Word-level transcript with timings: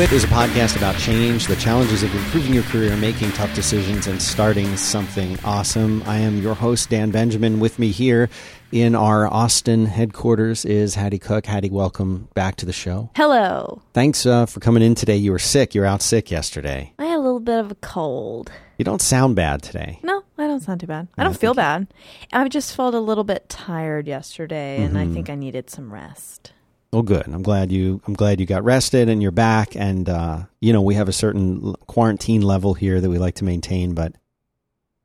Quit 0.00 0.12
is 0.12 0.24
a 0.24 0.28
podcast 0.28 0.78
about 0.78 0.96
change, 0.96 1.46
the 1.46 1.56
challenges 1.56 2.02
of 2.02 2.14
improving 2.14 2.54
your 2.54 2.62
career, 2.62 2.96
making 2.96 3.32
tough 3.32 3.54
decisions, 3.54 4.06
and 4.06 4.22
starting 4.22 4.74
something 4.78 5.38
awesome. 5.44 6.02
I 6.06 6.16
am 6.16 6.40
your 6.40 6.54
host, 6.54 6.88
Dan 6.88 7.10
Benjamin. 7.10 7.60
With 7.60 7.78
me 7.78 7.90
here 7.90 8.30
in 8.72 8.94
our 8.94 9.26
Austin 9.26 9.84
headquarters 9.84 10.64
is 10.64 10.94
Hattie 10.94 11.18
Cook. 11.18 11.44
Hattie, 11.44 11.68
welcome 11.68 12.28
back 12.32 12.56
to 12.56 12.64
the 12.64 12.72
show. 12.72 13.10
Hello. 13.14 13.82
Thanks 13.92 14.24
uh, 14.24 14.46
for 14.46 14.60
coming 14.60 14.82
in 14.82 14.94
today. 14.94 15.16
You 15.16 15.32
were 15.32 15.38
sick. 15.38 15.74
You 15.74 15.82
were 15.82 15.86
out 15.86 16.00
sick 16.00 16.30
yesterday. 16.30 16.94
I 16.98 17.04
had 17.04 17.18
a 17.18 17.20
little 17.20 17.38
bit 17.38 17.58
of 17.58 17.70
a 17.70 17.74
cold. 17.74 18.50
You 18.78 18.86
don't 18.86 19.02
sound 19.02 19.36
bad 19.36 19.62
today. 19.62 20.00
No, 20.02 20.24
I 20.38 20.46
don't 20.46 20.60
sound 20.60 20.80
too 20.80 20.86
bad. 20.86 21.08
I 21.18 21.24
don't 21.24 21.38
feel 21.38 21.52
bad. 21.52 21.88
I 22.32 22.48
just 22.48 22.74
felt 22.74 22.94
a 22.94 23.00
little 23.00 23.24
bit 23.24 23.50
tired 23.50 24.08
yesterday, 24.08 24.82
and 24.82 24.96
I 24.96 25.06
think 25.08 25.28
I 25.28 25.34
needed 25.34 25.68
some 25.68 25.92
rest. 25.92 26.54
Well, 26.92 27.02
good. 27.02 27.26
I'm 27.26 27.42
glad 27.42 27.70
you. 27.70 28.00
I'm 28.06 28.14
glad 28.14 28.40
you 28.40 28.46
got 28.46 28.64
rested 28.64 29.08
and 29.08 29.22
you're 29.22 29.30
back. 29.30 29.76
And 29.76 30.08
uh, 30.08 30.42
you 30.60 30.72
know, 30.72 30.82
we 30.82 30.94
have 30.94 31.08
a 31.08 31.12
certain 31.12 31.74
quarantine 31.86 32.42
level 32.42 32.74
here 32.74 33.00
that 33.00 33.08
we 33.08 33.18
like 33.18 33.36
to 33.36 33.44
maintain, 33.44 33.94
but 33.94 34.12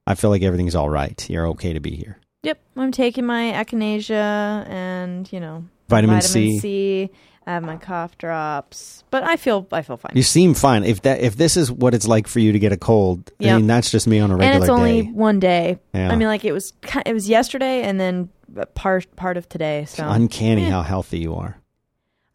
I 0.07 0.16
feel 0.16 0.29
like 0.31 0.41
everything's 0.41 0.76
all 0.76 0.90
right. 0.90 1.29
You're 1.29 1.48
okay 1.49 1.73
to 1.73 1.79
be 1.79 1.95
here. 1.95 2.17
Yep, 2.43 2.59
I'm 2.77 2.91
taking 2.91 3.26
my 3.26 3.52
echinacea 3.53 4.67
and 4.70 5.31
you 5.31 5.40
know 5.40 5.66
Vitamin, 5.90 6.17
vitamin 6.21 6.21
C. 6.21 6.59
C. 6.59 7.09
I 7.48 7.53
have 7.53 7.63
my 7.63 7.77
cough 7.77 8.17
drops, 8.17 9.04
but 9.12 9.23
I 9.23 9.35
feel 9.35 9.67
I 9.71 9.84
feel 9.84 9.98
fine. 9.98 10.13
You 10.15 10.23
seem 10.23 10.55
fine. 10.55 10.84
If 10.84 11.04
that 11.04 11.20
if 11.20 11.35
this 11.35 11.57
is 11.57 11.71
what 11.71 11.93
it's 11.93 12.07
like 12.07 12.27
for 12.27 12.40
you 12.40 12.52
to 12.52 12.59
get 12.59 12.71
a 12.71 12.77
cold, 12.77 13.31
I 13.40 13.57
mean 13.57 13.67
that's 13.67 13.91
just 13.91 14.07
me 14.07 14.20
on 14.20 14.31
a 14.31 14.35
regular 14.35 14.54
and 14.55 14.63
it's 14.63 14.70
only 14.70 15.04
day. 15.04 15.12
one 15.12 15.40
day. 15.40 15.79
Yeah. 15.93 16.12
I 16.12 16.15
mean, 16.15 16.27
like 16.27 16.43
it 16.45 16.52
was 16.52 16.73
it 17.05 17.13
was 17.13 17.29
yesterday, 17.29 17.84
and 17.84 17.99
then 17.99 18.29
part 18.74 19.15
part 19.15 19.37
of 19.37 19.48
today. 19.48 19.84
It's 19.84 19.91
So 19.96 20.07
uncanny 20.07 20.63
Yeah. 20.63 20.71
how 20.71 20.81
healthy 20.81 21.20
you 21.20 21.35
are. 21.35 21.62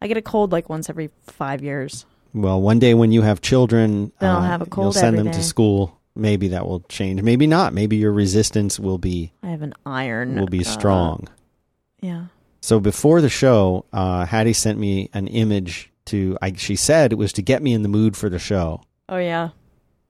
I 0.01 0.07
get 0.07 0.17
a 0.17 0.21
cold 0.21 0.51
like 0.51 0.69
once 0.69 0.89
every 0.89 1.09
five 1.27 1.61
years. 1.63 2.05
Well, 2.33 2.61
one 2.61 2.79
day 2.79 2.93
when 2.93 3.11
you 3.11 3.21
have 3.21 3.41
children, 3.41 4.11
I'll 4.21 4.37
uh, 4.37 4.41
have 4.41 4.61
a 4.61 4.65
cold 4.65 4.85
You'll 4.85 4.93
send 4.93 5.17
them 5.17 5.31
to 5.31 5.43
school. 5.43 5.99
Maybe 6.15 6.49
that 6.49 6.65
will 6.65 6.81
change. 6.89 7.21
Maybe 7.21 7.47
not. 7.47 7.73
Maybe 7.73 7.97
your 7.97 8.11
resistance 8.11 8.79
will 8.79 8.97
be 8.97 9.31
I 9.43 9.47
have 9.47 9.61
an 9.61 9.73
iron. 9.85 10.35
will 10.39 10.47
be 10.47 10.61
uh, 10.61 10.63
strong. 10.63 11.27
yeah. 12.01 12.25
So 12.63 12.79
before 12.79 13.21
the 13.21 13.29
show, 13.29 13.85
uh, 13.91 14.25
Hattie 14.25 14.53
sent 14.53 14.77
me 14.77 15.09
an 15.13 15.27
image 15.27 15.91
to. 16.05 16.37
I, 16.41 16.53
she 16.53 16.75
said 16.75 17.11
it 17.11 17.15
was 17.15 17.33
to 17.33 17.41
get 17.41 17.61
me 17.63 17.73
in 17.73 17.81
the 17.81 17.89
mood 17.89 18.15
for 18.15 18.29
the 18.29 18.37
show, 18.39 18.83
Oh 19.09 19.17
yeah. 19.17 19.49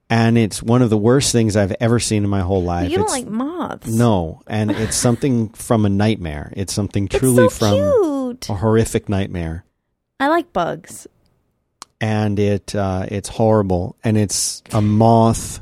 and 0.10 0.38
it's 0.38 0.62
one 0.62 0.82
of 0.82 0.90
the 0.90 0.98
worst 0.98 1.32
things 1.32 1.56
I've 1.56 1.74
ever 1.80 1.98
seen 2.00 2.24
in 2.26 2.30
my 2.30 2.42
whole 2.42 2.62
life. 2.64 2.92
you 2.92 2.98
don't 2.98 3.06
It's- 3.06 3.20
like 3.24 3.30
moths. 3.32 3.88
no, 3.88 4.42
and 4.48 4.70
it's 4.70 4.98
something 4.98 5.48
from 5.50 5.86
a 5.86 5.90
nightmare. 5.90 6.52
It's 6.58 6.74
something 6.74 7.06
It's 7.06 7.18
truly 7.20 7.48
so 7.48 7.50
from 7.50 7.74
cute. 8.34 8.50
a 8.50 8.56
horrific 8.56 9.08
nightmare, 9.08 9.64
I 10.22 10.28
like 10.28 10.54
bugs. 10.54 11.08
and 12.00 12.38
it 12.40 12.76
uh, 12.76 13.06
it's 13.10 13.28
horrible, 13.28 13.96
and 14.04 14.18
it's 14.18 14.62
a 14.72 14.82
moth. 14.82 15.60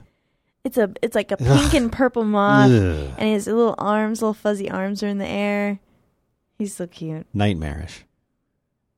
It's 0.65 0.77
a 0.77 0.91
it's 1.01 1.15
like 1.15 1.31
a 1.31 1.37
pink 1.37 1.73
and 1.73 1.89
purple 1.91 2.25
moth, 2.25 2.69
Ugh, 2.69 3.13
and 3.17 3.29
his 3.29 3.47
little 3.47 3.75
arms, 3.77 4.21
little 4.21 4.33
fuzzy 4.33 4.69
arms, 4.69 5.01
are 5.01 5.07
in 5.07 5.17
the 5.17 5.27
air. 5.27 5.79
He's 6.57 6.75
so 6.75 6.87
cute. 6.87 7.25
nightmarish. 7.33 8.03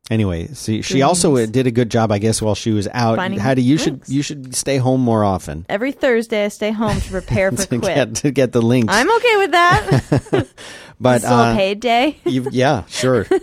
Anyway, 0.09 0.47
see, 0.47 0.81
she 0.81 1.03
also 1.03 1.45
did 1.45 1.67
a 1.67 1.71
good 1.71 1.89
job, 1.89 2.11
I 2.11 2.17
guess, 2.17 2.41
while 2.41 2.55
she 2.55 2.71
was 2.71 2.87
out. 2.91 3.15
Finding 3.17 3.39
Hattie, 3.39 3.61
you 3.63 3.77
should 3.77 4.01
you 4.07 4.21
should 4.23 4.55
stay 4.55 4.77
home 4.77 4.99
more 4.99 5.23
often 5.23 5.65
Every 5.69 5.93
Thursday, 5.93 6.43
I 6.45 6.47
stay 6.49 6.71
home 6.71 6.99
to 6.99 7.09
prepare 7.11 7.51
for 7.55 7.57
to 7.65 7.79
quit. 7.79 7.95
get 7.95 8.15
to 8.15 8.31
get 8.31 8.51
the 8.51 8.61
links. 8.61 8.91
I'm 8.93 9.09
okay 9.09 9.37
with 9.37 9.51
that. 9.51 10.47
but 10.99 11.15
it's 11.17 11.25
still 11.25 11.37
uh, 11.37 11.53
a 11.53 11.55
paid 11.55 11.79
day. 11.79 12.17
you 12.25 12.47
yeah, 12.51 12.83
sure. 12.87 13.25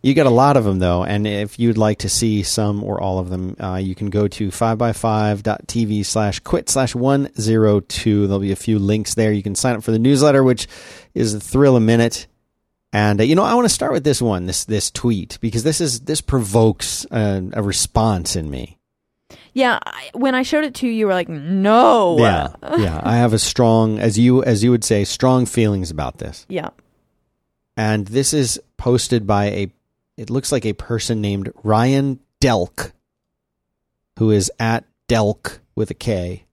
You 0.00 0.14
get 0.14 0.26
a 0.26 0.30
lot 0.30 0.56
of 0.56 0.64
them 0.64 0.78
though, 0.78 1.02
and 1.02 1.26
if 1.26 1.58
you'd 1.58 1.76
like 1.76 1.98
to 1.98 2.08
see 2.08 2.44
some 2.44 2.84
or 2.84 3.00
all 3.00 3.18
of 3.18 3.30
them, 3.30 3.56
uh, 3.58 3.76
you 3.82 3.96
can 3.96 4.10
go 4.10 4.28
to 4.28 4.48
5by5.tv 4.48 6.06
slash 6.06 6.38
quit 6.40 6.68
slash 6.68 6.94
102. 6.94 8.26
There'll 8.26 8.38
be 8.38 8.52
a 8.52 8.56
few 8.56 8.78
links 8.78 9.14
there. 9.14 9.32
You 9.32 9.42
can 9.42 9.56
sign 9.56 9.74
up 9.74 9.82
for 9.82 9.90
the 9.90 9.98
newsletter, 9.98 10.44
which 10.44 10.68
is 11.14 11.34
a 11.34 11.40
thrill 11.40 11.74
a 11.76 11.80
minute. 11.80 12.28
And 12.92 13.20
uh, 13.20 13.24
you 13.24 13.34
know, 13.34 13.42
I 13.42 13.54
want 13.54 13.64
to 13.64 13.74
start 13.74 13.92
with 13.92 14.04
this 14.04 14.22
one, 14.22 14.46
this 14.46 14.64
this 14.64 14.90
tweet, 14.90 15.36
because 15.40 15.64
this 15.64 15.80
is 15.80 16.00
this 16.00 16.20
provokes 16.20 17.04
uh, 17.10 17.42
a 17.52 17.62
response 17.62 18.36
in 18.36 18.48
me. 18.50 18.78
Yeah, 19.52 19.78
I, 19.84 20.10
when 20.14 20.34
I 20.36 20.42
showed 20.42 20.64
it 20.64 20.74
to 20.76 20.86
you, 20.86 20.92
you 20.92 21.06
were 21.06 21.12
like, 21.12 21.28
"No." 21.28 22.16
Yeah, 22.18 22.52
yeah. 22.78 23.00
I 23.02 23.16
have 23.16 23.32
a 23.32 23.38
strong, 23.38 23.98
as 23.98 24.18
you 24.18 24.44
as 24.44 24.62
you 24.62 24.70
would 24.70 24.84
say, 24.84 25.04
strong 25.04 25.44
feelings 25.44 25.90
about 25.90 26.18
this. 26.18 26.46
yeah. 26.48 26.70
and 27.76 28.06
this 28.06 28.32
is 28.32 28.60
posted 28.78 29.26
by 29.26 29.46
a 29.46 29.70
it 30.18 30.30
looks 30.30 30.50
like 30.50 30.66
a 30.66 30.72
person 30.72 31.20
named 31.20 31.52
Ryan 31.62 32.18
Delk 32.40 32.92
who 34.18 34.32
is 34.32 34.50
at 34.58 34.84
Delk 35.08 35.60
with 35.76 35.90
a 35.90 35.94
K 35.94 36.44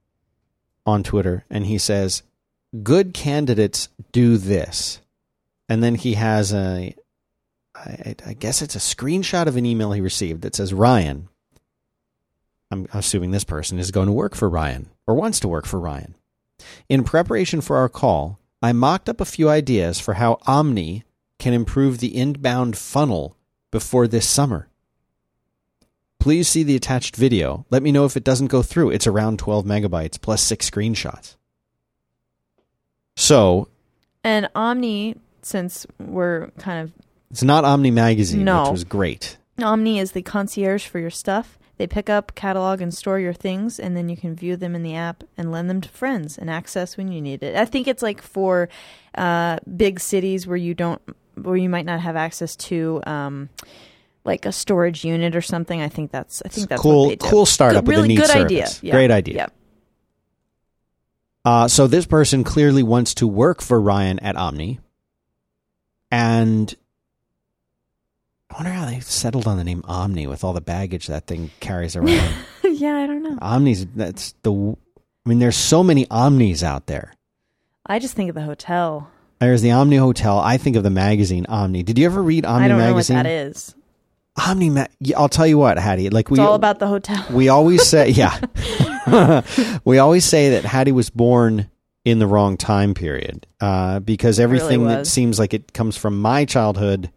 on 0.86 1.04
Twitter 1.04 1.44
and 1.50 1.66
he 1.66 1.80
says 1.80 2.22
good 2.84 3.14
candidates 3.14 3.90
do 4.12 4.38
this. 4.38 5.02
And 5.68 5.84
then 5.84 5.96
he 5.96 6.14
has 6.14 6.54
a 6.54 6.96
I, 7.74 8.16
I 8.26 8.34
guess 8.34 8.62
it's 8.62 8.76
a 8.76 8.80
screenshot 8.80 9.48
of 9.48 9.58
an 9.58 9.66
email 9.66 9.92
he 9.92 10.00
received 10.00 10.44
that 10.44 10.56
says 10.56 10.74
Ryan 10.74 11.28
I'm 12.70 12.88
assuming 12.94 13.32
this 13.32 13.44
person 13.44 13.80
is 13.80 13.92
going 13.92 14.08
to 14.08 14.14
work 14.14 14.36
for 14.36 14.48
Ryan 14.48 14.90
or 15.08 15.16
wants 15.16 15.40
to 15.40 15.48
work 15.48 15.66
for 15.66 15.80
Ryan. 15.80 16.16
In 16.88 17.04
preparation 17.04 17.62
for 17.62 17.78
our 17.78 17.90
call 17.90 18.40
I 18.62 18.74
mocked 18.74 19.10
up 19.10 19.20
a 19.20 19.26
few 19.26 19.50
ideas 19.50 20.00
for 20.00 20.14
how 20.14 20.38
Omni 20.46 21.04
can 21.40 21.54
improve 21.54 21.98
the 21.98 22.16
inbound 22.16 22.78
funnel 22.78 23.35
before 23.76 24.08
this 24.08 24.26
summer. 24.26 24.70
Please 26.18 26.48
see 26.48 26.64
the 26.64 26.78
attached 26.78 27.18
video. 27.18 27.66
Let 27.70 27.84
me 27.84 27.92
know 27.92 28.06
if 28.06 28.16
it 28.16 28.24
doesn't 28.24 28.48
go 28.48 28.62
through. 28.62 28.92
It's 28.92 29.06
around 29.06 29.38
12 29.38 29.66
megabytes 29.66 30.20
plus 30.22 30.42
six 30.42 30.70
screenshots. 30.70 31.36
So, 33.18 33.68
And 34.24 34.48
Omni, 34.56 35.18
since 35.42 35.86
we're 36.00 36.52
kind 36.58 36.84
of 36.86 36.94
it's 37.30 37.44
not 37.44 37.66
Omni 37.66 37.92
Magazine, 37.92 38.46
No. 38.46 38.64
which 38.64 38.72
was 38.72 38.84
great. 38.86 39.36
Omni 39.62 40.00
is 40.00 40.14
the 40.14 40.22
concierge 40.22 40.86
for 40.88 41.00
your 41.00 41.10
stuff. 41.10 41.60
They 41.76 41.86
pick 41.86 42.10
up, 42.10 42.34
catalog, 42.34 42.80
and 42.80 42.94
store 42.94 43.20
your 43.20 43.34
things, 43.34 43.78
and 43.78 43.98
then 43.98 44.08
you 44.08 44.16
can 44.16 44.38
view 44.38 44.56
them 44.56 44.74
in 44.74 44.84
the 44.84 44.96
app 44.96 45.26
and 45.38 45.52
lend 45.52 45.70
them 45.70 45.82
to 45.82 45.90
friends 45.90 46.38
and 46.38 46.50
access 46.50 46.96
when 46.96 47.12
you 47.12 47.22
need 47.22 47.44
it. 47.44 47.58
I 47.58 47.66
think 47.66 47.90
it's 47.90 48.02
like 48.02 48.22
for 48.22 48.70
uh, 49.16 49.58
big 49.76 50.00
cities 50.00 50.48
where 50.48 50.56
you 50.56 50.74
don't, 50.74 51.02
where 51.42 51.56
you 51.58 51.70
might 51.70 51.86
not 51.86 52.00
have 52.02 52.16
access 52.16 52.56
to, 52.56 53.02
um, 53.06 53.50
like 54.24 54.46
a 54.46 54.52
storage 54.52 55.06
unit 55.06 55.36
or 55.36 55.42
something. 55.42 55.82
I 55.82 55.88
think 55.90 56.12
that's, 56.12 56.42
I 56.46 56.50
think 56.50 56.70
that's 56.70 56.82
cool, 56.82 57.04
what 57.04 57.10
they 57.10 57.16
do. 57.18 57.28
cool 57.30 57.46
startup 57.46 57.86
Good- 57.86 57.88
with 57.90 57.98
really 57.98 58.06
a 58.06 58.08
neat 58.10 58.18
good 58.18 58.28
service. 58.30 58.46
idea. 58.46 58.68
Yeah. 58.82 58.92
Great 58.94 59.12
idea. 59.12 59.36
Yeah. 59.36 59.48
Uh, 61.44 61.68
so 61.68 61.86
this 61.88 62.06
person 62.08 62.44
clearly 62.44 62.82
wants 62.82 63.14
to 63.16 63.28
work 63.28 63.62
for 63.62 63.80
Ryan 63.80 64.18
at 64.20 64.36
Omni, 64.36 64.80
and 66.10 66.74
I 68.50 68.56
wonder 68.56 68.72
how 68.72 68.86
they 68.88 69.00
settled 69.02 69.46
on 69.46 69.58
the 69.58 69.64
name 69.64 69.84
Omni 69.86 70.26
with 70.26 70.44
all 70.44 70.54
the 70.54 70.62
baggage 70.62 71.06
that 71.08 71.28
thing 71.28 71.52
carries 71.60 71.96
around. 71.96 72.34
yeah, 72.64 72.96
I 72.98 73.06
don't 73.06 73.22
know. 73.22 73.38
Omnis, 73.42 73.86
that's 73.96 74.34
the. 74.42 74.52
I 74.54 75.30
mean, 75.30 75.38
there's 75.40 75.56
so 75.56 75.84
many 75.84 76.08
Omnis 76.10 76.64
out 76.64 76.88
there. 76.88 77.14
I 77.86 78.00
just 78.00 78.16
think 78.16 78.30
of 78.30 78.36
the 78.36 78.42
hotel. 78.42 79.10
There's 79.46 79.62
the 79.62 79.72
Omni 79.72 79.98
Hotel. 79.98 80.40
I 80.40 80.58
think 80.58 80.76
of 80.76 80.82
the 80.84 80.90
magazine 80.90 81.46
Omni. 81.48 81.84
Did 81.84 82.00
you 82.00 82.06
ever 82.06 82.22
read 82.22 82.46
Omni 82.46 82.70
Magazine? 82.70 82.76
I 82.76 82.78
don't 82.78 82.92
magazine? 82.96 83.16
know 83.16 83.20
what 83.20 83.24
that 83.24 83.48
is. 83.50 83.76
Omni. 84.48 84.70
Ma- 84.72 84.86
I'll 85.16 85.30
tell 85.30 85.46
you 85.48 85.58
what, 85.60 85.78
Hattie. 85.78 86.10
Like 86.10 86.30
we 86.32 86.40
It's 86.40 86.46
all 86.48 86.56
about 86.56 86.80
the 86.80 86.88
hotel. 86.88 87.24
we 87.32 87.50
always 87.50 87.88
say, 87.88 88.10
yeah, 88.22 88.40
we 89.86 89.98
always 90.00 90.26
say 90.26 90.50
that 90.52 90.66
Hattie 90.66 90.92
was 90.92 91.10
born 91.10 91.70
in 92.04 92.20
the 92.20 92.28
wrong 92.28 92.58
time 92.58 92.94
period 92.96 93.46
uh, 93.62 94.00
because 94.00 94.40
everything 94.40 94.88
that 94.88 95.00
was. 95.00 95.12
seems 95.12 95.40
like 95.40 95.54
it 95.54 95.74
comes 95.74 95.96
from 95.96 96.20
my 96.22 96.46
childhood. 96.46 97.12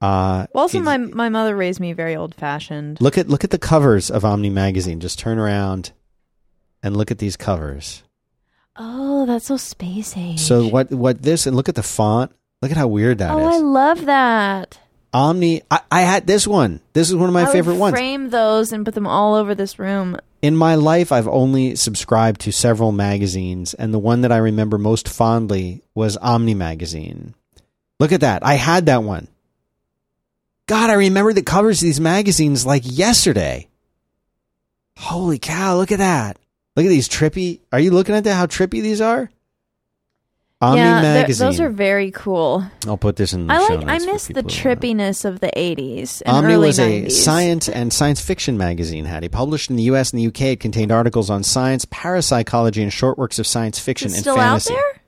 Uh, 0.00 0.46
Well, 0.54 0.62
also, 0.62 0.78
is- 0.78 0.84
my 0.84 0.96
my 0.98 1.28
mother 1.28 1.54
raised 1.56 1.80
me 1.80 1.92
very 1.92 2.16
old 2.16 2.34
fashioned. 2.34 3.00
look 3.00 3.18
at 3.18 3.28
look 3.28 3.44
at 3.44 3.50
the 3.50 3.58
covers 3.58 4.10
of 4.10 4.24
Omni 4.24 4.50
magazine. 4.50 5.00
Just 5.00 5.18
turn 5.18 5.38
around 5.38 5.92
and 6.82 6.96
look 6.96 7.10
at 7.10 7.18
these 7.18 7.36
covers. 7.36 8.02
Oh, 8.76 9.26
that's 9.26 9.46
so 9.46 9.56
space 9.56 10.16
age. 10.16 10.40
So 10.40 10.66
what 10.68 10.90
what 10.90 11.22
this 11.22 11.46
and 11.46 11.56
look 11.56 11.68
at 11.68 11.74
the 11.74 11.82
font. 11.82 12.32
Look 12.62 12.70
at 12.70 12.76
how 12.76 12.88
weird 12.88 13.18
that 13.18 13.36
is. 13.38 13.44
oh, 13.44 13.48
I 13.48 13.58
love 13.58 14.04
that. 14.06 14.78
Omni. 15.12 15.62
I, 15.70 15.80
I 15.90 16.00
had 16.02 16.26
this 16.26 16.46
one. 16.46 16.80
This 16.92 17.08
is 17.08 17.16
one 17.16 17.28
of 17.28 17.32
my 17.32 17.40
I 17.42 17.44
would 17.44 17.52
favorite 17.52 17.76
ones. 17.76 17.94
Frame 17.94 18.30
those 18.30 18.72
and 18.72 18.84
put 18.84 18.94
them 18.94 19.06
all 19.06 19.34
over 19.34 19.54
this 19.54 19.78
room. 19.78 20.16
In 20.42 20.56
my 20.56 20.74
life, 20.74 21.10
I've 21.10 21.28
only 21.28 21.74
subscribed 21.74 22.42
to 22.42 22.52
several 22.52 22.92
magazines, 22.92 23.74
and 23.74 23.92
the 23.92 23.98
one 23.98 24.22
that 24.22 24.32
I 24.32 24.38
remember 24.38 24.78
most 24.78 25.08
fondly 25.08 25.82
was 25.94 26.16
Omni 26.18 26.54
Magazine. 26.54 27.34
Look 27.98 28.12
at 28.12 28.20
that. 28.22 28.44
I 28.44 28.54
had 28.54 28.86
that 28.86 29.02
one. 29.02 29.28
God, 30.66 30.88
I 30.88 30.94
remember 30.94 31.32
the 31.32 31.42
covers 31.42 31.78
of 31.82 31.86
these 31.86 32.00
magazines 32.00 32.64
like 32.64 32.82
yesterday. 32.86 33.68
Holy 34.96 35.38
cow, 35.38 35.76
look 35.76 35.92
at 35.92 35.98
that. 35.98 36.38
Look 36.76 36.86
at 36.86 36.88
these 36.88 37.08
trippy. 37.08 37.60
Are 37.72 37.80
you 37.80 37.90
looking 37.90 38.14
at 38.14 38.24
that, 38.24 38.34
how 38.34 38.46
trippy 38.46 38.82
these 38.82 39.00
are? 39.00 39.30
Omni 40.62 40.78
yeah, 40.78 41.00
magazine. 41.00 41.46
those 41.46 41.58
are 41.58 41.70
very 41.70 42.10
cool. 42.10 42.62
I'll 42.86 42.98
put 42.98 43.16
this 43.16 43.32
in 43.32 43.46
the 43.46 43.54
I 43.54 43.58
like. 43.60 43.86
I 43.86 43.98
miss 44.04 44.26
the 44.26 44.34
people 44.34 44.42
who 44.42 44.68
want 44.68 44.84
it. 44.84 44.86
trippiness 44.98 45.24
of 45.24 45.40
the 45.40 45.50
'80s 45.56 46.20
and 46.26 46.36
Omni 46.36 46.56
was 46.58 46.78
a 46.78 47.08
science 47.08 47.66
and 47.66 47.90
science 47.90 48.20
fiction 48.20 48.58
magazine. 48.58 49.06
Had 49.06 49.24
it 49.24 49.32
published 49.32 49.70
in 49.70 49.76
the 49.76 49.84
U.S. 49.84 50.10
and 50.10 50.18
the 50.18 50.24
U.K. 50.24 50.52
It 50.52 50.60
contained 50.60 50.92
articles 50.92 51.30
on 51.30 51.44
science, 51.44 51.86
parapsychology, 51.90 52.82
and 52.82 52.92
short 52.92 53.16
works 53.16 53.38
of 53.38 53.46
science 53.46 53.78
fiction 53.78 54.08
Is 54.08 54.12
it 54.12 54.16
and 54.18 54.22
still 54.24 54.36
fantasy. 54.36 54.74
out 54.74 54.76
there? 54.76 55.00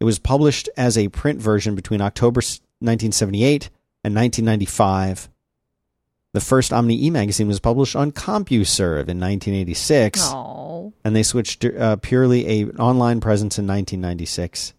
It 0.00 0.04
was 0.04 0.18
published 0.18 0.70
as 0.74 0.96
a 0.96 1.08
print 1.08 1.38
version 1.38 1.74
between 1.74 2.00
October 2.00 2.38
1978 2.38 3.68
and 4.04 4.14
1995. 4.14 5.28
The 6.34 6.40
first 6.40 6.72
Omni 6.72 7.06
e 7.06 7.10
magazine 7.10 7.46
was 7.46 7.60
published 7.60 7.94
on 7.94 8.10
CompuServe 8.10 9.08
in 9.08 9.20
1986, 9.20 10.20
Oh, 10.24 10.92
and 11.04 11.14
they 11.14 11.22
switched 11.22 11.64
uh, 11.64 11.94
purely 11.96 12.48
a 12.48 12.66
online 12.72 13.20
presence 13.20 13.56
in 13.56 13.68
1996. 13.68 14.74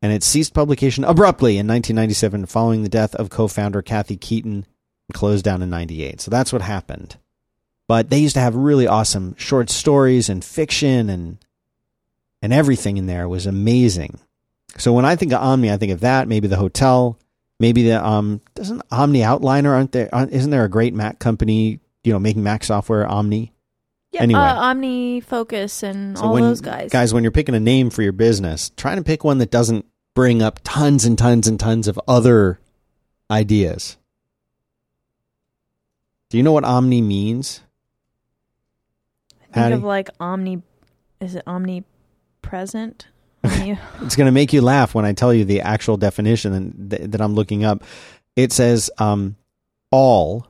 And 0.00 0.12
it 0.12 0.22
ceased 0.22 0.54
publication 0.54 1.02
abruptly 1.02 1.54
in 1.58 1.66
1997 1.66 2.46
following 2.46 2.84
the 2.84 2.88
death 2.88 3.16
of 3.16 3.28
co-founder 3.28 3.82
Kathy 3.82 4.16
Keeton 4.16 4.66
and 5.08 5.14
closed 5.14 5.44
down 5.44 5.62
in 5.62 5.68
98. 5.68 6.20
So 6.20 6.30
that's 6.30 6.52
what 6.52 6.62
happened. 6.62 7.16
But 7.88 8.08
they 8.08 8.18
used 8.18 8.34
to 8.34 8.40
have 8.40 8.54
really 8.54 8.86
awesome 8.86 9.34
short 9.36 9.68
stories 9.68 10.28
and 10.28 10.44
fiction 10.44 11.10
and 11.10 11.38
and 12.40 12.52
everything 12.52 12.98
in 12.98 13.06
there 13.06 13.28
was 13.28 13.46
amazing. 13.46 14.20
So 14.78 14.92
when 14.92 15.04
I 15.04 15.16
think 15.16 15.32
of 15.32 15.42
Omni, 15.42 15.72
I 15.72 15.76
think 15.76 15.90
of 15.90 16.00
that, 16.00 16.28
maybe 16.28 16.46
the 16.46 16.56
hotel, 16.56 17.18
maybe 17.60 17.84
the 17.84 18.04
um 18.04 18.40
doesn't 18.56 18.82
OmniOutliner 18.88 19.68
aren't 19.68 19.92
there 19.92 20.12
aren't, 20.12 20.32
isn't 20.32 20.50
there 20.50 20.64
a 20.64 20.68
great 20.68 20.94
Mac 20.94 21.20
company, 21.20 21.78
you 22.02 22.12
know, 22.12 22.18
making 22.18 22.42
Mac 22.42 22.64
software 22.64 23.06
Omni? 23.06 23.52
yeah. 24.12 24.22
Anyway. 24.22 24.40
uh, 24.40 24.74
OmniFocus 24.74 25.82
and 25.84 26.18
So 26.18 26.24
all 26.24 26.34
when, 26.34 26.42
those 26.42 26.60
guys. 26.60 26.90
Guys, 26.90 27.14
when 27.14 27.22
you're 27.22 27.30
picking 27.30 27.54
a 27.54 27.60
name 27.60 27.90
for 27.90 28.02
your 28.02 28.12
business, 28.12 28.70
try 28.76 28.94
to 28.96 29.02
pick 29.02 29.22
one 29.22 29.38
that 29.38 29.50
doesn't 29.50 29.86
bring 30.14 30.42
up 30.42 30.58
tons 30.64 31.04
and 31.04 31.16
tons 31.16 31.46
and 31.46 31.60
tons 31.60 31.86
of 31.86 32.00
other 32.08 32.58
ideas. 33.30 33.96
Do 36.28 36.36
you 36.36 36.42
know 36.42 36.52
what 36.52 36.64
omni 36.64 37.00
means? 37.00 37.60
Think 39.42 39.54
Hattie? 39.54 39.74
of 39.74 39.84
like 39.84 40.10
omni. 40.18 40.62
Is 41.20 41.34
it 41.34 41.42
omnipresent? 41.46 43.08
Omni- 43.44 43.78
It's 44.02 44.16
going 44.16 44.26
to 44.26 44.32
make 44.32 44.52
you 44.52 44.60
laugh 44.62 44.94
when 44.94 45.04
I 45.04 45.12
tell 45.12 45.32
you 45.32 45.44
the 45.44 45.60
actual 45.62 45.96
definition 45.96 46.74
that, 46.88 47.12
that 47.12 47.20
I'm 47.20 47.34
looking 47.34 47.64
up. 47.64 47.82
It 48.36 48.52
says 48.52 48.90
um, 48.98 49.36
all 49.90 50.46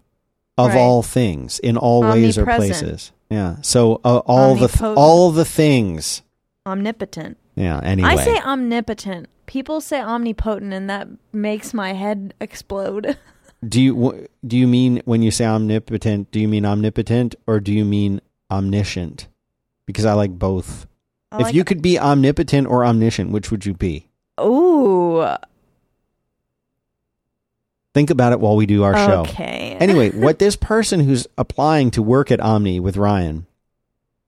of 0.58 0.68
Right. 0.70 0.78
all 0.78 1.02
things 1.02 1.58
in 1.60 1.76
all 1.76 2.02
ways 2.02 2.36
or 2.36 2.44
places. 2.44 3.12
Yeah. 3.30 3.56
So 3.62 4.00
uh, 4.04 4.18
all 4.26 4.54
the 4.56 4.68
th- 4.68 4.82
all 4.96 5.30
the 5.30 5.44
things. 5.44 6.22
omnipotent. 6.66 7.38
Yeah. 7.54 7.80
Anyway. 7.82 8.08
I 8.10 8.16
say 8.16 8.38
omnipotent. 8.40 9.28
People 9.46 9.80
say 9.80 10.00
omnipotent, 10.00 10.72
and 10.72 10.88
that 10.90 11.08
makes 11.32 11.72
my 11.74 11.92
head 11.92 12.34
explode. 12.40 13.16
Do 13.68 13.80
you 13.82 14.28
do 14.46 14.56
you 14.56 14.66
mean 14.66 15.02
when 15.04 15.20
you 15.22 15.30
say 15.30 15.44
omnipotent? 15.44 16.30
Do 16.30 16.40
you 16.40 16.48
mean 16.48 16.64
omnipotent 16.64 17.34
or 17.46 17.60
do 17.60 17.72
you 17.74 17.84
mean 17.84 18.22
omniscient? 18.50 19.28
Because 19.84 20.06
I 20.06 20.14
like 20.14 20.30
both. 20.38 20.86
If 21.32 21.40
like- 21.40 21.54
you 21.54 21.64
could 21.64 21.80
be 21.82 21.98
omnipotent 21.98 22.66
or 22.66 22.84
omniscient, 22.84 23.30
which 23.30 23.50
would 23.50 23.64
you 23.66 23.74
be? 23.74 24.06
ooh, 24.40 25.26
Think 27.92 28.10
about 28.10 28.32
it 28.32 28.38
while 28.40 28.54
we 28.56 28.66
do 28.66 28.84
our 28.84 28.94
show. 28.94 29.20
okay. 29.22 29.58
Anyway, 29.80 30.10
what 30.10 30.38
this 30.38 30.56
person 30.56 31.00
who's 31.00 31.26
applying 31.38 31.90
to 31.92 32.02
work 32.02 32.30
at 32.30 32.38
Omni 32.38 32.80
with 32.80 32.98
Ryan, 32.98 33.46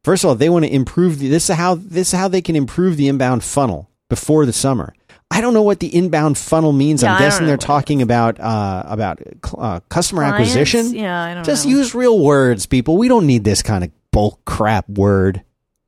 first 0.02 0.24
of 0.24 0.28
all, 0.28 0.34
they 0.34 0.48
want 0.48 0.64
to 0.64 0.72
improve 0.74 1.18
the, 1.18 1.28
this 1.28 1.50
is 1.50 1.56
how 1.56 1.74
this 1.74 2.08
is 2.14 2.18
how 2.18 2.26
they 2.26 2.40
can 2.40 2.56
improve 2.56 2.96
the 2.96 3.06
inbound 3.06 3.44
funnel 3.44 3.90
before 4.08 4.46
the 4.46 4.52
summer. 4.54 4.94
I 5.30 5.42
don't 5.42 5.52
know 5.52 5.62
what 5.62 5.80
the 5.80 5.94
inbound 5.94 6.38
funnel 6.38 6.72
means. 6.72 7.02
Yeah, 7.02 7.12
I'm 7.12 7.18
guessing 7.18 7.46
they're 7.46 7.58
talking 7.58 8.00
about 8.00 8.40
uh, 8.40 8.82
about 8.86 9.20
uh, 9.58 9.80
customer 9.90 10.22
Clients? 10.22 10.40
acquisition. 10.56 10.94
Yeah, 10.94 11.22
I 11.22 11.34
don't 11.34 11.44
Just 11.44 11.66
know. 11.66 11.72
use 11.72 11.94
real 11.94 12.18
words, 12.18 12.64
people. 12.64 12.96
We 12.96 13.08
don't 13.08 13.26
need 13.26 13.44
this 13.44 13.60
kind 13.62 13.84
of 13.84 13.90
bulk 14.10 14.42
crap 14.46 14.88
word. 14.88 15.42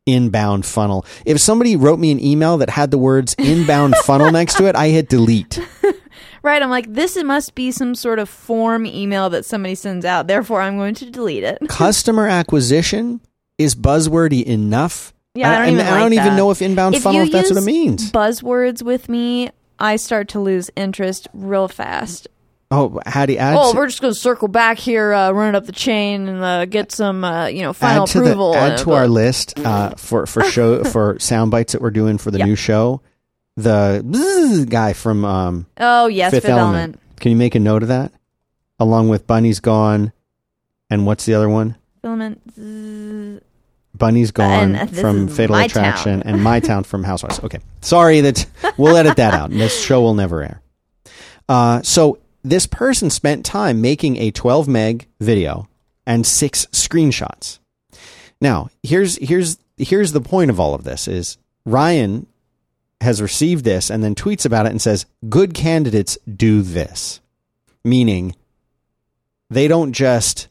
Inbound 0.07 0.67
funnel. 0.67 1.07
If 1.25 1.41
somebody 1.41 1.77
wrote 1.77 1.99
me 1.99 2.11
an 2.13 2.23
email 2.23 2.59
that 2.59 2.71
had 2.71 2.91
the 2.91 2.99
words 2.99 3.35
inbound 3.39 3.97
funnel 4.05 4.31
next 4.31 4.57
to 4.59 4.67
it, 4.67 4.77
I 4.77 4.89
hit 4.89 5.09
delete. 5.09 5.59
Right, 6.45 6.63
I'm 6.63 6.69
like, 6.69 6.93
this 6.93 7.17
must 7.25 7.55
be 7.55 7.71
some 7.71 7.95
sort 7.95 8.19
of 8.19 8.29
form 8.29 8.85
email 8.85 9.31
that 9.31 9.47
somebody 9.47 9.75
sends 9.75 10.05
out. 10.05 10.27
Therefore, 10.27 10.61
I'm 10.61 10.77
going 10.77 10.95
to 10.97 11.11
delete 11.11 11.43
it. 11.43 11.59
Customer 11.69 12.29
acquisition 12.29 13.23
is 13.57 13.75
buzzwordy 13.75 14.45
enough. 14.45 15.15
Yeah, 15.35 15.51
I 15.51 15.55
don't 15.55 15.63
and 15.63 15.75
even 15.77 15.87
I 15.87 15.91
like 15.93 16.01
don't 16.01 16.13
even 16.13 16.37
know 16.37 16.51
if 16.51 16.61
inbound 16.61 16.97
If 16.97 17.03
funnel 17.03 17.23
if 17.23 17.33
that's 17.33 17.49
what 17.49 17.63
it 17.63 17.65
means. 17.65 18.13
Buzzwords 18.13 18.83
with 18.83 19.09
me, 19.09 19.49
I 19.79 19.97
start 19.97 20.29
to 20.29 20.39
lose 20.39 20.71
interest 20.77 21.29
real 21.33 21.67
fast. 21.67 22.29
Oh, 22.77 23.01
how 23.07 23.27
do 23.27 23.33
you 23.35 23.39
add 23.39 23.57
oh, 23.57 23.71
to, 23.73 23.77
we're 23.79 23.87
just 23.87 24.01
going 24.01 24.13
to 24.13 24.19
circle 24.19 24.49
back 24.49 24.79
here, 24.79 25.13
uh, 25.13 25.31
run 25.31 25.55
it 25.55 25.57
up 25.57 25.65
the 25.67 25.73
chain, 25.73 26.29
and 26.29 26.43
uh, 26.43 26.65
get 26.65 26.91
some, 26.91 27.23
uh, 27.25 27.47
you 27.47 27.63
know, 27.63 27.73
final 27.73 28.03
add 28.05 28.09
to 28.09 28.19
approval. 28.21 28.53
the, 28.53 28.59
add 28.59 28.73
uh, 28.73 28.77
to 28.79 28.93
our 28.93 29.07
list 29.09 29.59
uh, 29.61 29.91
for 29.97 30.27
for 30.27 30.43
show 30.45 30.83
for 30.93 31.19
sound 31.21 31.51
bites 31.51 31.73
that 31.73 31.81
we're 31.83 31.91
doing 31.91 32.19
for 32.19 32.31
the 32.31 32.39
Yeah. 32.39 32.47
new 32.47 32.57
show. 32.57 33.01
The 33.57 34.67
guy 34.69 34.93
from 34.95 35.25
um, 35.25 35.67
oh 35.79 36.07
yes, 36.09 36.33
Fifth, 36.33 36.43
Fifth, 36.43 36.51
Element. 36.51 36.75
Element. 36.77 37.01
Can 37.21 37.31
you 37.31 37.37
make 37.37 37.55
a 37.55 37.61
note 37.61 37.83
of 37.83 37.89
that? 37.89 38.13
Along 38.81 39.09
with 39.09 39.27
Bunny's 39.27 39.61
Gone, 39.61 40.13
and 40.91 41.07
what's 41.07 41.25
the 41.27 41.35
other 41.35 41.49
one? 41.49 41.77
Filament. 42.03 42.41
zzz. 42.55 43.41
Bunny's 43.97 44.33
Gone 44.33 44.75
And 44.75 44.89
this 44.89 45.01
from 45.01 45.29
Fatal 45.29 45.55
Attraction, 45.55 46.21
Town. 46.21 46.33
and 46.35 46.43
My 46.43 46.59
Town 46.59 46.83
from 46.83 47.05
Housewives. 47.05 47.39
Okay, 47.45 47.61
sorry 47.81 48.21
that 48.23 48.45
we'll 48.77 48.97
edit 48.97 49.17
that 49.19 49.35
out. 49.35 49.51
This 49.51 49.85
show 49.85 50.01
will 50.03 50.15
never 50.15 50.43
air. 50.43 50.61
Uh, 51.49 51.81
so 51.83 52.19
this 52.45 52.67
person 52.67 53.11
spent 53.11 53.45
time 53.45 53.81
making 53.81 54.19
a 54.19 54.31
12 54.31 54.69
meg 54.69 55.09
video 55.19 55.67
and 56.07 56.27
six 56.27 56.67
screenshots. 56.67 57.59
Now, 58.41 58.69
here's 58.83 59.17
here's 59.17 59.59
here's 59.79 60.13
the 60.13 60.21
point 60.21 60.51
of 60.51 60.61
all 60.61 60.75
of 60.75 60.85
this: 60.85 61.09
is 61.09 61.39
Ryan 61.65 62.27
has 63.01 63.21
received 63.21 63.65
this 63.65 63.91
and 63.91 64.05
then 64.05 64.15
tweets 64.15 64.45
about 64.45 64.67
it 64.67 64.71
and 64.71 64.83
says, 64.83 65.07
"Good 65.29 65.55
candidates 65.55 66.19
do 66.33 66.63
this," 66.63 67.21
meaning 67.83 68.37
they 69.51 69.67
don't 69.67 69.93
just 69.93 70.49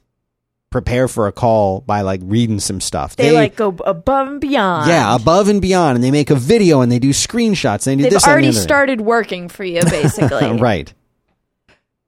prepare 0.72 1.08
for 1.08 1.28
a 1.28 1.32
call 1.32 1.82
by 1.82 2.02
like 2.02 2.22
reading 2.24 2.60
some 2.60 2.82
stuff. 2.82 3.16
They, 3.16 3.32
like 3.32 3.56
go 3.56 3.76
above 3.86 4.28
and 4.28 4.42
beyond. 4.42 4.88
yeah, 4.90 5.14
above 5.14 5.48
and 5.48 5.62
beyond, 5.62 5.96
and 5.96 6.04
they 6.04 6.10
make 6.10 6.32
a 6.32 6.36
video 6.36 6.82
and 6.82 6.92
they 6.92 7.00
do 7.00 7.12
screenshots. 7.12 7.86
And 7.86 7.92
they 7.92 7.96
do 7.98 8.04
They've 8.04 8.14
this 8.14 8.24
and 8.24 8.32
already 8.32 8.52
started 8.54 9.02
working 9.02 9.50
for 9.50 9.64
you, 9.64 9.84
basically. 9.84 10.52
right. 10.60 10.92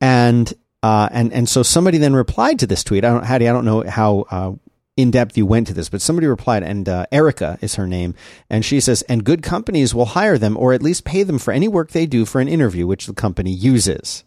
And 0.06 0.54
uh, 0.84 1.10
and 1.12 1.34
and 1.34 1.50
so 1.50 1.64
somebody 1.64 1.98
then 1.98 2.16
replied 2.16 2.60
to 2.60 2.68
this 2.68 2.84
tweet. 2.84 3.04
I 3.04 3.10
don't, 3.10 3.26
Hattie, 3.26 3.50
I 3.50 3.54
don't 3.54 3.66
know 3.66 3.84
how 3.90 4.26
uh, 4.30 4.52
in 4.96 5.10
depth 5.10 5.36
you 5.36 5.48
went 5.48 5.66
to 5.66 5.74
this, 5.74 5.90
but 5.90 6.00
somebody 6.00 6.28
replied, 6.28 6.62
and 6.62 6.88
uh, 6.88 7.08
Erica 7.12 7.58
is 7.60 7.74
her 7.74 7.88
name, 7.88 8.14
and 8.48 8.64
she 8.64 8.80
says, 8.80 9.02
and 9.04 9.24
good 9.24 9.42
companies 9.42 9.96
will 9.96 10.06
hire 10.06 10.38
them 10.38 10.58
or 10.58 10.74
at 10.74 10.84
least 10.84 11.06
pay 11.06 11.24
them 11.24 11.40
for 11.40 11.52
any 11.52 11.68
work 11.68 11.90
they 11.90 12.06
do 12.06 12.24
for 12.24 12.40
an 12.40 12.48
interview 12.48 12.86
which 12.86 13.08
the 13.08 13.16
company 13.16 13.50
uses. 13.50 14.24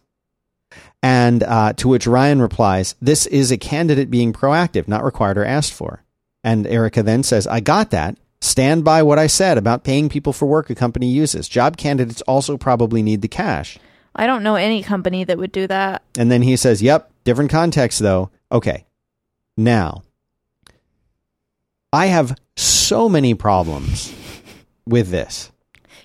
And 1.01 1.43
uh, 1.43 1.71
to 1.73 1.87
which 1.87 2.05
Ryan 2.05 2.41
replies, 2.41 2.95
This 3.01 3.25
is 3.25 3.49
a 3.49 3.57
candidate 3.57 4.11
being 4.11 4.33
proactive, 4.33 4.85
not 4.85 5.05
required 5.05 5.37
or 5.37 5.45
asked 5.45 5.71
for. 5.71 6.03
And 6.43 6.67
Erica 6.67 7.03
then 7.03 7.23
says, 7.23 7.47
I 7.47 7.61
got 7.61 7.91
that. 7.91 8.17
Stand 8.41 8.83
by 8.83 9.01
what 9.01 9.17
I 9.17 9.27
said 9.27 9.57
about 9.57 9.85
paying 9.85 10.09
people 10.09 10.33
for 10.33 10.45
work 10.45 10.69
a 10.69 10.75
company 10.75 11.07
uses. 11.07 11.47
Job 11.47 11.77
candidates 11.77 12.21
also 12.23 12.57
probably 12.57 13.01
need 13.01 13.21
the 13.21 13.29
cash. 13.29 13.79
I 14.15 14.25
don't 14.27 14.43
know 14.43 14.55
any 14.55 14.83
company 14.83 15.23
that 15.23 15.37
would 15.37 15.51
do 15.51 15.67
that. 15.67 16.01
And 16.17 16.31
then 16.31 16.41
he 16.41 16.55
says, 16.57 16.81
Yep, 16.81 17.11
different 17.23 17.51
context 17.51 17.99
though. 17.99 18.29
Okay. 18.51 18.85
Now, 19.57 20.03
I 21.91 22.07
have 22.07 22.35
so 22.55 23.09
many 23.09 23.33
problems 23.33 24.13
with 24.85 25.09
this. 25.09 25.51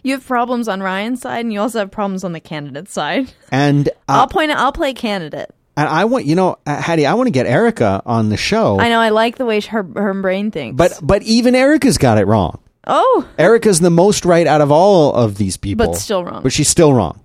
You 0.02 0.12
have 0.12 0.26
problems 0.26 0.68
on 0.68 0.82
Ryan's 0.82 1.22
side, 1.22 1.44
and 1.44 1.52
you 1.52 1.60
also 1.60 1.78
have 1.78 1.90
problems 1.90 2.24
on 2.24 2.32
the 2.32 2.40
candidate 2.40 2.90
side. 2.90 3.32
And 3.50 3.88
I'll 4.08 4.24
uh, 4.24 4.26
point. 4.26 4.50
I'll 4.50 4.72
play 4.72 4.92
candidate. 4.92 5.50
and 5.76 5.88
I 5.88 6.04
want 6.04 6.26
you 6.26 6.34
know, 6.34 6.58
uh, 6.66 6.80
Hattie, 6.80 7.06
I 7.06 7.14
want 7.14 7.26
to 7.28 7.32
get 7.32 7.46
Erica 7.46 8.02
on 8.04 8.28
the 8.28 8.36
show. 8.36 8.78
I 8.78 8.88
know. 8.90 9.00
I 9.00 9.08
like 9.10 9.36
the 9.38 9.46
way 9.46 9.60
her 9.60 9.82
her 9.96 10.14
brain 10.14 10.50
thinks. 10.50 10.76
But 10.76 10.98
but 11.02 11.22
even 11.22 11.54
Erica's 11.54 11.96
got 11.98 12.18
it 12.18 12.26
wrong. 12.26 12.60
oh, 12.86 13.26
Erica's 13.38 13.80
the 13.80 13.90
most 13.90 14.24
right 14.26 14.46
out 14.46 14.60
of 14.60 14.70
all 14.70 15.14
of 15.14 15.36
these 15.38 15.56
people. 15.56 15.86
but 15.86 15.96
still 15.96 16.24
wrong. 16.24 16.42
But 16.42 16.52
she's 16.52 16.68
still 16.68 16.92
wrong. 16.92 17.20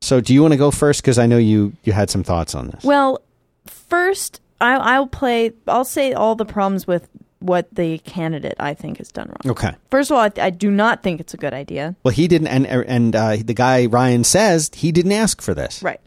So 0.00 0.20
do 0.20 0.32
you 0.34 0.42
want 0.42 0.52
to 0.52 0.58
go 0.58 0.70
first? 0.70 1.02
Because 1.02 1.18
I 1.18 1.26
know 1.26 1.38
you 1.38 1.72
you 1.84 1.92
had 1.92 2.10
some 2.10 2.22
thoughts 2.22 2.54
on 2.54 2.68
this. 2.68 2.84
Well, 2.84 3.20
first, 3.66 4.40
I, 4.60 4.74
I'll 4.76 5.06
play. 5.06 5.52
I'll 5.66 5.84
say 5.84 6.12
all 6.12 6.34
the 6.34 6.44
problems 6.44 6.86
with 6.86 7.08
what 7.40 7.68
the 7.72 7.98
candidate 7.98 8.54
I 8.58 8.74
think 8.74 8.98
has 8.98 9.12
done 9.12 9.28
wrong. 9.28 9.52
okay. 9.52 9.74
First 9.90 10.10
of 10.10 10.16
all, 10.16 10.22
I, 10.24 10.32
I 10.40 10.50
do 10.50 10.70
not 10.70 11.02
think 11.02 11.20
it's 11.20 11.34
a 11.34 11.36
good 11.36 11.52
idea. 11.54 11.94
Well, 12.02 12.12
he 12.12 12.28
didn't, 12.28 12.48
and 12.48 12.66
and 12.66 13.16
uh, 13.16 13.36
the 13.44 13.54
guy 13.54 13.86
Ryan 13.86 14.24
says 14.24 14.70
he 14.74 14.92
didn't 14.92 15.12
ask 15.12 15.40
for 15.40 15.54
this. 15.54 15.82
Right. 15.82 16.00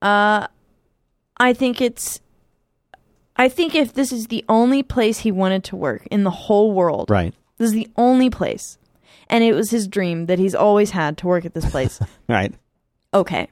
Uh, 0.00 0.46
I 1.36 1.52
think 1.52 1.80
it's. 1.80 2.20
I 3.36 3.48
think 3.48 3.74
if 3.74 3.94
this 3.94 4.12
is 4.12 4.26
the 4.26 4.44
only 4.48 4.82
place 4.82 5.18
he 5.20 5.32
wanted 5.32 5.64
to 5.64 5.76
work 5.76 6.06
in 6.10 6.22
the 6.24 6.30
whole 6.30 6.72
world, 6.72 7.10
Right. 7.10 7.32
this 7.56 7.66
is 7.68 7.72
the 7.72 7.88
only 7.96 8.28
place. 8.28 8.76
and 9.30 9.42
it 9.42 9.54
was 9.54 9.70
his 9.70 9.88
dream 9.88 10.26
that 10.26 10.38
he's 10.38 10.54
always 10.54 10.90
had 10.90 11.16
to 11.18 11.26
work 11.26 11.44
at 11.46 11.54
this 11.54 11.68
place. 11.70 11.98
Right. 12.28 12.52
Okay. 13.12 13.48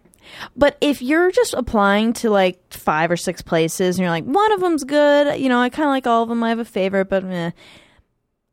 But 0.57 0.77
if 0.81 1.03
you're 1.03 1.31
just 1.31 1.55
applying 1.55 2.13
to 2.15 2.31
like 2.31 2.73
five 2.73 3.11
or 3.11 3.17
six 3.17 3.43
places 3.43 3.97
and 3.97 4.03
you're 4.03 4.11
like, 4.11 4.25
one 4.25 4.53
of 4.53 4.61
them's 4.61 4.85
good, 4.85 5.41
you 5.41 5.49
know, 5.49 5.61
I 5.61 5.69
kind 5.71 5.87
of 5.87 5.91
like 5.91 6.07
all 6.07 6.23
of 6.23 6.29
them, 6.29 6.43
I 6.43 6.51
have 6.51 6.59
a 6.59 6.65
favorite, 6.65 7.07
but 7.07 7.25
eh, 7.25 7.51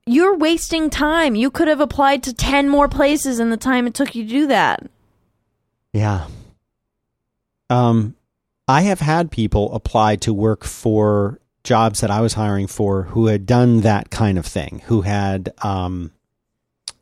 you're 0.06 0.36
wasting 0.36 0.90
time. 0.90 1.36
You 1.36 1.52
could 1.52 1.68
have 1.68 1.82
applied 1.82 2.24
to 2.24 2.34
10 2.34 2.70
more 2.70 2.88
places 2.88 3.40
in 3.40 3.50
the 3.50 3.58
time 3.58 3.88
it 3.88 3.94
took 3.94 4.16
you 4.16 4.24
to 4.24 4.30
do 4.30 4.48
that. 4.48 4.88
Yeah. 5.94 6.28
Um, 7.70 8.16
I 8.68 8.82
have 8.82 9.00
had 9.00 9.32
people 9.32 9.74
apply 9.74 10.16
to 10.18 10.34
work 10.34 10.64
for 10.64 11.40
jobs 11.64 12.00
that 12.00 12.12
I 12.12 12.22
was 12.22 12.34
hiring 12.34 12.68
for 12.68 13.04
who 13.04 13.28
had 13.28 13.46
done 13.46 13.82
that 13.82 14.10
kind 14.10 14.38
of 14.38 14.46
thing, 14.46 14.82
who 14.86 15.02
had, 15.02 15.54
um, 15.62 16.12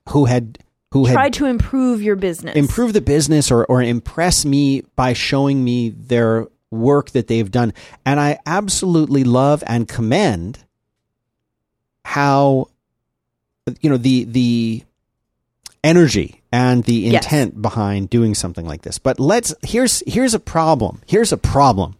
who 0.09 0.25
had, 0.25 0.59
who 0.91 1.05
Try 1.11 1.23
had 1.25 1.33
to 1.33 1.45
improve 1.45 2.01
your 2.01 2.15
business. 2.15 2.55
improve 2.55 2.93
the 2.93 3.01
business 3.01 3.51
or, 3.51 3.65
or 3.65 3.81
impress 3.81 4.45
me 4.45 4.81
by 4.95 5.13
showing 5.13 5.63
me 5.63 5.89
their 5.89 6.47
work 6.71 7.11
that 7.11 7.27
they've 7.27 7.49
done. 7.51 7.73
And 8.05 8.19
I 8.19 8.39
absolutely 8.45 9.23
love 9.23 9.63
and 9.67 9.87
commend 9.87 10.59
how, 12.03 12.67
you 13.81 13.89
know, 13.89 13.97
the, 13.97 14.23
the 14.25 14.83
energy 15.83 16.41
and 16.51 16.83
the 16.83 16.93
Yes. 16.93 17.25
intent 17.25 17.61
behind 17.61 18.09
doing 18.09 18.33
something 18.35 18.65
like 18.65 18.83
this. 18.83 18.97
But 18.99 19.19
let's, 19.19 19.53
here's, 19.63 20.01
here's 20.07 20.33
a 20.33 20.39
problem. 20.39 21.01
Here's 21.07 21.31
a 21.31 21.37
problem. 21.37 21.95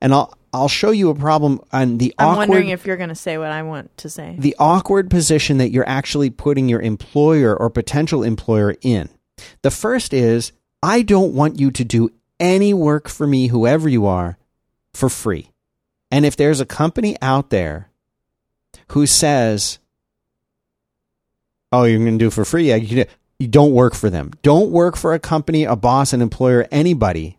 And 0.00 0.14
I'll, 0.14 0.36
I'll 0.52 0.68
show 0.68 0.90
you 0.90 1.08
a 1.10 1.14
problem 1.14 1.60
on 1.72 1.96
the 1.98 2.14
I'm 2.18 2.28
awkward 2.28 2.48
wondering 2.48 2.68
if 2.68 2.84
you're 2.86 2.98
going 2.98 3.08
to 3.08 3.14
say 3.14 3.38
what 3.38 3.50
I 3.50 3.62
want 3.62 3.96
to 3.98 4.10
say. 4.10 4.36
the 4.38 4.54
awkward 4.58 5.10
position 5.10 5.58
that 5.58 5.70
you're 5.70 5.88
actually 5.88 6.28
putting 6.30 6.68
your 6.68 6.80
employer 6.82 7.56
or 7.56 7.70
potential 7.70 8.22
employer 8.22 8.74
in. 8.82 9.08
The 9.62 9.70
first 9.70 10.12
is 10.12 10.52
I 10.82 11.02
don't 11.02 11.34
want 11.34 11.58
you 11.58 11.70
to 11.70 11.84
do 11.84 12.10
any 12.38 12.74
work 12.74 13.08
for 13.08 13.26
me, 13.26 13.46
whoever 13.46 13.88
you 13.88 14.04
are, 14.06 14.36
for 14.92 15.08
free. 15.08 15.50
And 16.10 16.26
if 16.26 16.36
there's 16.36 16.60
a 16.60 16.66
company 16.66 17.16
out 17.22 17.48
there 17.50 17.88
who 18.88 19.06
says, 19.06 19.78
"Oh, 21.72 21.84
you're 21.84 21.98
going 21.98 22.18
to 22.18 22.22
do 22.24 22.26
it 22.28 22.32
for 22.34 22.44
free," 22.44 22.68
yeah, 22.68 22.76
you, 22.76 22.88
can- 23.04 23.14
you 23.38 23.48
don't 23.48 23.72
work 23.72 23.94
for 23.94 24.10
them. 24.10 24.32
Don't 24.42 24.70
work 24.70 24.96
for 24.96 25.14
a 25.14 25.18
company, 25.18 25.64
a 25.64 25.76
boss, 25.76 26.12
an 26.12 26.20
employer, 26.20 26.68
anybody 26.70 27.38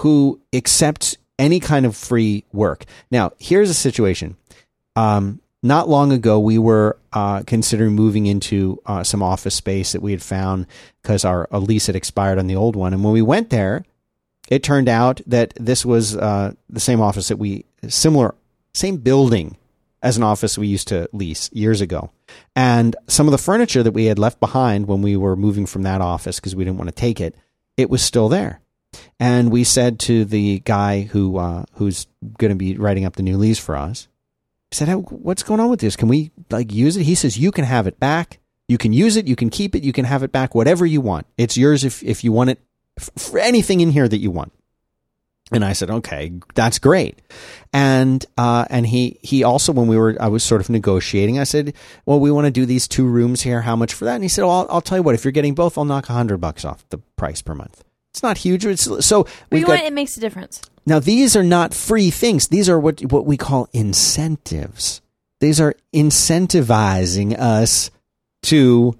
who 0.00 0.40
accepts 0.52 1.16
any 1.42 1.60
kind 1.60 1.84
of 1.84 1.96
free 1.96 2.44
work. 2.52 2.84
Now, 3.10 3.32
here's 3.38 3.68
a 3.68 3.74
situation. 3.74 4.36
Um, 4.94 5.40
not 5.62 5.88
long 5.88 6.12
ago, 6.12 6.38
we 6.38 6.58
were 6.58 6.98
uh, 7.12 7.42
considering 7.46 7.94
moving 7.94 8.26
into 8.26 8.80
uh, 8.86 9.04
some 9.04 9.22
office 9.22 9.54
space 9.54 9.92
that 9.92 10.02
we 10.02 10.12
had 10.12 10.22
found 10.22 10.66
because 11.02 11.24
our 11.24 11.48
lease 11.52 11.86
had 11.86 11.96
expired 11.96 12.38
on 12.38 12.46
the 12.46 12.56
old 12.56 12.76
one. 12.76 12.92
And 12.92 13.04
when 13.04 13.12
we 13.12 13.22
went 13.22 13.50
there, 13.50 13.84
it 14.48 14.62
turned 14.62 14.88
out 14.88 15.20
that 15.26 15.52
this 15.56 15.84
was 15.84 16.16
uh, 16.16 16.52
the 16.68 16.80
same 16.80 17.00
office 17.00 17.28
that 17.28 17.38
we 17.38 17.64
similar 17.88 18.34
same 18.74 18.96
building 18.96 19.56
as 20.02 20.16
an 20.16 20.22
office 20.22 20.58
we 20.58 20.66
used 20.66 20.88
to 20.88 21.08
lease 21.12 21.50
years 21.52 21.80
ago. 21.80 22.10
And 22.56 22.96
some 23.06 23.28
of 23.28 23.32
the 23.32 23.38
furniture 23.38 23.82
that 23.82 23.92
we 23.92 24.06
had 24.06 24.18
left 24.18 24.40
behind 24.40 24.88
when 24.88 25.02
we 25.02 25.16
were 25.16 25.36
moving 25.36 25.66
from 25.66 25.82
that 25.82 26.00
office 26.00 26.40
because 26.40 26.56
we 26.56 26.64
didn't 26.64 26.78
want 26.78 26.88
to 26.88 26.94
take 26.94 27.20
it, 27.20 27.36
it 27.76 27.90
was 27.90 28.02
still 28.02 28.28
there. 28.28 28.61
And 29.22 29.52
we 29.52 29.62
said 29.62 30.00
to 30.00 30.24
the 30.24 30.58
guy 30.64 31.02
who 31.02 31.36
uh, 31.36 31.62
who's 31.74 32.08
going 32.38 32.48
to 32.48 32.56
be 32.56 32.76
writing 32.76 33.04
up 33.04 33.14
the 33.14 33.22
new 33.22 33.36
lease 33.36 33.60
for 33.60 33.76
us, 33.76 34.08
I 34.72 34.74
said, 34.74 34.88
"Hey, 34.88 34.94
"What's 34.94 35.44
going 35.44 35.60
on 35.60 35.70
with 35.70 35.78
this? 35.78 35.94
Can 35.94 36.08
we 36.08 36.32
like 36.50 36.72
use 36.72 36.96
it?" 36.96 37.04
He 37.04 37.14
says, 37.14 37.38
"You 37.38 37.52
can 37.52 37.64
have 37.64 37.86
it 37.86 38.00
back. 38.00 38.40
You 38.66 38.78
can 38.78 38.92
use 38.92 39.16
it. 39.16 39.28
You 39.28 39.36
can 39.36 39.48
keep 39.48 39.76
it. 39.76 39.84
You 39.84 39.92
can 39.92 40.06
have 40.06 40.24
it 40.24 40.32
back. 40.32 40.56
Whatever 40.56 40.84
you 40.84 41.00
want. 41.00 41.28
It's 41.38 41.56
yours 41.56 41.84
if 41.84 42.02
if 42.02 42.24
you 42.24 42.32
want 42.32 42.50
it 42.50 42.58
for 42.98 43.38
anything 43.38 43.78
in 43.78 43.92
here 43.92 44.08
that 44.08 44.18
you 44.18 44.32
want." 44.32 44.52
And 45.52 45.64
I 45.64 45.72
said, 45.72 45.88
"Okay, 45.88 46.32
that's 46.56 46.80
great." 46.80 47.22
And 47.72 48.26
uh, 48.36 48.64
and 48.70 48.88
he 48.88 49.20
he 49.22 49.44
also 49.44 49.70
when 49.70 49.86
we 49.86 49.96
were 49.96 50.16
I 50.18 50.26
was 50.26 50.42
sort 50.42 50.60
of 50.60 50.68
negotiating, 50.68 51.38
I 51.38 51.44
said, 51.44 51.74
"Well, 52.06 52.18
we 52.18 52.32
want 52.32 52.46
to 52.46 52.50
do 52.50 52.66
these 52.66 52.88
two 52.88 53.06
rooms 53.06 53.42
here. 53.42 53.60
How 53.60 53.76
much 53.76 53.94
for 53.94 54.04
that?" 54.04 54.16
And 54.16 54.24
he 54.24 54.28
said, 54.28 54.42
"Well, 54.42 54.62
I'll, 54.62 54.66
I'll 54.68 54.80
tell 54.80 54.98
you 54.98 55.04
what. 55.04 55.14
If 55.14 55.24
you're 55.24 55.30
getting 55.30 55.54
both, 55.54 55.78
I'll 55.78 55.84
knock 55.84 56.08
a 56.08 56.12
hundred 56.12 56.38
bucks 56.38 56.64
off 56.64 56.84
the 56.88 56.98
price 57.14 57.40
per 57.40 57.54
month. 57.54 57.84
It's 58.12 58.22
not 58.22 58.38
huge. 58.38 58.64
It's 58.66 58.88
so 59.06 59.26
we've 59.50 59.60
you 59.62 59.66
got? 59.66 59.80
It 59.80 59.92
makes 59.92 60.16
a 60.16 60.20
difference. 60.20 60.60
now 60.84 60.98
these 60.98 61.34
are 61.34 61.42
not 61.42 61.72
free 61.72 62.10
things. 62.10 62.48
These 62.48 62.68
are 62.68 62.78
what 62.78 63.00
what 63.10 63.24
we 63.26 63.36
call 63.36 63.68
incentives. 63.72 65.00
These 65.40 65.60
are 65.60 65.74
incentivizing 65.94 67.38
us 67.38 67.90
to 68.44 68.96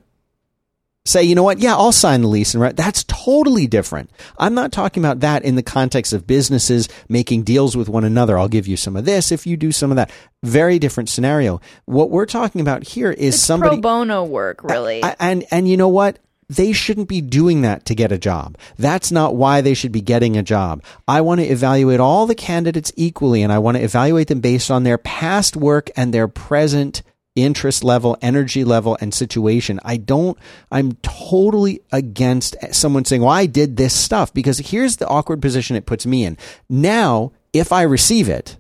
say, 1.04 1.23
you 1.25 1.35
know 1.35 1.42
what? 1.42 1.59
Yeah, 1.59 1.75
I'll 1.75 1.92
sign 1.92 2.23
the 2.23 2.28
lease 2.28 2.54
and 2.54 2.62
right. 2.62 2.76
That's 2.76 3.04
totally 3.04 3.66
different. 3.66 4.11
I'm 4.38 4.54
not 4.54 4.73
talking 4.73 5.02
about 5.02 5.21
that 5.21 5.45
in 5.45 5.57
the 5.57 5.62
context 5.62 6.12
of 6.12 6.26
businesses 6.26 6.88
making 7.09 7.42
deals 7.42 7.76
with 7.76 7.88
one 7.88 8.04
another. 8.04 8.38
I'll 8.38 8.49
give 8.49 8.66
you 8.66 8.76
some 8.76 8.97
of 8.97 9.04
this 9.04 9.31
if 9.33 9.47
you 9.47 9.57
do 9.57 9.73
some 9.73 9.90
of 9.90 9.97
that. 9.97 10.11
Very 10.42 10.78
different 10.78 11.09
scenario. 11.09 11.61
What 11.85 12.11
we're 12.11 12.26
talking 12.26 12.61
about 12.61 12.85
here 12.85 13.11
is 13.11 13.35
It's 13.35 13.45
somebody 13.45 13.76
pro 13.76 13.81
bono 13.83 14.25
work, 14.25 14.62
really. 14.64 15.02
And 15.21 15.45
and 15.50 15.69
you 15.69 15.76
know 15.76 15.88
what? 15.88 16.19
They 16.52 16.73
shouldn't 16.73 17.09
be 17.09 17.23
doing 17.23 17.62
that 17.62 17.87
to 17.87 17.94
get 17.94 18.12
a 18.12 18.18
job. 18.18 18.59
That's 18.76 19.11
not 19.11 19.35
why 19.35 19.62
they 19.62 19.73
should 19.73 19.90
be 19.90 20.02
getting 20.02 20.37
a 20.37 20.42
job. 20.42 20.82
I 21.09 21.23
want 21.23 21.40
to 21.40 21.47
evaluate 21.47 21.99
all 21.99 22.26
the 22.26 22.35
candidates 22.35 22.92
equally, 22.94 23.42
and 23.42 23.50
I 23.50 23.59
want 23.59 23.78
to 23.78 23.82
evaluate 23.82 24.28
them 24.28 24.40
based 24.40 24.71
on 24.71 24.82
their 24.82 24.99
past 24.99 25.56
work 25.56 25.90
and 25.97 26.12
their 26.12 26.28
present 26.28 27.02
interest 27.35 27.82
level, 27.82 28.18
energy 28.21 28.64
level, 28.64 28.99
and 29.00 29.14
situation. 29.14 29.80
I 29.82 29.97
don't, 29.97 30.37
I'm 30.71 30.92
totally 30.97 31.80
against 31.90 32.54
someone 32.73 33.06
saying, 33.06 33.23
well, 33.23 33.30
I 33.30 33.47
did 33.47 33.78
this 33.78 33.94
stuff 33.94 34.35
because 34.35 34.59
here's 34.59 34.99
the 34.99 35.09
awkward 35.09 35.40
position 35.40 35.75
it 35.75 35.87
puts 35.87 36.04
me 36.04 36.23
in. 36.25 36.37
Now, 36.68 37.32
if 37.54 37.73
I 37.73 37.80
receive 37.80 38.28
it, 38.28 38.59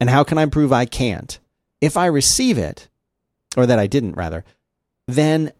and 0.00 0.10
how 0.10 0.24
can 0.24 0.38
I 0.38 0.46
prove 0.46 0.72
I 0.72 0.86
can't? 0.86 1.38
If 1.80 1.96
I 1.96 2.06
receive 2.06 2.58
it, 2.58 2.88
or 3.56 3.66
that 3.66 3.78
I 3.78 3.86
didn't 3.86 4.16
rather, 4.16 4.44
then 5.06 5.52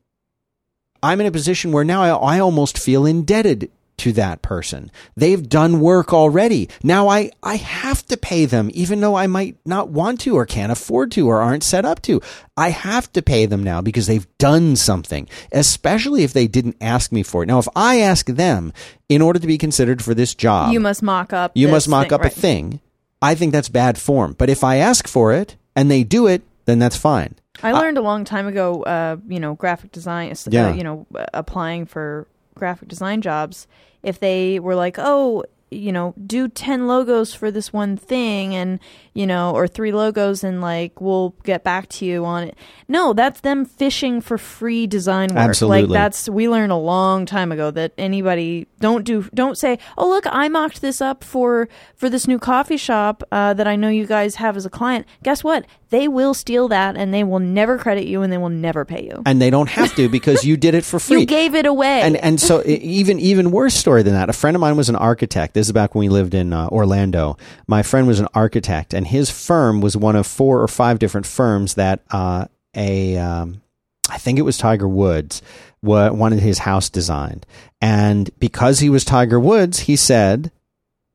I'm 1.03 1.21
in 1.21 1.27
a 1.27 1.33
position 1.33 1.73
where 1.73 1.85
now 1.85 2.03
I, 2.03 2.37
I 2.37 2.41
almost 2.41 2.79
feel 2.79 3.07
indebted 3.07 3.71
to 3.99 4.13
that 4.13 4.43
person. 4.43 4.91
They've 5.17 5.49
done 5.49 5.81
work 5.81 6.13
already. 6.13 6.69
Now 6.83 7.09
I, 7.09 7.31
I 7.43 7.57
have 7.57 8.05
to 8.07 8.17
pay 8.17 8.47
them, 8.47 8.69
even 8.75 9.01
though 9.01 9.15
I 9.15 9.29
might 9.29 9.59
not 9.65 9.91
want 9.91 10.21
to 10.23 10.37
or 10.37 10.45
can't 10.45 10.73
afford 10.73 11.13
to 11.13 11.29
or 11.29 11.41
aren't 11.41 11.63
set 11.63 11.85
up 11.85 12.03
to. 12.03 12.21
I 12.57 12.71
have 12.71 13.13
to 13.13 13.23
pay 13.23 13.47
them 13.47 13.63
now 13.63 13.81
because 13.81 14.09
they've 14.09 14.27
done 14.39 14.75
something, 14.75 15.29
especially 15.53 16.25
if 16.25 16.33
they 16.33 16.49
didn't 16.49 16.79
ask 16.81 17.13
me 17.13 17.23
for 17.23 17.43
it. 17.43 17.47
Now, 17.47 17.61
if 17.61 17.69
I 17.77 18.01
ask 18.01 18.27
them 18.27 18.73
in 19.09 19.23
order 19.23 19.39
to 19.39 19.47
be 19.47 19.59
considered 19.59 20.03
for 20.03 20.15
this 20.15 20.35
job, 20.35 20.73
you 20.73 20.81
must 20.81 21.03
mock 21.03 21.33
up. 21.33 21.53
you 21.55 21.69
must 21.69 21.89
mock 21.89 22.07
thing, 22.07 22.13
up 22.13 22.23
right. 22.23 22.33
a 22.37 22.41
thing. 22.41 22.81
I 23.21 23.37
think 23.37 23.53
that's 23.53 23.69
bad 23.69 23.99
form. 23.99 24.35
But 24.37 24.51
if 24.51 24.65
I 24.65 24.77
ask 24.77 25.07
for 25.07 25.33
it 25.33 25.55
and 25.77 25.89
they 25.89 26.03
do 26.03 26.27
it, 26.27 26.43
then 26.65 26.81
that's 26.81 26.97
fine. 26.97 27.37
I 27.63 27.73
learned 27.73 27.99
a 27.99 28.03
long 28.03 28.25
time 28.25 28.47
ago, 28.47 28.83
uh, 28.85 29.17
you 29.29 29.39
know, 29.41 29.55
graphic 29.55 29.93
design, 29.93 30.31
uh, 30.33 30.35
Yeah. 30.51 30.73
you 30.75 30.83
know, 30.85 31.07
uh, 31.15 31.27
applying 31.35 31.87
for 31.87 32.27
graphic 32.55 32.89
design 32.89 33.21
jobs. 33.21 33.67
If 34.03 34.21
they 34.21 34.59
were 34.59 34.75
like, 34.75 34.97
oh, 34.99 35.45
you 35.73 35.93
know, 35.93 36.15
do 36.27 36.49
10 36.49 36.87
logos 36.87 37.35
for 37.35 37.51
this 37.51 37.73
one 37.73 37.97
thing 37.97 38.55
and, 38.55 38.79
you 39.15 39.27
know, 39.27 39.53
or 39.53 39.67
three 39.67 39.93
logos 39.93 40.45
and 40.45 40.61
like, 40.61 41.01
we'll 41.01 41.31
get 41.43 41.65
back 41.65 41.89
to 41.91 42.05
you 42.05 42.25
on 42.25 42.45
it. 42.45 42.57
No, 42.89 43.13
that's 43.13 43.41
them 43.41 43.65
fishing 43.65 44.21
for 44.21 44.39
free 44.39 44.87
design 44.87 45.31
work. 45.31 45.39
Absolutely. 45.39 45.83
Like 45.83 45.93
that's, 45.93 46.29
we 46.29 46.49
learned 46.49 46.73
a 46.73 46.77
long 46.77 47.27
time 47.27 47.53
ago 47.53 47.71
that 47.71 47.93
anybody 47.99 48.67
don't 48.81 49.05
do, 49.05 49.29
don't 49.35 49.57
say, 49.59 49.79
oh, 49.97 50.09
look, 50.09 50.25
I 50.29 50.49
mocked 50.49 50.81
this 50.81 51.01
up 51.01 51.25
for, 51.25 51.69
for 51.97 52.09
this 52.09 52.27
new 52.29 52.39
coffee 52.39 52.77
shop, 52.77 53.23
uh, 53.33 53.55
that 53.55 53.67
I 53.67 53.77
know 53.77 53.89
you 53.89 54.07
guys 54.07 54.37
have 54.37 54.57
as 54.57 54.67
a 54.67 54.71
client. 54.71 55.07
Guess 55.23 55.45
what? 55.45 55.67
They 55.91 56.09
will 56.09 56.33
steal 56.33 56.69
that 56.69 56.97
and 56.97 57.13
they 57.13 57.23
will 57.23 57.39
never 57.39 57.77
credit 57.77 58.07
you 58.07 58.23
and 58.23 58.33
they 58.33 58.39
will 58.39 58.49
never 58.49 58.85
pay 58.87 59.05
you. 59.05 59.23
And 59.27 59.43
they 59.43 59.51
don't 59.51 59.69
have 59.69 59.95
to 59.97 60.09
because 60.09 60.43
you 60.43 60.57
did 60.57 60.75
it 60.75 60.85
for 60.87 60.99
free. 60.99 61.21
You 61.21 61.27
gave 61.27 61.55
it 61.55 61.67
away. 61.67 62.01
and 62.01 62.17
and 62.17 62.41
so 62.41 62.63
even 62.65 63.21
even 63.21 63.51
worse 63.51 63.75
story 63.75 64.03
than 64.03 64.15
that. 64.15 64.31
A 64.31 64.33
friend 64.33 64.57
of 64.57 64.61
mine 64.61 64.77
was 64.77 64.89
an 64.89 64.97
architect. 64.97 65.53
This 65.53 65.62
is 65.69 65.73
back 65.73 65.95
when 65.95 66.01
we 66.01 66.09
lived 66.09 66.35
in 66.35 66.53
uh, 66.53 66.69
Orlando. 66.69 67.37
My 67.67 67.83
friend 67.83 68.07
was 68.07 68.21
an 68.21 68.29
architect, 68.35 68.95
and 68.95 69.07
his 69.07 69.31
firm 69.31 69.81
was 69.81 69.97
one 69.97 70.17
of 70.17 70.27
four 70.27 70.63
or 70.63 70.69
five 70.69 70.99
different 70.99 71.27
firms 71.27 71.75
that 71.75 72.01
uh, 72.11 72.47
a 72.75 73.17
um, 73.19 73.63
I 74.11 74.19
think 74.19 74.39
it 74.39 74.43
was 74.43 74.59
Tiger 74.59 74.89
Woods 74.89 75.43
wa- 75.83 76.11
wanted 76.13 76.41
his 76.41 76.59
house 76.59 76.91
designed, 76.91 77.47
and 77.81 78.31
because 78.39 78.81
he 78.81 78.91
was 78.91 79.05
Tiger 79.05 79.41
Woods, 79.41 79.81
he 79.81 79.97
said, 79.97 80.51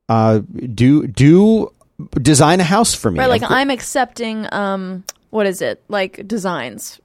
uh, 0.10 0.40
"Do 0.74 1.08
do 1.08 1.72
design 2.22 2.60
a 2.60 2.64
house 2.64 2.94
for 2.94 3.12
me." 3.12 3.20
right, 3.20 3.30
like 3.30 3.44
I'm 3.44 3.70
accepting 3.70 4.48
um 4.52 5.04
what 5.30 5.46
is 5.46 5.62
it? 5.62 5.84
Like 5.88 6.28
designs. 6.28 7.00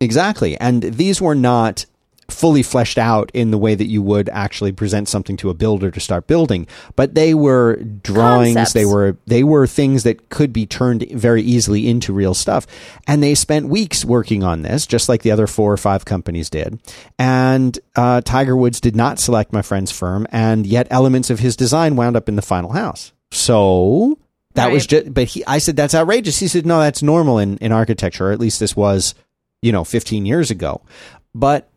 Exactly. 0.00 0.56
And 0.58 0.82
these 0.82 1.20
were 1.20 1.34
not 1.34 1.86
fully 2.30 2.62
fleshed 2.62 2.98
out 2.98 3.30
in 3.32 3.50
the 3.50 3.58
way 3.58 3.74
that 3.74 3.86
you 3.86 4.02
would 4.02 4.28
actually 4.28 4.70
present 4.70 5.08
something 5.08 5.36
to 5.38 5.48
a 5.48 5.54
builder 5.54 5.90
to 5.90 5.98
start 5.98 6.26
building. 6.26 6.66
But 6.94 7.14
they 7.14 7.34
were 7.34 7.76
drawings. 7.76 8.54
Concepts. 8.54 8.74
They 8.74 8.84
were 8.84 9.16
they 9.26 9.42
were 9.42 9.66
things 9.66 10.02
that 10.02 10.28
could 10.28 10.52
be 10.52 10.66
turned 10.66 11.06
very 11.10 11.42
easily 11.42 11.88
into 11.88 12.12
real 12.12 12.34
stuff. 12.34 12.66
And 13.06 13.22
they 13.22 13.34
spent 13.34 13.68
weeks 13.68 14.04
working 14.04 14.44
on 14.44 14.62
this, 14.62 14.86
just 14.86 15.08
like 15.08 15.22
the 15.22 15.30
other 15.30 15.46
four 15.46 15.72
or 15.72 15.78
five 15.78 16.04
companies 16.04 16.50
did. 16.50 16.78
And 17.18 17.78
uh, 17.96 18.20
Tiger 18.20 18.56
Woods 18.56 18.80
did 18.80 18.94
not 18.94 19.18
select 19.18 19.52
my 19.52 19.62
friend's 19.62 19.90
firm, 19.90 20.26
and 20.30 20.66
yet 20.66 20.86
elements 20.90 21.30
of 21.30 21.38
his 21.38 21.56
design 21.56 21.96
wound 21.96 22.16
up 22.16 22.28
in 22.28 22.36
the 22.36 22.42
final 22.42 22.72
house. 22.72 23.12
So 23.30 24.18
that 24.54 24.70
was 24.70 24.86
just. 24.86 25.14
But 25.14 25.24
he, 25.24 25.44
I 25.46 25.58
said 25.58 25.76
that's 25.76 25.94
outrageous. 25.94 26.38
He 26.38 26.48
said 26.48 26.66
no, 26.66 26.80
that's 26.80 27.02
normal 27.02 27.38
in 27.38 27.56
in 27.58 27.72
architecture, 27.72 28.28
or 28.28 28.32
at 28.32 28.40
least 28.40 28.60
this 28.60 28.76
was, 28.76 29.14
you 29.62 29.72
know, 29.72 29.84
15 29.84 30.26
years 30.26 30.50
ago. 30.50 30.82
But 31.34 31.70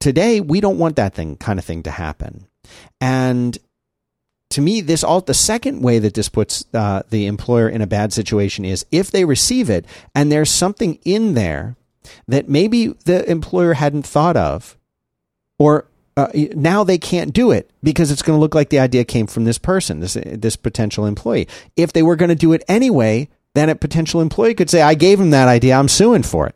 today 0.00 0.40
we 0.40 0.60
don't 0.60 0.78
want 0.78 0.96
that 0.96 1.14
thing 1.14 1.36
kind 1.36 1.58
of 1.58 1.64
thing 1.64 1.82
to 1.84 1.90
happen. 1.90 2.46
And 3.00 3.56
to 4.50 4.60
me, 4.60 4.80
this 4.80 5.02
all 5.02 5.20
the 5.20 5.34
second 5.34 5.82
way 5.82 5.98
that 5.98 6.14
this 6.14 6.28
puts 6.28 6.64
uh, 6.72 7.02
the 7.10 7.26
employer 7.26 7.68
in 7.68 7.82
a 7.82 7.86
bad 7.86 8.12
situation 8.12 8.64
is 8.64 8.86
if 8.92 9.10
they 9.10 9.24
receive 9.24 9.68
it 9.68 9.84
and 10.14 10.30
there's 10.30 10.50
something 10.50 10.98
in 11.04 11.34
there 11.34 11.76
that 12.28 12.48
maybe 12.48 12.88
the 13.04 13.28
employer 13.28 13.74
hadn't 13.74 14.06
thought 14.06 14.36
of, 14.36 14.76
or 15.58 15.86
uh, 16.16 16.28
now 16.54 16.84
they 16.84 16.98
can't 16.98 17.32
do 17.32 17.50
it 17.50 17.70
because 17.82 18.10
it's 18.10 18.22
going 18.22 18.36
to 18.36 18.40
look 18.40 18.54
like 18.54 18.70
the 18.70 18.78
idea 18.78 19.04
came 19.04 19.26
from 19.26 19.44
this 19.44 19.58
person, 19.58 20.00
this 20.00 20.14
this 20.14 20.56
potential 20.56 21.06
employee. 21.06 21.48
If 21.76 21.92
they 21.92 22.02
were 22.02 22.16
going 22.16 22.28
to 22.30 22.34
do 22.34 22.52
it 22.52 22.64
anyway, 22.68 23.28
then 23.54 23.68
a 23.68 23.74
potential 23.74 24.20
employee 24.20 24.54
could 24.54 24.70
say, 24.70 24.80
"I 24.80 24.94
gave 24.94 25.20
him 25.20 25.30
that 25.30 25.48
idea. 25.48 25.76
I'm 25.76 25.88
suing 25.88 26.22
for 26.22 26.46
it." 26.46 26.54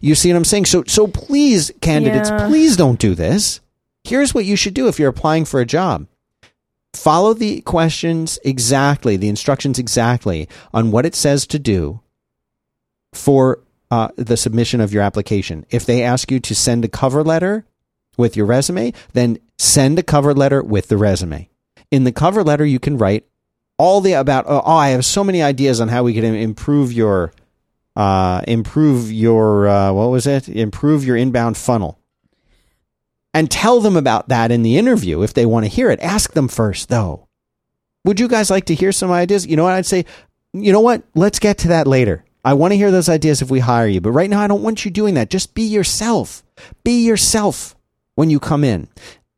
You 0.00 0.14
see 0.14 0.30
what 0.32 0.36
I'm 0.36 0.44
saying? 0.44 0.66
So 0.66 0.84
so 0.86 1.06
please, 1.06 1.70
candidates, 1.80 2.30
Yeah. 2.30 2.46
please 2.46 2.76
don't 2.76 2.98
do 2.98 3.14
this. 3.14 3.60
Here's 4.04 4.34
what 4.34 4.44
you 4.44 4.56
should 4.56 4.74
do 4.74 4.88
if 4.88 4.98
you're 4.98 5.08
applying 5.10 5.44
for 5.44 5.60
a 5.60 5.66
job 5.66 6.06
follow 6.94 7.34
the 7.34 7.60
questions 7.60 8.38
exactly, 8.44 9.16
the 9.16 9.28
instructions 9.28 9.78
exactly 9.78 10.48
on 10.72 10.90
what 10.90 11.06
it 11.06 11.14
says 11.14 11.46
to 11.46 11.58
do 11.58 12.00
for 13.12 13.60
uh, 13.90 14.08
the 14.16 14.36
submission 14.36 14.80
of 14.80 14.92
your 14.92 15.02
application. 15.02 15.64
If 15.70 15.86
they 15.86 16.02
ask 16.02 16.30
you 16.30 16.40
to 16.40 16.54
send 16.54 16.84
a 16.84 16.88
cover 16.88 17.22
letter 17.22 17.64
with 18.16 18.36
your 18.36 18.46
resume, 18.46 18.92
then 19.12 19.38
send 19.58 19.98
a 19.98 20.02
cover 20.02 20.34
letter 20.34 20.62
with 20.62 20.88
the 20.88 20.96
resume. 20.96 21.48
In 21.90 22.04
the 22.04 22.12
cover 22.12 22.42
letter, 22.42 22.66
you 22.66 22.78
can 22.78 22.98
write 22.98 23.24
all 23.78 24.00
the 24.00 24.12
about. 24.12 24.44
Oh, 24.48 24.60
I 24.66 24.88
have 24.90 25.04
so 25.04 25.22
many 25.24 25.42
ideas 25.42 25.80
on 25.80 25.88
how 25.88 26.02
we 26.02 26.14
can 26.14 26.24
improve 26.24 26.92
your, 26.92 27.32
uh, 27.98 28.42
improve 28.46 29.10
your 29.10 29.68
uh, 29.68 29.92
what 29.92 30.10
was 30.10 30.26
it? 30.26 30.48
Improve 30.48 31.04
your 31.04 31.16
inbound 31.16 31.56
funnel 31.56 31.98
and 33.34 33.50
tell 33.50 33.80
them 33.80 33.96
about 33.96 34.28
that 34.28 34.52
in 34.52 34.62
the 34.62 34.78
interview 34.78 35.22
if 35.22 35.34
they 35.34 35.44
want 35.44 35.66
to 35.66 35.70
hear 35.70 35.90
it. 35.90 36.00
Ask 36.00 36.32
them 36.32 36.46
first, 36.46 36.88
though. 36.88 37.26
Would 38.04 38.20
you 38.20 38.28
guys 38.28 38.50
like 38.50 38.66
to 38.66 38.74
hear 38.74 38.92
some 38.92 39.10
ideas? 39.10 39.46
You 39.46 39.56
know 39.56 39.64
what? 39.64 39.74
I'd 39.74 39.84
say, 39.84 40.04
you 40.52 40.72
know 40.72 40.80
what? 40.80 41.02
Let's 41.16 41.40
get 41.40 41.58
to 41.58 41.68
that 41.68 41.88
later. 41.88 42.24
I 42.44 42.54
want 42.54 42.72
to 42.72 42.76
hear 42.76 42.92
those 42.92 43.08
ideas 43.08 43.42
if 43.42 43.50
we 43.50 43.58
hire 43.58 43.88
you. 43.88 44.00
But 44.00 44.12
right 44.12 44.30
now, 44.30 44.40
I 44.40 44.46
don't 44.46 44.62
want 44.62 44.84
you 44.84 44.92
doing 44.92 45.14
that. 45.14 45.28
Just 45.28 45.54
be 45.54 45.62
yourself. 45.62 46.44
Be 46.84 47.04
yourself 47.04 47.74
when 48.14 48.30
you 48.30 48.38
come 48.38 48.62
in. 48.62 48.86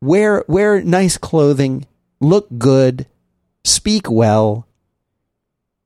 Wear, 0.01 0.45
wear 0.47 0.81
nice 0.81 1.17
clothing. 1.17 1.87
Look 2.19 2.47
good. 2.59 3.07
Speak 3.63 4.09
well. 4.09 4.67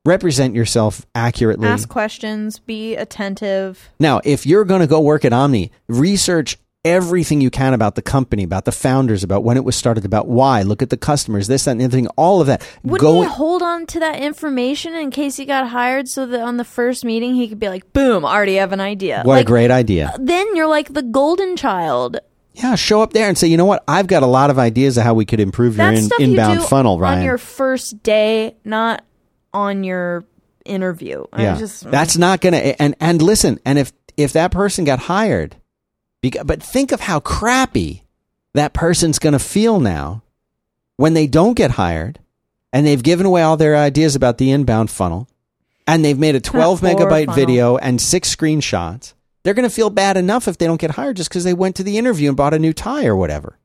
Represent 0.05 0.55
yourself 0.55 1.05
accurately. 1.15 1.67
Ask 1.67 1.89
questions. 1.89 2.59
Be 2.59 2.95
attentive. 2.95 3.89
Now, 3.99 4.21
if 4.23 4.45
you're 4.45 4.65
going 4.65 4.81
to 4.81 4.87
go 4.87 5.01
work 5.01 5.25
at 5.25 5.33
Omni, 5.33 5.71
research 5.87 6.57
everything 6.85 7.41
you 7.41 7.49
can 7.49 7.73
about 7.73 7.95
the 7.95 8.01
company, 8.01 8.43
about 8.43 8.65
the 8.65 8.71
founders, 8.71 9.23
about 9.23 9.43
when 9.43 9.57
it 9.57 9.63
was 9.63 9.75
started, 9.75 10.05
about 10.05 10.27
why. 10.27 10.61
Look 10.61 10.83
at 10.83 10.91
the 10.91 10.97
customers, 10.97 11.47
this, 11.47 11.65
that, 11.65 11.71
and 11.71 11.81
the 11.81 11.85
other 11.85 11.97
thing, 11.97 12.07
all 12.15 12.39
of 12.39 12.47
that. 12.47 12.61
Wouldn't 12.83 13.01
go 13.01 13.23
he 13.23 13.27
hold 13.27 13.63
on 13.63 13.87
to 13.87 13.99
that 13.99 14.21
information 14.21 14.93
in 14.93 15.09
case 15.09 15.35
he 15.35 15.45
got 15.45 15.67
hired 15.69 16.07
so 16.07 16.27
that 16.27 16.41
on 16.41 16.57
the 16.57 16.63
first 16.63 17.03
meeting 17.03 17.33
he 17.33 17.49
could 17.49 17.59
be 17.59 17.67
like, 17.67 17.91
boom, 17.91 18.23
already 18.23 18.55
have 18.55 18.71
an 18.71 18.79
idea. 18.79 19.23
what 19.25 19.35
like, 19.35 19.45
a 19.45 19.47
great 19.47 19.71
idea. 19.71 20.11
Uh, 20.13 20.17
then 20.21 20.55
you're 20.55 20.67
like 20.67 20.93
the 20.93 21.03
golden 21.03 21.57
child. 21.57 22.19
Yeah, 22.53 22.75
show 22.75 23.01
up 23.01 23.11
there 23.11 23.27
and 23.27 23.37
say, 23.37 23.47
you 23.47 23.57
know 23.57 23.65
what? 23.65 23.83
I've 23.87 24.07
got 24.07 24.23
a 24.23 24.27
lot 24.27 24.49
of 24.49 24.59
ideas 24.59 24.97
of 24.97 25.03
how 25.03 25.13
we 25.13 25.25
could 25.25 25.41
improve 25.41 25.75
your 25.75 25.91
in, 25.91 26.09
inbound 26.19 26.61
you 26.61 26.67
funnel, 26.67 26.99
Ryan. 26.99 27.19
on 27.19 27.25
your 27.25 27.37
first 27.37 28.01
day, 28.01 28.55
not 28.63 29.03
on 29.55 29.83
your 29.83 30.25
interview. 30.65 31.23
I 31.31 31.43
yeah, 31.43 31.57
just, 31.57 31.85
mm. 31.85 31.91
that's 31.91 32.17
not 32.17 32.41
gonna. 32.41 32.57
And 32.57 32.95
and 32.99 33.21
listen, 33.21 33.59
and 33.65 33.79
if 33.79 33.93
if 34.17 34.33
that 34.33 34.51
person 34.51 34.83
got 34.83 34.99
hired, 34.99 35.55
beca- 36.21 36.45
but 36.45 36.61
think 36.61 36.91
of 36.91 36.99
how 36.99 37.19
crappy 37.19 38.03
that 38.53 38.73
person's 38.73 39.17
gonna 39.17 39.39
feel 39.39 39.79
now 39.79 40.21
when 40.97 41.13
they 41.13 41.27
don't 41.27 41.55
get 41.55 41.71
hired, 41.71 42.19
and 42.73 42.85
they've 42.85 43.01
given 43.01 43.25
away 43.25 43.41
all 43.41 43.57
their 43.57 43.75
ideas 43.75 44.15
about 44.15 44.37
the 44.37 44.51
inbound 44.51 44.91
funnel, 44.91 45.27
and 45.87 46.03
they've 46.03 46.19
made 46.19 46.35
a 46.35 46.41
twelve 46.41 46.81
megabyte 46.81 47.27
funnel. 47.27 47.35
video 47.35 47.77
and 47.77 48.01
six 48.01 48.35
screenshots. 48.35 49.13
They're 49.43 49.53
gonna 49.53 49.69
feel 49.69 49.89
bad 49.89 50.17
enough 50.17 50.47
if 50.47 50.57
they 50.57 50.65
don't 50.65 50.81
get 50.81 50.91
hired 50.91 51.17
just 51.17 51.29
because 51.29 51.45
they 51.45 51.53
went 51.53 51.77
to 51.77 51.83
the 51.83 51.97
interview 51.97 52.29
and 52.29 52.37
bought 52.37 52.53
a 52.53 52.59
new 52.59 52.73
tie 52.73 53.05
or 53.05 53.15
whatever. 53.15 53.57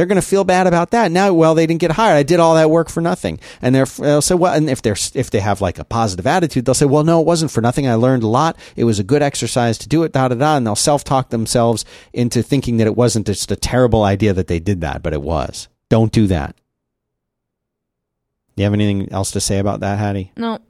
They're 0.00 0.06
going 0.06 0.16
to 0.16 0.26
feel 0.26 0.44
bad 0.44 0.66
about 0.66 0.92
that. 0.92 1.12
Now, 1.12 1.30
well, 1.34 1.54
they 1.54 1.66
didn't 1.66 1.82
get 1.82 1.90
hired. 1.92 2.16
I 2.16 2.22
did 2.22 2.40
all 2.40 2.54
that 2.54 2.70
work 2.70 2.88
for 2.88 3.02
nothing. 3.02 3.38
And 3.60 3.74
they're, 3.74 3.84
they'll 3.84 4.22
say, 4.22 4.34
well, 4.34 4.54
and 4.54 4.70
if 4.70 4.80
they're, 4.80 4.96
if 5.12 5.30
they 5.30 5.40
have 5.40 5.60
like 5.60 5.78
a 5.78 5.84
positive 5.84 6.26
attitude, 6.26 6.64
they'll 6.64 6.74
say, 6.74 6.86
well, 6.86 7.04
no, 7.04 7.20
it 7.20 7.26
wasn't 7.26 7.50
for 7.50 7.60
nothing. 7.60 7.86
I 7.86 7.96
learned 7.96 8.22
a 8.22 8.26
lot. 8.26 8.56
It 8.76 8.84
was 8.84 8.98
a 8.98 9.04
good 9.04 9.20
exercise 9.20 9.76
to 9.76 9.90
do 9.90 10.02
it, 10.04 10.12
da, 10.12 10.28
da, 10.28 10.36
da. 10.36 10.56
And 10.56 10.66
they'll 10.66 10.74
self-talk 10.74 11.28
themselves 11.28 11.84
into 12.14 12.42
thinking 12.42 12.78
that 12.78 12.86
it 12.86 12.96
wasn't 12.96 13.26
just 13.26 13.50
a 13.52 13.56
terrible 13.56 14.02
idea 14.02 14.32
that 14.32 14.46
they 14.46 14.58
did 14.58 14.80
that, 14.80 15.02
but 15.02 15.12
it 15.12 15.20
was. 15.20 15.68
Don't 15.90 16.12
do 16.12 16.26
that. 16.28 16.56
Do 18.56 18.62
you 18.62 18.64
have 18.64 18.72
anything 18.72 19.12
else 19.12 19.32
to 19.32 19.40
say 19.42 19.58
about 19.58 19.80
that, 19.80 19.98
Hattie? 19.98 20.32
no, 20.34 20.60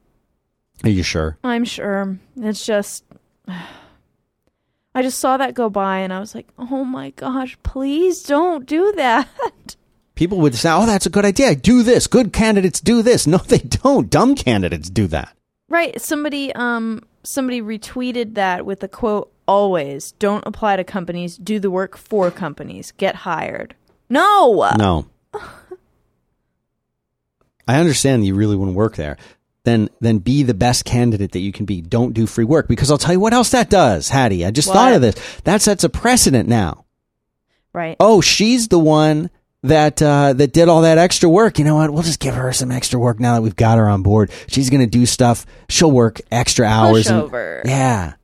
Are 0.82 0.90
you 0.90 1.04
sure? 1.04 1.38
I'm 1.44 1.64
sure. 1.64 2.18
It's 2.36 2.66
just, 2.66 3.04
I 4.94 5.02
just 5.02 5.18
saw 5.20 5.36
that 5.36 5.54
go 5.54 5.70
by 5.70 5.98
and 5.98 6.12
I 6.12 6.18
was 6.20 6.34
like, 6.34 6.48
oh 6.58 6.84
my 6.84 7.10
gosh, 7.10 7.56
please 7.62 8.22
don't 8.22 8.66
do 8.66 8.92
that. 8.96 9.28
People 10.16 10.38
would 10.38 10.54
say, 10.54 10.70
oh, 10.70 10.86
that's 10.86 11.06
a 11.06 11.10
good 11.10 11.24
idea. 11.24 11.54
Do 11.54 11.82
this. 11.82 12.06
Good 12.06 12.32
candidates 12.32 12.80
do 12.80 13.00
this. 13.02 13.26
No, 13.26 13.38
they 13.38 13.58
don't. 13.58 14.10
Dumb 14.10 14.34
candidates 14.34 14.90
do 14.90 15.06
that. 15.08 15.34
Right. 15.68 16.00
Somebody 16.00 16.52
um 16.54 17.04
somebody 17.22 17.62
retweeted 17.62 18.34
that 18.34 18.66
with 18.66 18.82
a 18.82 18.88
quote 18.88 19.32
always 19.46 20.12
don't 20.12 20.46
apply 20.46 20.76
to 20.76 20.84
companies, 20.84 21.36
do 21.36 21.58
the 21.58 21.70
work 21.70 21.96
for 21.96 22.30
companies, 22.30 22.92
get 22.92 23.14
hired. 23.14 23.74
No. 24.08 24.70
No. 24.76 25.06
I 27.68 27.78
understand 27.78 28.26
you 28.26 28.34
really 28.34 28.56
wouldn't 28.56 28.76
work 28.76 28.96
there. 28.96 29.16
Then 29.64 29.90
then 30.00 30.18
be 30.18 30.42
the 30.42 30.54
best 30.54 30.84
candidate 30.86 31.32
that 31.32 31.40
you 31.40 31.52
can 31.52 31.66
be. 31.66 31.82
Don't 31.82 32.14
do 32.14 32.26
free 32.26 32.44
work 32.44 32.66
because 32.66 32.90
I'll 32.90 32.96
tell 32.98 33.12
you 33.12 33.20
what 33.20 33.34
else 33.34 33.50
that 33.50 33.68
does, 33.68 34.08
Hattie. 34.08 34.44
I 34.46 34.50
just 34.50 34.68
What? 34.68 34.74
thought 34.74 34.94
of 34.94 35.02
this. 35.02 35.14
That 35.44 35.60
sets 35.60 35.84
a 35.84 35.88
precedent 35.90 36.48
now. 36.48 36.86
Right. 37.74 37.96
Oh, 38.00 38.20
she's 38.22 38.68
the 38.68 38.78
one 38.78 39.28
that 39.62 40.00
uh, 40.00 40.32
that 40.32 40.52
did 40.54 40.68
all 40.70 40.80
that 40.80 40.96
extra 40.96 41.28
work. 41.28 41.58
You 41.58 41.66
know 41.66 41.74
what? 41.76 41.90
We'll 41.92 42.02
just 42.02 42.20
give 42.20 42.34
her 42.34 42.52
some 42.54 42.70
extra 42.70 42.98
work 42.98 43.20
now 43.20 43.34
that 43.34 43.42
we've 43.42 43.54
got 43.54 43.76
her 43.76 43.86
on 43.88 44.02
board. 44.02 44.30
She's 44.48 44.70
going 44.70 44.80
to 44.80 44.86
do 44.86 45.04
stuff. 45.04 45.44
She'll 45.68 45.92
work 45.92 46.20
extra 46.32 46.66
hours. 46.66 47.06
and- 47.08 47.22
Pushover. 47.30 47.60
yeah. 47.66 48.14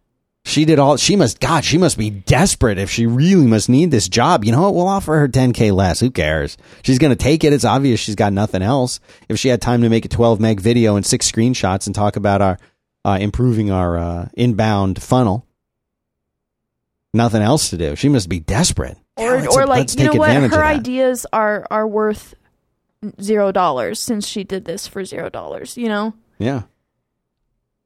She 0.48 0.64
did 0.64 0.78
all 0.78 0.96
she 0.96 1.16
must 1.16 1.40
God, 1.40 1.64
she 1.64 1.76
must 1.76 1.98
be 1.98 2.08
desperate 2.08 2.78
if 2.78 2.88
she 2.88 3.04
really 3.04 3.46
must 3.48 3.68
need 3.68 3.90
this 3.90 4.08
job. 4.08 4.44
You 4.44 4.52
know 4.52 4.62
what? 4.62 4.74
We'll 4.76 4.86
offer 4.86 5.18
her 5.18 5.26
10k 5.28 5.72
less. 5.72 5.98
Who 5.98 6.08
cares? 6.12 6.56
She's 6.84 7.00
going 7.00 7.10
to 7.10 7.16
take 7.16 7.42
it. 7.42 7.52
It's 7.52 7.64
obvious 7.64 7.98
she's 7.98 8.14
got 8.14 8.32
nothing 8.32 8.62
else. 8.62 9.00
If 9.28 9.40
she 9.40 9.48
had 9.48 9.60
time 9.60 9.82
to 9.82 9.88
make 9.88 10.04
a 10.04 10.08
12 10.08 10.38
meg 10.38 10.60
video 10.60 10.94
and 10.94 11.04
six 11.04 11.28
screenshots 11.30 11.86
and 11.86 11.94
talk 11.96 12.14
about 12.14 12.42
our 12.42 12.58
uh, 13.04 13.18
improving 13.20 13.72
our 13.72 13.98
uh, 13.98 14.28
inbound 14.34 15.02
funnel, 15.02 15.44
nothing 17.12 17.42
else 17.42 17.70
to 17.70 17.76
do. 17.76 17.96
She 17.96 18.08
must 18.08 18.28
be 18.28 18.38
desperate. 18.38 18.96
Yeah, 19.18 19.24
Or 19.32 19.40
let's- 19.40 19.56
or 19.56 19.66
like 19.66 19.98
you 19.98 20.04
know 20.04 20.12
what? 20.14 20.30
Her 20.30 20.64
ideas 20.64 21.26
are 21.32 21.66
are 21.72 21.88
worth 21.88 22.34
zero 23.20 23.50
dollars 23.50 23.98
since 24.00 24.26
she 24.28 24.44
did 24.44 24.64
this 24.64 24.86
for 24.86 25.04
zero 25.04 25.28
dollars. 25.28 25.76
You 25.76 25.88
know. 25.88 26.14
Yeah. 26.38 26.62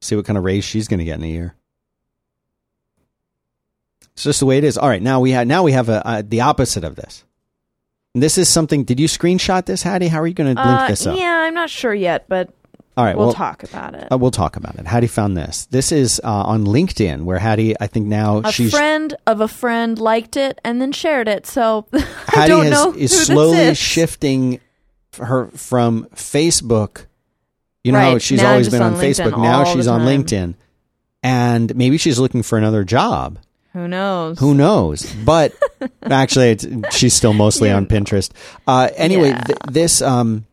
See 0.03 0.15
what 0.17 0.27
kind 0.27 0.37
of 0.37 0.45
raise 0.45 0.65
she's 0.65 0.89
going 0.89 0.99
to 0.99 1.05
get 1.07 1.19
in 1.19 1.25
a 1.25 1.29
year. 1.29 1.55
It's 4.21 4.25
just 4.27 4.41
the 4.41 4.45
way 4.47 4.59
it 4.59 4.65
is. 4.65 4.77
All 4.77 4.87
right, 4.87 5.01
now 5.01 5.21
we 5.21 5.31
have 5.31 5.47
now 5.47 5.63
we 5.63 5.73
have 5.73 5.89
a, 5.89 6.07
uh 6.07 6.23
the 6.23 6.43
opposite 6.43 6.85
of 6.85 6.95
this. 6.95 7.25
This 8.15 8.37
is 8.37 8.51
something. 8.51 8.85
Did 8.85 9.01
you 9.01 9.09
screenshot 9.09 9.65
this, 9.65 9.83
Hattie? 9.83 10.09
How 10.09 10.21
are 10.21 10.27
you 10.27 10.35
going 10.35 10.55
to 10.55 10.63
link 10.63 10.81
Uh, 10.81 10.89
this 10.89 11.07
up? 11.07 11.17
yeah, 11.19 11.45
I'm 11.47 11.55
not 11.55 11.71
sure 11.71 11.95
yet, 11.95 12.27
but 12.29 12.51
All 12.99 13.05
right, 13.07 13.17
we'll 13.17 13.29
well, 13.29 13.35
talk 13.35 13.63
about 13.63 13.95
it. 13.95 14.13
uh, 14.13 14.19
we'll 14.19 14.31
talk 14.31 14.57
about 14.57 14.75
it. 14.75 14.87
Hattie 14.87 15.07
found 15.07 15.39
this. 15.39 15.65
This 15.71 15.91
is 15.91 16.21
uh, 16.23 16.29
on 16.29 16.67
LinkedIn, 16.67 17.23
where 17.23 17.39
Hattie, 17.39 17.75
I 17.81 17.87
think 17.87 18.09
now 18.09 18.43
a 18.45 18.53
she's 18.53 18.73
friend 18.73 19.15
of 19.27 19.41
a 19.41 19.49
friend 19.49 19.99
liked 19.99 20.37
it 20.37 20.61
and 20.65 20.83
then 20.83 20.93
shared 20.93 21.27
it. 21.29 21.47
So 21.47 21.87
I 21.95 21.99
Hattie 22.27 22.49
don't 22.51 22.65
has, 22.67 22.73
know 22.73 22.93
is 22.93 23.27
slowly 23.27 23.57
is. 23.59 23.79
shifting 23.79 24.61
her 25.17 25.47
from 25.53 26.05
Facebook. 26.15 27.07
You 27.85 27.93
know 27.93 28.01
how 28.01 28.19
she's 28.19 28.43
now 28.43 28.51
always 28.51 28.69
been 28.69 28.83
on, 28.83 28.95
on 28.97 29.01
Facebook. 29.01 29.41
Now 29.41 29.65
she's 29.65 29.87
on. 29.87 30.03
LinkedIn, 30.03 30.57
and 31.23 31.75
maybe 31.75 31.97
she's 31.97 32.19
looking 32.19 32.43
for 32.43 32.59
another 32.59 32.85
job. 32.85 33.39
Who 33.73 33.87
knows? 33.87 34.39
Who 34.41 34.55
knows? 34.55 35.13
But 35.25 35.55
Actually, 36.03 36.51
it's, 36.51 36.67
she's 36.97 37.15
still 37.15 37.33
mostly 37.33 37.69
You 37.69 37.75
on. 37.77 37.87
Pinterest. 37.87 38.31
Uh, 38.67 38.89
anyway, 38.97 39.29
Yeah. 39.29 39.41
th- 39.45 39.59
this 39.71 40.03
um, 40.03 40.47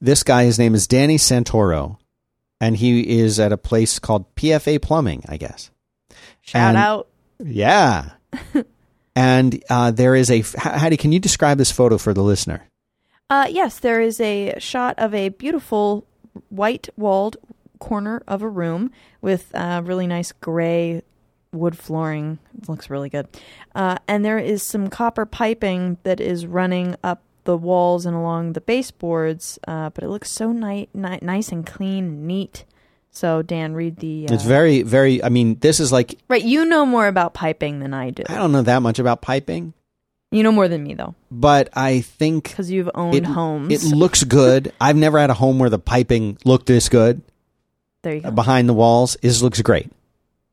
this 0.00 0.22
guy, 0.22 0.44
his 0.44 0.58
name 0.58 0.74
is 0.74 0.86
Danny 0.86 1.16
Santoro, 1.16 1.98
and 2.60 2.76
he 2.76 3.18
is 3.20 3.38
at 3.38 3.52
a 3.52 3.56
place 3.56 3.98
called 3.98 4.34
PFA 4.34 4.82
Plumbing, 4.82 5.24
I 5.28 5.36
guess. 5.36 5.70
Shout 6.42 6.70
And- 6.70 6.76
out. 6.76 7.08
Yeah. 7.44 8.10
and 9.16 9.62
uh, 9.70 9.90
there 9.90 10.14
is 10.14 10.30
a 10.30 10.42
Hattie. 10.58 10.96
Can 10.96 11.12
you 11.12 11.18
describe 11.20 11.58
this 11.58 11.70
photo 11.70 11.98
for 11.98 12.12
the 12.14 12.22
listener? 12.22 12.64
Uh, 13.28 13.46
yes, 13.50 13.78
there 13.80 14.00
is 14.00 14.20
a 14.20 14.54
shot 14.58 14.94
of 14.98 15.12
a 15.14 15.30
beautiful 15.30 16.06
white 16.48 16.88
walled 16.96 17.36
corner 17.78 18.22
of 18.26 18.42
a 18.42 18.48
room 18.48 18.90
with 19.20 19.54
uh, 19.54 19.82
really 19.84 20.06
nice 20.06 20.32
gray 20.32 21.02
wood 21.56 21.76
flooring. 21.76 22.38
It 22.60 22.68
looks 22.68 22.88
really 22.90 23.08
good. 23.08 23.26
Uh, 23.74 23.98
and 24.06 24.24
there 24.24 24.38
is 24.38 24.62
some 24.62 24.88
copper 24.88 25.26
piping 25.26 25.98
that 26.04 26.20
is 26.20 26.46
running 26.46 26.96
up 27.02 27.22
the 27.44 27.56
walls 27.56 28.06
and 28.06 28.16
along 28.16 28.54
the 28.54 28.60
baseboards, 28.60 29.58
uh, 29.68 29.90
but 29.90 30.02
it 30.02 30.08
looks 30.08 30.30
so 30.30 30.52
ni- 30.52 30.88
ni- 30.94 31.18
nice 31.22 31.50
and 31.50 31.64
clean 31.66 32.04
and 32.04 32.26
neat. 32.26 32.64
So, 33.10 33.40
Dan, 33.40 33.74
read 33.74 33.96
the. 33.98 34.26
Uh, 34.28 34.34
It's 34.34 34.44
very, 34.44 34.82
very. 34.82 35.22
I 35.22 35.28
mean, 35.30 35.58
this 35.60 35.80
is 35.80 35.90
like 35.92 36.18
right. 36.28 36.42
You 36.42 36.64
know 36.66 36.84
more 36.84 37.06
about 37.06 37.32
piping 37.34 37.78
than 37.80 37.94
I 37.94 38.10
do. 38.10 38.24
I 38.28 38.34
don't 38.34 38.52
know 38.52 38.62
that 38.62 38.82
much 38.82 38.98
about 38.98 39.22
piping, 39.22 39.72
You 40.32 40.42
know 40.42 40.52
more 40.52 40.68
than 40.68 40.82
me, 40.82 40.92
though, 40.94 41.14
but 41.30 41.70
I 41.72 42.00
think 42.02 42.50
because 42.50 42.70
you've 42.70 42.90
owned 42.94 43.14
it, 43.14 43.24
homes. 43.24 43.72
it 43.72 43.96
looks 43.96 44.22
good. 44.24 44.72
I've 44.80 44.96
never 44.96 45.18
had 45.18 45.30
a 45.30 45.34
home 45.34 45.58
where 45.58 45.70
the 45.70 45.78
piping 45.78 46.36
looked 46.44 46.66
this 46.66 46.90
good. 46.90 47.22
there 48.02 48.16
you 48.16 48.20
go. 48.22 48.32
behind 48.32 48.68
the 48.68 48.74
walls 48.74 49.16
is 49.22 49.40
looks 49.42 49.62
great. 49.62 49.88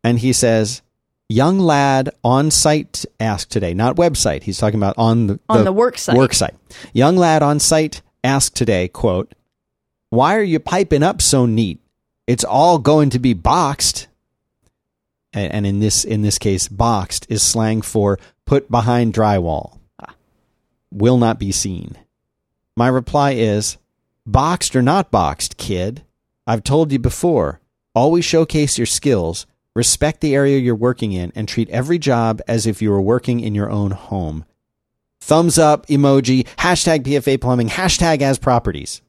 And 0.05 0.19
he 0.19 0.31
says, 0.31 0.82
"Young 1.29 1.59
lad 1.59 2.09
on 2.23 2.51
site 2.51 3.05
asked 3.19 3.51
today, 3.51 3.73
not 3.73 3.95
website. 3.95 4.43
He's 4.43 4.57
talking 4.57 4.79
about 4.79 4.95
on 4.97 5.27
the, 5.27 5.39
On 5.49 5.63
the 5.63 5.71
work 5.71 5.97
site. 5.97 6.17
Work 6.17 6.33
site. 6.33 6.55
Young 6.93 7.15
lad 7.17 7.41
on 7.41 7.59
site 7.59 8.01
asked 8.23 8.55
today, 8.55 8.87
quote, 8.87 9.33
"Why 10.09 10.35
are 10.35 10.43
you 10.43 10.59
piping 10.59 11.03
up 11.03 11.21
so 11.21 11.45
neat? 11.45 11.79
It's 12.27 12.43
all 12.43 12.77
going 12.77 13.09
to 13.11 13.19
be 13.19 13.33
boxed." 13.33 14.07
And, 15.33 15.51
and 15.51 15.65
in 15.65 15.79
this 15.79 16.03
in 16.03 16.21
this 16.21 16.37
case, 16.37 16.67
boxed 16.67 17.25
is 17.29 17.41
slang 17.41 17.81
for 17.81 18.19
put 18.45 18.69
behind 18.69 19.13
drywall. 19.13 19.79
Ah. 19.99 20.13
Will 20.91 21.17
not 21.17 21.39
be 21.39 21.51
seen. 21.51 21.97
My 22.75 22.87
reply 22.87 23.31
is, 23.31 23.77
boxed 24.25 24.75
or 24.75 24.81
not 24.81 25.11
boxed, 25.11 25.57
kid. 25.57 26.03
I've 26.45 26.63
told 26.63 26.91
you 26.91 26.99
before, 26.99 27.61
always 27.95 28.25
showcase 28.25 28.77
your 28.77 28.87
skills, 28.87 29.45
respect 29.75 30.21
the 30.21 30.35
area 30.35 30.57
you're 30.59 30.75
working 30.75 31.11
in, 31.13 31.31
and 31.35 31.47
treat 31.47 31.69
every 31.69 31.97
job 31.97 32.41
as 32.47 32.65
if 32.67 32.81
you 32.81 32.91
were 32.91 33.01
working 33.01 33.39
in 33.39 33.55
your 33.55 33.69
own 33.69 33.91
home. 33.91 34.45
Thumbs 35.21 35.57
up 35.57 35.87
emoji, 35.87 36.45
hashtag 36.57 37.03
PFA 37.03 37.39
plumbing, 37.39 37.69
hashtag 37.69 38.21
as 38.21 38.37
properties. 38.37 39.01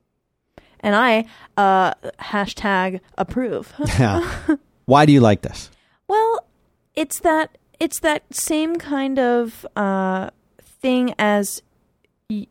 and 0.81 0.95
I 0.95 1.25
uh, 1.57 1.95
hashtag 2.21 3.01
approve. 3.19 3.73
Yeah. 3.99 4.57
Why 4.87 5.07
do 5.07 5.13
you 5.13 5.21
like 5.21 5.43
this? 5.43 5.71
well, 6.09 6.47
it's 6.95 7.21
that 7.21 7.57
it's 7.81 8.01
that 8.01 8.23
same 8.33 8.77
kind 8.77 9.19
of 9.19 9.67
uh, 9.75 10.31
thing 10.81 11.15
as 11.19 11.63
y- 12.31 12.47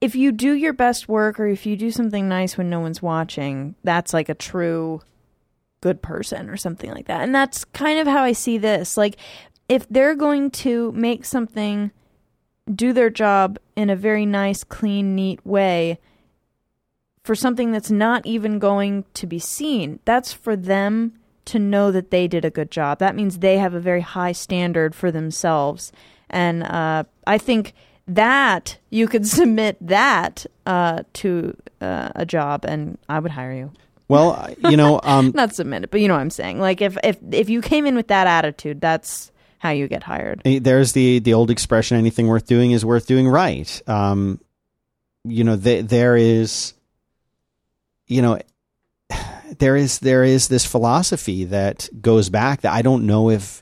if 0.00 0.14
you 0.14 0.32
do 0.32 0.52
your 0.54 0.72
best 0.72 1.08
work 1.08 1.38
or 1.38 1.46
if 1.46 1.66
you 1.66 1.76
do 1.76 1.90
something 1.90 2.28
nice 2.28 2.56
when 2.56 2.70
no 2.70 2.80
one's 2.80 3.02
watching. 3.02 3.74
That's 3.84 4.14
like 4.14 4.28
a 4.30 4.34
true 4.34 5.02
good 5.82 6.00
person 6.00 6.48
or 6.48 6.56
something 6.56 6.90
like 6.90 7.06
that. 7.06 7.20
And 7.20 7.34
that's 7.34 7.66
kind 7.66 7.98
of 7.98 8.06
how 8.06 8.22
I 8.22 8.32
see 8.32 8.56
this. 8.56 8.96
Like 8.96 9.16
if 9.68 9.86
they're 9.90 10.14
going 10.14 10.50
to 10.50 10.92
make 10.92 11.26
something 11.26 11.90
do 12.72 12.92
their 12.92 13.10
job 13.10 13.58
in 13.76 13.90
a 13.90 13.96
very 13.96 14.24
nice, 14.24 14.64
clean, 14.64 15.14
neat 15.14 15.44
way 15.44 15.98
for 17.24 17.34
something 17.34 17.72
that's 17.72 17.90
not 17.90 18.24
even 18.24 18.58
going 18.58 19.04
to 19.14 19.26
be 19.26 19.38
seen, 19.38 20.00
that's 20.04 20.32
for 20.32 20.56
them 20.56 21.12
to 21.44 21.58
know 21.58 21.90
that 21.90 22.10
they 22.10 22.28
did 22.28 22.44
a 22.44 22.50
good 22.50 22.70
job. 22.70 22.98
That 22.98 23.16
means 23.16 23.38
they 23.38 23.58
have 23.58 23.74
a 23.74 23.80
very 23.80 24.00
high 24.00 24.32
standard 24.32 24.94
for 24.94 25.10
themselves. 25.10 25.92
And 26.30 26.62
uh, 26.62 27.04
I 27.26 27.38
think 27.38 27.74
that 28.06 28.78
you 28.90 29.08
could 29.08 29.26
submit 29.38 29.76
that 29.80 30.46
uh, 30.66 31.02
to 31.14 31.56
uh, 31.80 32.10
a 32.14 32.24
job, 32.24 32.64
and 32.64 32.98
I 33.08 33.18
would 33.18 33.32
hire 33.32 33.52
you. 33.52 33.72
Well, 34.12 34.54
you 34.70 34.76
know, 34.76 35.00
um, 35.04 35.32
Not 35.34 35.54
submit 35.54 35.84
it, 35.84 35.90
but 35.90 36.00
you 36.00 36.08
know 36.08 36.14
what 36.14 36.20
I'm 36.20 36.30
saying. 36.30 36.60
Like 36.60 36.80
if 36.80 36.96
if 37.02 37.18
if 37.32 37.48
you 37.48 37.60
came 37.60 37.86
in 37.86 37.96
with 37.96 38.08
that 38.08 38.26
attitude, 38.26 38.80
that's 38.80 39.32
how 39.58 39.70
you 39.70 39.88
get 39.88 40.02
hired. 40.02 40.42
Eh, 40.44 40.58
there's 40.60 40.92
the 40.92 41.18
the 41.20 41.34
old 41.34 41.50
expression 41.50 41.96
anything 41.96 42.26
worth 42.26 42.46
doing 42.46 42.72
is 42.72 42.84
worth 42.84 43.06
doing 43.06 43.28
right 43.28 43.80
um 43.88 44.40
you 45.24 45.44
know 45.44 45.56
th- 45.56 45.86
there 45.86 46.16
is 46.16 46.74
you 48.06 48.22
know 48.22 48.40
there 49.58 49.76
is 49.76 50.00
there 50.00 50.24
is 50.24 50.48
this 50.48 50.66
philosophy 50.66 51.44
that 51.44 51.88
goes 52.00 52.28
back 52.28 52.62
that 52.62 52.72
I 52.72 52.82
don't 52.82 53.06
know 53.06 53.30
if 53.30 53.61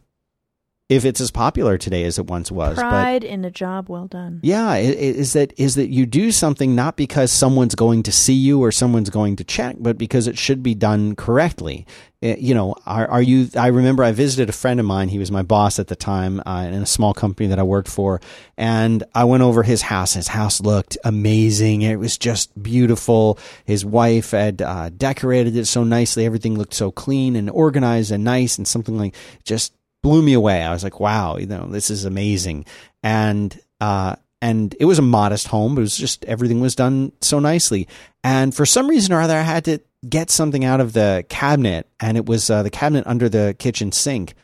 if 0.90 1.04
it's 1.06 1.20
as 1.20 1.30
popular 1.30 1.78
today 1.78 2.04
as 2.04 2.18
it 2.18 2.26
once 2.26 2.50
was 2.52 2.76
but 2.76 2.82
Pride 2.90 3.24
in 3.24 3.44
a 3.44 3.50
job 3.50 3.88
well 3.88 4.06
done. 4.08 4.40
yeah, 4.42 4.74
is 4.76 5.32
that 5.32 5.54
is 5.56 5.76
that 5.76 5.88
you 5.88 6.04
do 6.04 6.30
something 6.32 6.74
not 6.74 6.96
because 6.96 7.32
someone's 7.32 7.74
going 7.74 8.02
to 8.02 8.12
see 8.12 8.34
you 8.34 8.60
or 8.62 8.70
someone's 8.72 9.08
going 9.08 9.36
to 9.36 9.44
check, 9.44 9.76
but 9.78 9.96
because 9.96 10.26
it 10.26 10.36
should 10.36 10.62
be 10.62 10.74
done 10.74 11.14
correctly. 11.16 11.86
Uh, 12.22 12.36
You 12.38 12.54
know, 12.54 12.74
are 12.84 13.06
are 13.08 13.22
you? 13.22 13.48
I 13.56 13.68
remember 13.68 14.02
I 14.04 14.12
visited 14.12 14.48
a 14.50 14.52
friend 14.52 14.78
of 14.80 14.84
mine. 14.84 15.08
He 15.08 15.18
was 15.18 15.30
my 15.30 15.42
boss 15.42 15.78
at 15.78 15.86
the 15.86 15.96
time 15.96 16.42
uh, 16.44 16.66
in 16.68 16.74
a 16.82 16.86
small 16.86 17.14
company 17.14 17.48
that 17.48 17.58
I 17.58 17.62
worked 17.62 17.88
for, 17.88 18.20
and 18.58 19.02
I 19.14 19.24
went 19.24 19.42
over 19.42 19.62
his 19.62 19.82
house. 19.82 20.12
His 20.14 20.28
house 20.28 20.60
looked 20.60 20.98
amazing. 21.04 21.80
It 21.82 21.98
was 21.98 22.18
just 22.18 22.50
beautiful. 22.62 23.38
His 23.64 23.84
wife 23.86 24.32
had 24.32 24.60
uh, 24.60 24.90
decorated 24.90 25.56
it 25.56 25.66
so 25.66 25.84
nicely. 25.84 26.26
Everything 26.26 26.58
looked 26.58 26.74
so 26.74 26.90
clean 26.90 27.36
and 27.36 27.48
organized 27.48 28.10
and 28.10 28.24
nice, 28.24 28.58
and 28.58 28.66
something 28.68 28.98
like 28.98 29.14
just 29.44 29.72
blew 30.02 30.22
me 30.22 30.32
away. 30.32 30.62
I 30.62 30.72
was 30.72 30.84
like, 30.84 31.00
wow, 31.00 31.36
you 31.36 31.46
know, 31.46 31.66
this 31.66 31.90
is 31.90 32.04
amazing. 32.04 32.64
And, 33.02 33.58
uh, 33.80 34.16
and 34.42 34.74
it 34.80 34.86
was 34.86 34.98
a 34.98 35.02
modest 35.02 35.48
home, 35.48 35.76
it 35.76 35.82
was 35.82 35.96
just 35.96 36.24
everything 36.24 36.60
was 36.60 36.74
done 36.74 37.12
so 37.20 37.38
nicely. 37.38 37.86
And 38.24 38.54
for 38.54 38.64
some 38.64 38.88
reason 38.88 39.12
or 39.12 39.20
other, 39.20 39.36
I 39.36 39.42
had 39.42 39.64
to 39.66 39.80
get 40.08 40.30
something 40.30 40.64
out 40.64 40.80
of 40.80 40.94
the 40.94 41.24
cabinet, 41.28 41.86
and 42.00 42.16
it 42.16 42.26
was 42.26 42.48
uh, 42.48 42.62
the 42.62 42.70
cabinet 42.70 43.06
under 43.06 43.28
the 43.28 43.54
kitchen 43.58 43.92
sink. 43.92 44.34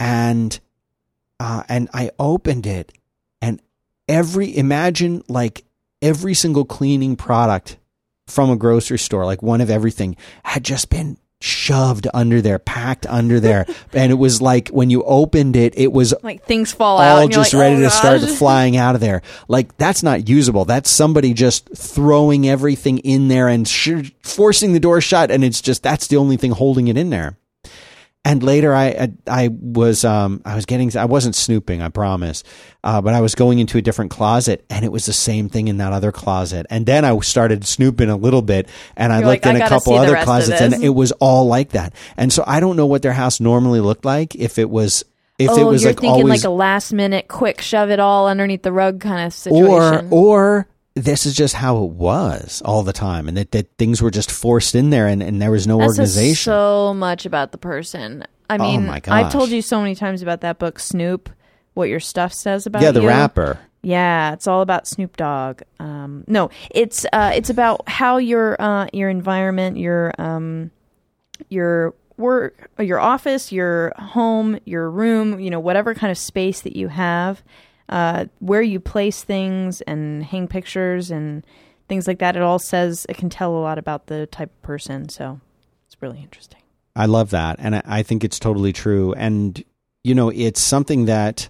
And, 0.00 0.58
uh, 1.38 1.64
and 1.68 1.90
I 1.92 2.10
opened 2.18 2.66
it, 2.66 2.92
and 3.42 3.60
every, 4.08 4.56
imagine 4.56 5.22
like 5.28 5.64
every 6.00 6.34
single 6.34 6.64
cleaning 6.64 7.16
product 7.16 7.76
from 8.26 8.50
a 8.50 8.56
grocery 8.56 8.98
store, 8.98 9.26
like 9.26 9.42
one 9.42 9.60
of 9.60 9.68
everything, 9.68 10.16
had 10.44 10.64
just 10.64 10.88
been 10.88 11.18
shoved 11.42 12.06
under 12.14 12.40
there, 12.40 12.58
packed 12.58 13.06
under 13.06 13.40
there. 13.40 13.66
and 13.92 14.10
it 14.12 14.16
was 14.16 14.40
like 14.40 14.68
when 14.68 14.90
you 14.90 15.02
opened 15.04 15.56
it, 15.56 15.74
it 15.76 15.92
was 15.92 16.14
Like 16.22 16.44
things 16.44 16.72
fall 16.72 16.98
out. 16.98 17.18
all 17.22 17.28
just 17.28 17.52
like, 17.54 17.60
ready 17.60 17.76
"Oh, 17.76 17.80
to 17.84 17.90
start 17.90 18.20
flying 18.22 18.76
out 18.76 18.94
of 18.94 19.00
there. 19.00 19.22
Like 19.48 19.76
that's 19.76 20.02
not 20.02 20.28
usable. 20.28 20.64
That's 20.64 20.90
somebody 20.90 21.34
just 21.34 21.68
throwing 21.76 22.48
everything 22.48 22.98
in 22.98 23.28
there 23.28 23.48
and 23.48 23.66
sh- 23.66 24.12
forcing 24.22 24.72
the 24.72 24.80
door 24.80 25.00
shut, 25.00 25.30
and 25.30 25.44
it's 25.44 25.60
just 25.60 25.82
that's 25.82 26.06
the 26.06 26.16
only 26.16 26.36
thing 26.36 26.52
holding 26.52 26.88
it 26.88 26.96
in 26.96 27.10
there. 27.10 27.36
And 28.24 28.40
later, 28.42 28.72
I 28.72 28.86
I, 28.86 29.12
I 29.26 29.48
was 29.48 30.04
um 30.04 30.42
I 30.44 30.54
was 30.54 30.64
getting 30.64 30.96
I 30.96 31.06
wasn't 31.06 31.34
snooping, 31.34 31.82
I 31.82 31.88
promise, 31.88 32.44
uh, 32.84 33.00
but 33.00 33.14
I 33.14 33.20
was 33.20 33.34
going 33.34 33.58
into 33.58 33.78
a 33.78 33.82
different 33.82 34.12
closet, 34.12 34.64
and 34.70 34.84
it 34.84 34.92
was 34.92 35.06
the 35.06 35.12
same 35.12 35.48
thing 35.48 35.66
in 35.66 35.78
that 35.78 35.92
other 35.92 36.12
closet. 36.12 36.66
And 36.70 36.86
then 36.86 37.04
I 37.04 37.18
started 37.20 37.66
snooping 37.66 38.10
a 38.10 38.16
little 38.16 38.42
bit, 38.42 38.68
and 38.96 39.12
I 39.12 39.18
You're 39.18 39.28
looked 39.28 39.44
like, 39.44 39.56
in 39.56 39.62
"I 39.62 39.66
a 39.66 39.68
couple 39.68 39.94
other 39.94 40.22
closets, 40.22 40.60
and 40.60 40.84
it 40.84 40.90
was 40.90 41.10
all 41.12 41.46
like 41.46 41.70
that. 41.70 41.94
And 42.16 42.32
so 42.32 42.44
I 42.46 42.60
don't 42.60 42.76
know 42.76 42.86
what 42.86 43.02
their 43.02 43.12
house 43.12 43.40
normally 43.40 43.80
looked 43.80 44.04
like. 44.04 44.36
If 44.36 44.56
it 44.56 44.70
was 44.70 45.04
if 45.38 45.50
oh, 45.50 45.60
it 45.60 45.64
was 45.64 45.82
you're 45.82 45.90
like 45.90 46.00
thinking 46.00 46.22
always 46.22 46.44
like 46.44 46.48
a 46.48 46.54
last 46.54 46.92
minute, 46.92 47.26
quick 47.26 47.60
shove 47.60 47.90
it 47.90 47.98
all 47.98 48.28
underneath 48.28 48.62
the 48.62 48.72
rug 48.72 49.00
kind 49.00 49.26
of 49.26 49.32
situation. 49.32 49.66
or 49.66 50.04
or 50.10 50.68
this 50.94 51.26
is 51.26 51.34
just 51.34 51.54
how 51.54 51.84
it 51.84 51.90
was 51.90 52.62
all 52.64 52.82
the 52.82 52.92
time 52.92 53.28
and 53.28 53.36
that, 53.36 53.52
that 53.52 53.76
things 53.78 54.02
were 54.02 54.10
just 54.10 54.30
forced 54.30 54.74
in 54.74 54.90
there 54.90 55.06
and, 55.06 55.22
and 55.22 55.40
there 55.40 55.50
was 55.50 55.66
no 55.66 55.78
that 55.78 55.88
organization 55.88 56.50
so 56.52 56.94
much 56.94 57.24
about 57.26 57.52
the 57.52 57.58
person. 57.58 58.24
I 58.50 58.56
Oh 58.56 58.62
mean, 58.62 58.86
my 58.86 59.00
I've 59.08 59.32
told 59.32 59.48
you 59.48 59.62
so 59.62 59.80
many 59.80 59.94
times 59.94 60.20
about 60.20 60.42
that 60.42 60.58
book, 60.58 60.78
Snoop. 60.78 61.30
What 61.74 61.88
your 61.88 62.00
stuff 62.00 62.34
says 62.34 62.66
about 62.66 62.82
yeah 62.82 62.90
the 62.90 63.00
you. 63.00 63.08
rapper 63.08 63.58
Yeah, 63.82 64.34
it's 64.34 64.46
all 64.46 64.60
about 64.60 64.86
Snoop 64.86 65.16
Dogg. 65.16 65.62
Um, 65.80 66.24
no, 66.26 66.50
it's 66.70 67.06
uh, 67.12 67.32
it's 67.34 67.48
about 67.48 67.88
how 67.88 68.18
your 68.18 68.60
uh, 68.60 68.88
your 68.92 69.08
environment, 69.08 69.78
your 69.78 70.12
um, 70.18 70.70
your 71.48 71.94
work, 72.18 72.70
your 72.78 73.00
office, 73.00 73.50
your 73.50 73.92
home, 73.96 74.58
your 74.66 74.90
room, 74.90 75.40
you 75.40 75.50
know, 75.50 75.60
whatever 75.60 75.94
kind 75.94 76.10
of 76.10 76.18
space 76.18 76.60
that 76.60 76.76
you 76.76 76.88
have, 76.88 77.42
uh, 77.92 78.24
where 78.38 78.62
you 78.62 78.80
place 78.80 79.22
things 79.22 79.82
and 79.82 80.24
hang 80.24 80.48
pictures 80.48 81.10
and 81.10 81.46
things 81.88 82.08
like 82.08 82.20
that. 82.20 82.36
It 82.36 82.42
all 82.42 82.58
says 82.58 83.04
it 83.06 83.18
can 83.18 83.28
tell 83.28 83.54
a 83.54 83.60
lot 83.60 83.76
about 83.76 84.06
the 84.06 84.26
type 84.26 84.48
of 84.48 84.62
person. 84.62 85.10
So 85.10 85.40
it's 85.86 86.00
really 86.00 86.20
interesting. 86.22 86.62
i 86.96 87.06
love 87.06 87.30
that 87.30 87.56
and 87.58 87.76
I, 87.76 87.82
I 87.84 88.02
think 88.02 88.24
it's 88.24 88.38
totally 88.38 88.72
true 88.72 89.14
and 89.14 89.62
you 90.04 90.14
know 90.14 90.30
it's 90.30 90.60
something 90.60 91.06
that 91.06 91.48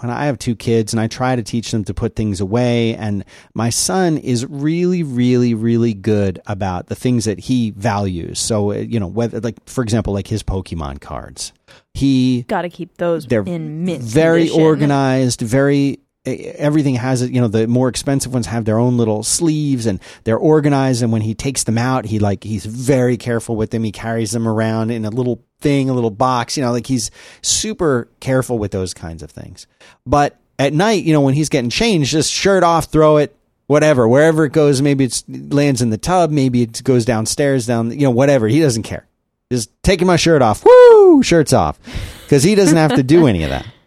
when 0.00 0.10
I 0.10 0.26
have 0.26 0.38
two 0.38 0.54
kids 0.54 0.92
and 0.92 1.00
I 1.00 1.08
try 1.08 1.34
to 1.34 1.42
teach 1.42 1.72
them 1.72 1.82
to 1.84 1.92
put 1.94 2.14
things 2.14 2.40
away, 2.40 2.94
and 2.94 3.24
my 3.52 3.70
son 3.70 4.16
is 4.16 4.46
really, 4.46 5.02
really, 5.02 5.54
really 5.54 5.92
good 5.92 6.40
about 6.46 6.86
the 6.86 6.94
things 6.94 7.24
that 7.24 7.40
he 7.40 7.70
values. 7.70 8.38
So, 8.38 8.70
uh, 8.70 8.76
you 8.76 9.00
know, 9.00 9.08
whether, 9.08 9.40
like, 9.40 9.56
for 9.68 9.82
example, 9.82 10.12
like 10.12 10.28
his 10.28 10.44
Pokemon 10.44 11.00
cards. 11.00 11.52
He 11.98 12.42
Got 12.42 12.62
to 12.62 12.68
keep 12.70 12.96
those 12.96 13.26
they're 13.26 13.42
in 13.42 13.84
mint. 13.84 14.02
very 14.02 14.42
condition. 14.42 14.62
organized, 14.62 15.40
very 15.40 16.00
everything 16.24 16.94
has 16.94 17.22
it 17.22 17.32
you 17.32 17.40
know 17.40 17.48
the 17.48 17.66
more 17.66 17.88
expensive 17.88 18.32
ones 18.32 18.46
have 18.46 18.64
their 18.64 18.78
own 18.78 18.96
little 18.96 19.22
sleeves 19.22 19.86
and 19.86 20.00
they're 20.24 20.36
organized 20.36 21.02
and 21.02 21.12
when 21.12 21.22
he 21.22 21.34
takes 21.34 21.64
them 21.64 21.78
out 21.78 22.04
he 22.04 22.18
like 22.18 22.44
he's 22.44 22.66
very 22.66 23.16
careful 23.16 23.56
with 23.56 23.70
them 23.70 23.82
he 23.82 23.92
carries 23.92 24.32
them 24.32 24.46
around 24.46 24.90
in 24.90 25.04
a 25.04 25.10
little 25.10 25.42
thing 25.60 25.88
a 25.88 25.94
little 25.94 26.10
box 26.10 26.56
you 26.56 26.62
know 26.62 26.70
like 26.70 26.86
he's 26.86 27.10
super 27.40 28.08
careful 28.20 28.58
with 28.58 28.72
those 28.72 28.92
kinds 28.92 29.22
of 29.22 29.30
things 29.30 29.66
but 30.04 30.38
at 30.58 30.72
night 30.72 31.04
you 31.04 31.12
know 31.12 31.20
when 31.20 31.34
he's 31.34 31.48
getting 31.48 31.70
changed 31.70 32.10
just 32.10 32.30
shirt 32.30 32.62
off 32.62 32.86
throw 32.86 33.16
it 33.16 33.34
whatever 33.66 34.06
wherever 34.06 34.44
it 34.44 34.52
goes 34.52 34.82
maybe 34.82 35.04
it 35.04 35.22
lands 35.28 35.80
in 35.80 35.90
the 35.90 35.98
tub 35.98 36.30
maybe 36.30 36.62
it 36.62 36.82
goes 36.84 37.04
downstairs 37.04 37.66
down 37.66 37.90
you 37.90 38.04
know 38.04 38.10
whatever 38.10 38.48
he 38.48 38.60
doesn't 38.60 38.82
care 38.82 39.07
just 39.50 39.70
taking 39.82 40.06
my 40.06 40.16
shirt 40.16 40.42
off 40.42 40.64
woo 40.64 41.22
shirts 41.22 41.52
off 41.52 41.78
because 42.24 42.42
he 42.42 42.54
doesn't 42.54 42.76
have 42.76 42.94
to 42.94 43.02
do 43.02 43.26
any 43.26 43.44
of 43.44 43.50
that 43.50 43.66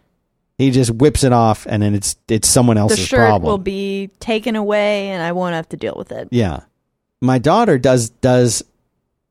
he 0.62 0.70
just 0.70 0.92
whips 0.92 1.24
it 1.24 1.34
off, 1.34 1.66
and 1.68 1.82
then 1.82 1.96
it's 1.96 2.16
it's 2.28 2.48
someone 2.48 2.78
else's 2.78 3.00
The 3.00 3.06
shirt 3.06 3.20
problem. 3.28 3.50
will 3.50 3.58
be 3.58 4.12
taken 4.20 4.56
away, 4.56 5.10
and 5.10 5.24
I 5.24 5.32
won't 5.32 5.56
have 5.56 5.68
to 5.70 5.78
deal 5.78 5.96
with 5.98 6.12
it. 6.12 6.28
yeah, 6.32 6.62
my 7.20 7.40
daughter 7.40 7.80
does 7.80 8.10
does 8.12 8.64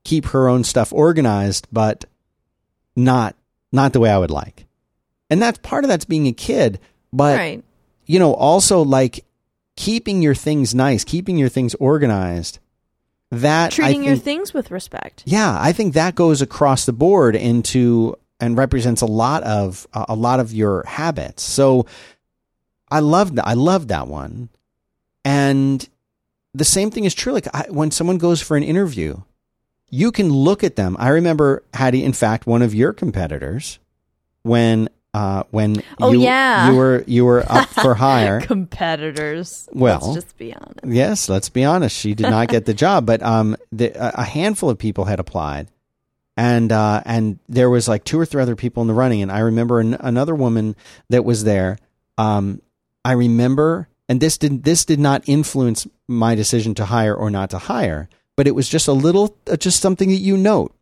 keep 0.03 0.25
her 0.27 0.49
own 0.49 0.63
stuff 0.65 0.91
organized, 0.91 1.67
but 1.71 2.03
not 2.97 3.35
not 3.71 3.93
the 3.93 4.01
way 4.01 4.09
I 4.09 4.17
would 4.17 4.31
like, 4.31 4.65
and 5.29 5.41
that's 5.41 5.57
part 5.59 5.85
of 5.85 5.87
that's 5.87 6.05
being 6.05 6.27
a 6.27 6.33
kid. 6.33 6.79
But 7.13 7.37
right. 7.37 7.63
you 8.05 8.19
know, 8.19 8.33
also 8.33 8.81
like 8.83 9.23
keeping 9.77 10.21
your 10.21 10.35
things 10.35 10.75
nice, 10.75 11.05
keeping 11.05 11.37
your 11.37 11.49
things 11.49 11.75
organized. 11.75 12.59
That 13.31 13.71
Treating 13.71 14.03
your 14.03 14.17
things 14.17 14.53
with 14.53 14.71
respect. 14.71 15.23
yeah, 15.25 15.57
I 15.59 15.71
think 15.71 15.93
that 15.93 16.15
goes 16.15 16.41
across 16.41 16.85
the 16.85 16.91
board 16.93 17.35
into 17.35 18.17
and 18.41 18.57
represents 18.57 19.01
a 19.01 19.05
lot 19.05 19.41
of 19.43 19.87
a 19.93 20.05
a 20.09 20.15
lot 20.15 20.39
of 20.41 20.51
your 20.53 20.83
habits. 20.85 21.43
So 21.43 21.85
I 22.89 22.99
love 22.99 23.35
that. 23.35 23.47
I 23.47 23.53
love 23.53 23.87
that 23.87 24.07
one. 24.07 24.49
And 25.23 25.87
the 26.53 26.65
same 26.65 26.91
thing 26.91 27.05
is 27.05 27.13
true. 27.13 27.31
Like 27.31 27.47
I, 27.53 27.67
when 27.69 27.91
someone 27.91 28.17
goes 28.17 28.41
for 28.41 28.57
an 28.57 28.63
interview, 28.63 29.21
you 29.89 30.11
can 30.11 30.29
look 30.29 30.63
at 30.63 30.75
them. 30.75 30.97
I 30.99 31.09
remember 31.09 31.63
Hattie, 31.73 32.03
in 32.03 32.13
fact, 32.13 32.45
one 32.45 32.61
of 32.61 32.75
your 32.75 32.91
competitors, 32.91 33.79
when 34.41 34.89
uh, 35.13 35.43
when 35.51 35.83
Oh, 35.99 36.11
you, 36.13 36.21
yeah. 36.21 36.69
you 36.71 36.77
were 36.77 37.03
you 37.07 37.25
were 37.25 37.43
up 37.51 37.67
for 37.81 37.93
hire. 37.95 38.39
Competitors. 38.41 39.67
Well, 39.73 39.99
let's 40.01 40.25
just 40.25 40.37
be 40.37 40.53
honest. 40.53 40.79
Yes, 40.85 41.29
let's 41.29 41.49
be 41.49 41.63
honest. 41.65 41.95
She 41.97 42.13
did 42.13 42.29
not 42.29 42.47
get 42.47 42.65
the 42.65 42.73
job, 42.73 43.05
but 43.05 43.21
um, 43.21 43.57
the, 43.71 43.91
a 43.97 44.23
handful 44.23 44.69
of 44.69 44.77
people 44.77 45.05
had 45.05 45.19
applied, 45.19 45.67
and 46.37 46.71
uh, 46.71 47.01
and 47.05 47.39
there 47.49 47.69
was 47.69 47.87
like 47.87 48.03
two 48.03 48.19
or 48.19 48.25
three 48.25 48.41
other 48.41 48.55
people 48.55 48.81
in 48.81 48.87
the 48.87 48.93
running. 48.93 49.21
And 49.21 49.31
I 49.31 49.39
remember 49.39 49.79
an, 49.79 49.95
another 49.95 50.35
woman 50.35 50.75
that 51.09 51.25
was 51.25 51.43
there. 51.43 51.77
Um, 52.17 52.61
I 53.03 53.13
remember, 53.13 53.87
and 54.07 54.21
this 54.21 54.37
did 54.37 54.63
this 54.63 54.85
did 54.85 54.99
not 54.99 55.23
influence 55.27 55.87
my 56.07 56.35
decision 56.35 56.73
to 56.75 56.85
hire 56.85 57.15
or 57.15 57.29
not 57.29 57.49
to 57.51 57.57
hire, 57.57 58.07
but 58.37 58.47
it 58.47 58.55
was 58.55 58.69
just 58.69 58.87
a 58.87 58.93
little, 58.93 59.35
uh, 59.49 59.57
just 59.57 59.81
something 59.81 60.09
that 60.09 60.15
you 60.15 60.37
note, 60.37 60.73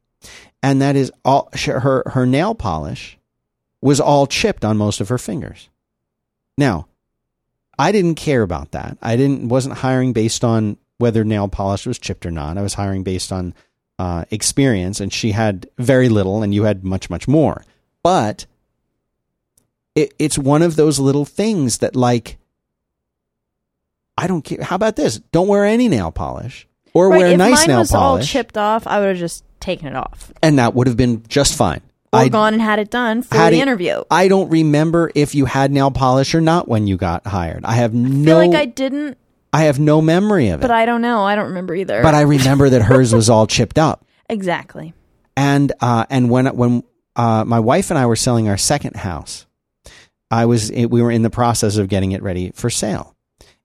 and 0.62 0.82
that 0.82 0.96
is 0.96 1.12
all 1.26 1.50
her 1.54 2.04
her 2.08 2.26
nail 2.26 2.54
polish 2.56 3.18
was 3.82 4.00
all 4.00 4.28
chipped 4.28 4.66
on 4.66 4.78
most 4.78 5.00
of 5.02 5.10
her 5.10 5.18
fingers. 5.18 5.70
Now, 6.58 6.88
I 7.78 7.92
didn't 7.92 8.16
care 8.16 8.42
about 8.42 8.72
that. 8.72 8.98
I 9.02 9.16
didn't 9.16 9.48
wasn't 9.50 9.78
hiring 9.78 10.12
based 10.14 10.44
on 10.44 10.78
whether 10.98 11.24
nail 11.24 11.48
polish 11.48 11.86
was 11.86 11.98
chipped 11.98 12.26
or 12.26 12.32
not. 12.32 12.58
I 12.58 12.62
was 12.62 12.74
hiring 12.74 13.04
based 13.04 13.32
on 13.32 13.54
uh, 13.98 14.26
experience, 14.32 15.00
and 15.00 15.14
she 15.14 15.32
had 15.32 15.70
very 15.78 16.10
little, 16.10 16.44
and 16.44 16.54
you 16.54 16.64
had 16.64 16.84
much 16.84 17.10
much 17.10 17.28
more. 17.28 17.64
But 18.04 18.46
it, 19.96 20.14
it's 20.20 20.38
one 20.38 20.62
of 20.62 20.76
those 20.76 21.00
little 21.00 21.26
things 21.26 21.78
that 21.78 21.96
like 21.96 22.38
I 24.18 24.28
don't 24.28 24.42
care. 24.42 24.62
How 24.62 24.76
about 24.76 24.98
this? 24.98 25.20
Don't 25.32 25.48
wear 25.48 25.64
any 25.66 25.88
nail 25.88 26.12
polish, 26.12 26.68
or 26.94 27.10
Right. 27.10 27.18
wear 27.18 27.28
if 27.28 27.38
nice 27.38 27.60
mine 27.60 27.68
nail 27.68 27.80
was 27.80 27.94
all 27.94 28.20
chipped 28.20 28.58
off, 28.58 28.86
I 28.88 29.00
would 29.00 29.10
have 29.10 29.18
just 29.18 29.46
taken 29.62 29.88
it 29.88 29.96
off 29.96 30.32
and 30.42 30.58
that 30.58 30.74
would 30.74 30.88
have 30.88 30.96
been 30.96 31.22
just 31.28 31.54
fine. 31.56 31.82
Or 32.12 32.20
I 32.20 32.30
gone 32.30 32.54
and 32.54 32.62
had 32.62 32.80
it 32.80 32.90
done 32.90 33.22
for 33.22 33.38
the 33.38 33.48
it- 33.48 33.54
interview. 33.54 34.04
I 34.10 34.28
don't 34.28 34.50
remember 34.50 35.12
if 35.16 35.36
you 35.36 35.46
had 35.46 35.72
nail 35.72 35.92
polish 35.92 36.34
or 36.36 36.42
not 36.42 36.68
when 36.68 36.88
you 36.88 36.98
got 36.98 37.26
hired. 37.28 37.66
I 37.66 37.74
have 37.74 37.92
I 37.92 37.94
feel 37.98 38.10
no 38.10 38.38
like 38.38 38.56
I 38.56 38.66
didn't, 38.66 39.18
I 39.54 39.64
have 39.64 39.80
no 39.80 40.02
memory 40.02 40.50
of 40.50 40.60
it. 40.60 40.62
but 40.62 40.72
I 40.72 40.86
don't 40.86 41.02
know. 41.02 41.24
I 41.24 41.36
don't 41.36 41.48
remember 41.50 41.76
either. 41.76 42.02
but 42.02 42.14
I 42.16 42.22
remember 42.22 42.70
that 42.70 42.82
hers 42.84 43.14
was 43.14 43.30
all 43.30 43.48
chipped 43.48 43.78
up. 43.80 44.06
exactly. 44.30 44.94
And 45.38 45.72
uh, 45.82 46.06
and 46.10 46.30
when 46.30 46.48
when 46.56 46.84
uh, 47.16 47.46
my 47.46 47.60
wife 47.60 47.90
and 47.92 47.98
I 47.98 48.06
were 48.08 48.16
selling 48.16 48.48
our 48.50 48.58
second 48.58 48.96
house, 48.96 49.46
I 50.32 50.46
was 50.46 50.70
it, 50.70 50.88
we 50.88 51.02
were 51.02 51.12
in 51.12 51.22
the 51.22 51.30
process 51.30 51.78
of 51.78 51.88
getting 51.90 52.12
it 52.12 52.22
ready 52.22 52.52
for 52.56 52.70
sale. 52.70 53.16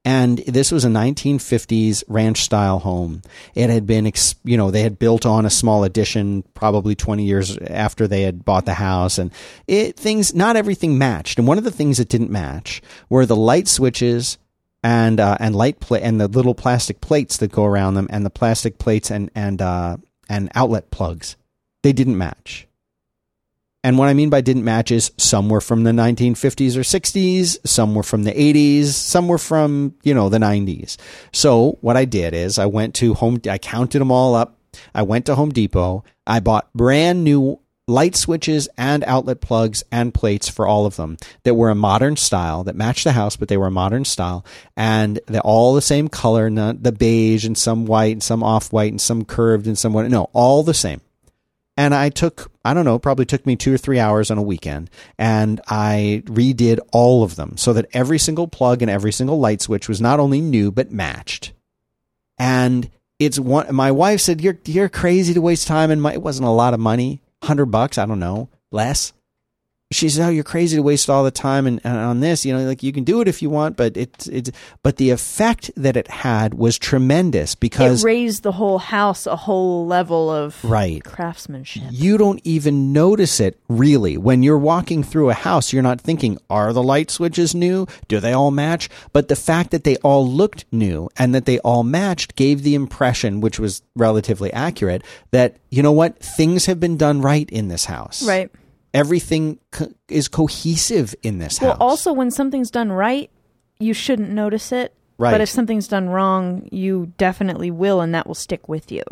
And 0.04 0.38
this 0.38 0.70
was 0.70 0.84
a 0.84 0.88
1950s 0.88 2.04
ranch 2.08 2.42
style 2.42 2.78
home. 2.78 3.22
It 3.54 3.70
had 3.70 3.86
been, 3.86 4.12
you 4.44 4.56
know, 4.58 4.70
they 4.70 4.82
had 4.82 4.98
built 4.98 5.24
on 5.24 5.46
a 5.46 5.50
small 5.50 5.82
addition 5.82 6.42
probably 6.52 6.94
20 6.94 7.24
years 7.24 7.56
after 7.56 8.06
they 8.06 8.22
had 8.22 8.44
bought 8.44 8.66
the 8.66 8.74
house, 8.74 9.16
and 9.16 9.30
it 9.66 9.96
things 9.96 10.34
not 10.34 10.56
everything 10.56 10.98
matched. 10.98 11.38
And 11.38 11.48
one 11.48 11.56
of 11.56 11.64
the 11.64 11.70
things 11.70 11.96
that 11.96 12.10
didn't 12.10 12.30
match 12.30 12.82
were 13.08 13.24
the 13.24 13.36
light 13.36 13.66
switches 13.66 14.36
and 14.82 15.18
uh, 15.18 15.38
and 15.40 15.56
light 15.56 15.90
and 15.90 16.20
the 16.20 16.28
little 16.28 16.54
plastic 16.54 17.00
plates 17.00 17.38
that 17.38 17.50
go 17.50 17.64
around 17.64 17.94
them, 17.94 18.06
and 18.10 18.26
the 18.26 18.30
plastic 18.30 18.78
plates 18.78 19.10
and 19.10 19.30
and 19.34 19.62
uh, 19.62 19.96
and 20.28 20.50
outlet 20.54 20.90
plugs. 20.90 21.36
They 21.82 21.94
didn't 21.94 22.18
match. 22.18 22.68
And 23.84 23.98
what 23.98 24.08
I 24.08 24.14
mean 24.14 24.30
by 24.30 24.40
didn't 24.40 24.64
match 24.64 24.90
is 24.90 25.12
some 25.18 25.50
were 25.50 25.60
from 25.60 25.84
the 25.84 25.90
1950s 25.90 26.74
or 26.74 26.80
60s, 26.80 27.58
some 27.68 27.94
were 27.94 28.02
from 28.02 28.24
the 28.24 28.32
80s, 28.32 28.86
some 28.86 29.28
were 29.28 29.36
from, 29.36 29.94
you 30.02 30.14
know, 30.14 30.30
the 30.30 30.38
90s. 30.38 30.96
So 31.32 31.76
what 31.82 31.94
I 31.94 32.06
did 32.06 32.32
is 32.32 32.58
I 32.58 32.64
went 32.64 32.94
to 32.96 33.12
Home, 33.12 33.38
I 33.48 33.58
counted 33.58 33.98
them 33.98 34.10
all 34.10 34.34
up. 34.34 34.58
I 34.94 35.02
went 35.02 35.26
to 35.26 35.34
Home 35.34 35.50
Depot. 35.50 36.02
I 36.26 36.40
bought 36.40 36.72
brand 36.72 37.24
new 37.24 37.60
light 37.86 38.16
switches 38.16 38.70
and 38.78 39.04
outlet 39.04 39.42
plugs 39.42 39.84
and 39.92 40.14
plates 40.14 40.48
for 40.48 40.66
all 40.66 40.86
of 40.86 40.96
them 40.96 41.18
that 41.42 41.54
were 41.54 41.68
a 41.68 41.74
modern 41.74 42.16
style 42.16 42.64
that 42.64 42.74
matched 42.74 43.04
the 43.04 43.12
house, 43.12 43.36
but 43.36 43.48
they 43.48 43.58
were 43.58 43.66
a 43.66 43.70
modern 43.70 44.06
style 44.06 44.46
and 44.78 45.20
they're 45.26 45.42
all 45.42 45.74
the 45.74 45.82
same 45.82 46.08
color, 46.08 46.48
the 46.48 46.96
beige 46.98 47.44
and 47.44 47.58
some 47.58 47.84
white 47.84 48.12
and 48.12 48.22
some 48.22 48.42
off 48.42 48.72
white 48.72 48.92
and 48.92 49.00
some 49.00 49.26
curved 49.26 49.66
and 49.66 49.78
some 49.78 49.92
what, 49.92 50.08
no, 50.08 50.30
all 50.32 50.62
the 50.62 50.72
same. 50.72 51.02
And 51.76 51.92
I 51.92 52.08
took, 52.08 52.52
I 52.64 52.72
don't 52.72 52.84
know, 52.84 52.98
probably 52.98 53.26
took 53.26 53.44
me 53.46 53.56
two 53.56 53.74
or 53.74 53.78
three 53.78 53.98
hours 53.98 54.30
on 54.30 54.38
a 54.38 54.42
weekend 54.42 54.90
and 55.18 55.60
I 55.66 56.22
redid 56.26 56.78
all 56.92 57.24
of 57.24 57.34
them 57.34 57.56
so 57.56 57.72
that 57.72 57.86
every 57.92 58.18
single 58.18 58.46
plug 58.46 58.80
and 58.80 58.90
every 58.90 59.12
single 59.12 59.40
light 59.40 59.60
switch 59.60 59.88
was 59.88 60.00
not 60.00 60.20
only 60.20 60.40
new, 60.40 60.70
but 60.70 60.92
matched. 60.92 61.52
And 62.38 62.90
it's 63.18 63.38
one, 63.38 63.74
my 63.74 63.90
wife 63.90 64.20
said, 64.20 64.40
you're, 64.40 64.58
you're 64.64 64.88
crazy 64.88 65.34
to 65.34 65.40
waste 65.40 65.66
time. 65.66 65.90
And 65.90 66.00
my, 66.00 66.12
it 66.12 66.22
wasn't 66.22 66.46
a 66.46 66.52
lot 66.52 66.74
of 66.74 66.80
money, 66.80 67.22
hundred 67.42 67.66
bucks. 67.66 67.98
I 67.98 68.06
don't 68.06 68.20
know, 68.20 68.48
less. 68.70 69.12
She 69.94 70.08
says, 70.08 70.20
"Oh, 70.26 70.28
you're 70.28 70.44
crazy 70.44 70.76
to 70.76 70.82
waste 70.82 71.08
all 71.08 71.24
the 71.24 71.30
time 71.30 71.66
and, 71.66 71.80
and 71.84 71.96
on 71.96 72.20
this. 72.20 72.44
You 72.44 72.56
know, 72.56 72.64
like 72.64 72.82
you 72.82 72.92
can 72.92 73.04
do 73.04 73.20
it 73.20 73.28
if 73.28 73.40
you 73.42 73.50
want, 73.50 73.76
but 73.76 73.96
it's 73.96 74.26
it's. 74.26 74.50
But 74.82 74.96
the 74.96 75.10
effect 75.10 75.70
that 75.76 75.96
it 75.96 76.08
had 76.08 76.54
was 76.54 76.78
tremendous 76.78 77.54
because 77.54 78.02
it 78.02 78.06
raised 78.06 78.42
the 78.42 78.52
whole 78.52 78.78
house 78.78 79.26
a 79.26 79.36
whole 79.36 79.86
level 79.86 80.30
of 80.30 80.62
right, 80.64 81.02
craftsmanship. 81.04 81.82
you 81.90 82.18
don't 82.18 82.40
even 82.44 82.92
notice 82.92 83.40
it 83.40 83.58
really 83.68 84.16
when 84.16 84.42
you're 84.42 84.58
walking 84.58 85.02
through 85.02 85.30
a 85.30 85.34
house 85.34 85.72
you're 85.72 85.82
not 85.82 86.00
thinking 86.00 86.38
are 86.50 86.72
the 86.72 86.82
light 86.82 87.10
switches 87.10 87.54
new 87.54 87.86
do 88.08 88.20
they 88.20 88.32
all 88.32 88.50
match 88.50 88.88
but 89.12 89.28
the 89.28 89.36
fact 89.36 89.70
that 89.70 89.84
they 89.84 89.96
all 89.98 90.26
looked 90.26 90.64
new 90.72 91.08
and 91.16 91.34
that 91.34 91.44
they 91.46 91.58
all 91.60 91.82
matched 91.82 92.36
gave 92.36 92.62
the 92.62 92.74
impression 92.74 93.40
which 93.40 93.58
was 93.58 93.82
relatively 93.96 94.52
accurate 94.52 95.02
that 95.30 95.56
you 95.70 95.82
know 95.82 95.92
what 95.92 96.18
things 96.18 96.66
have 96.66 96.78
been 96.80 96.96
done 96.96 97.20
right 97.20 97.48
in 97.50 97.68
this 97.68 97.86
house 97.86 98.26
Right. 98.26 98.50
Everything 98.94 99.58
co- 99.72 99.92
is 100.08 100.28
cohesive 100.28 101.14
in 101.22 101.38
this 101.38 101.58
house. 101.58 101.62
Well, 101.66 101.72
house 101.72 101.80
also 101.80 102.12
when 102.14 102.30
something's 102.30 102.70
done 102.70 102.90
right, 102.92 103.30
you 103.78 103.92
shouldn't 103.92 104.30
notice 104.30 104.72
it. 104.72 104.94
Right. 105.18 105.32
But 105.32 105.40
if 105.42 105.48
something's 105.48 105.86
done 105.88 106.08
wrong, 106.08 106.68
you 106.72 107.12
definitely 107.18 107.70
will, 107.70 108.00
and 108.00 108.14
that 108.14 108.26
will 108.26 108.34
stick 108.34 108.68
with 108.68 108.90
you. 108.90 109.02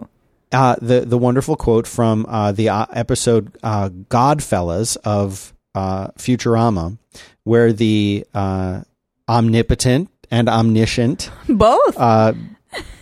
uh, 0.52 0.76
the 0.80 1.00
the 1.02 1.18
wonderful 1.18 1.56
quote 1.56 1.86
from 1.86 2.26
uh, 2.28 2.52
the 2.52 2.68
uh, 2.68 2.86
episode 2.92 3.56
uh, 3.62 3.88
Godfellas 4.08 4.96
of 5.04 5.52
uh, 5.74 6.08
Futurama, 6.18 6.98
where 7.44 7.72
the 7.72 8.26
uh, 8.34 8.82
omnipotent 9.28 10.08
and 10.30 10.48
omniscient 10.48 11.30
Both. 11.48 11.96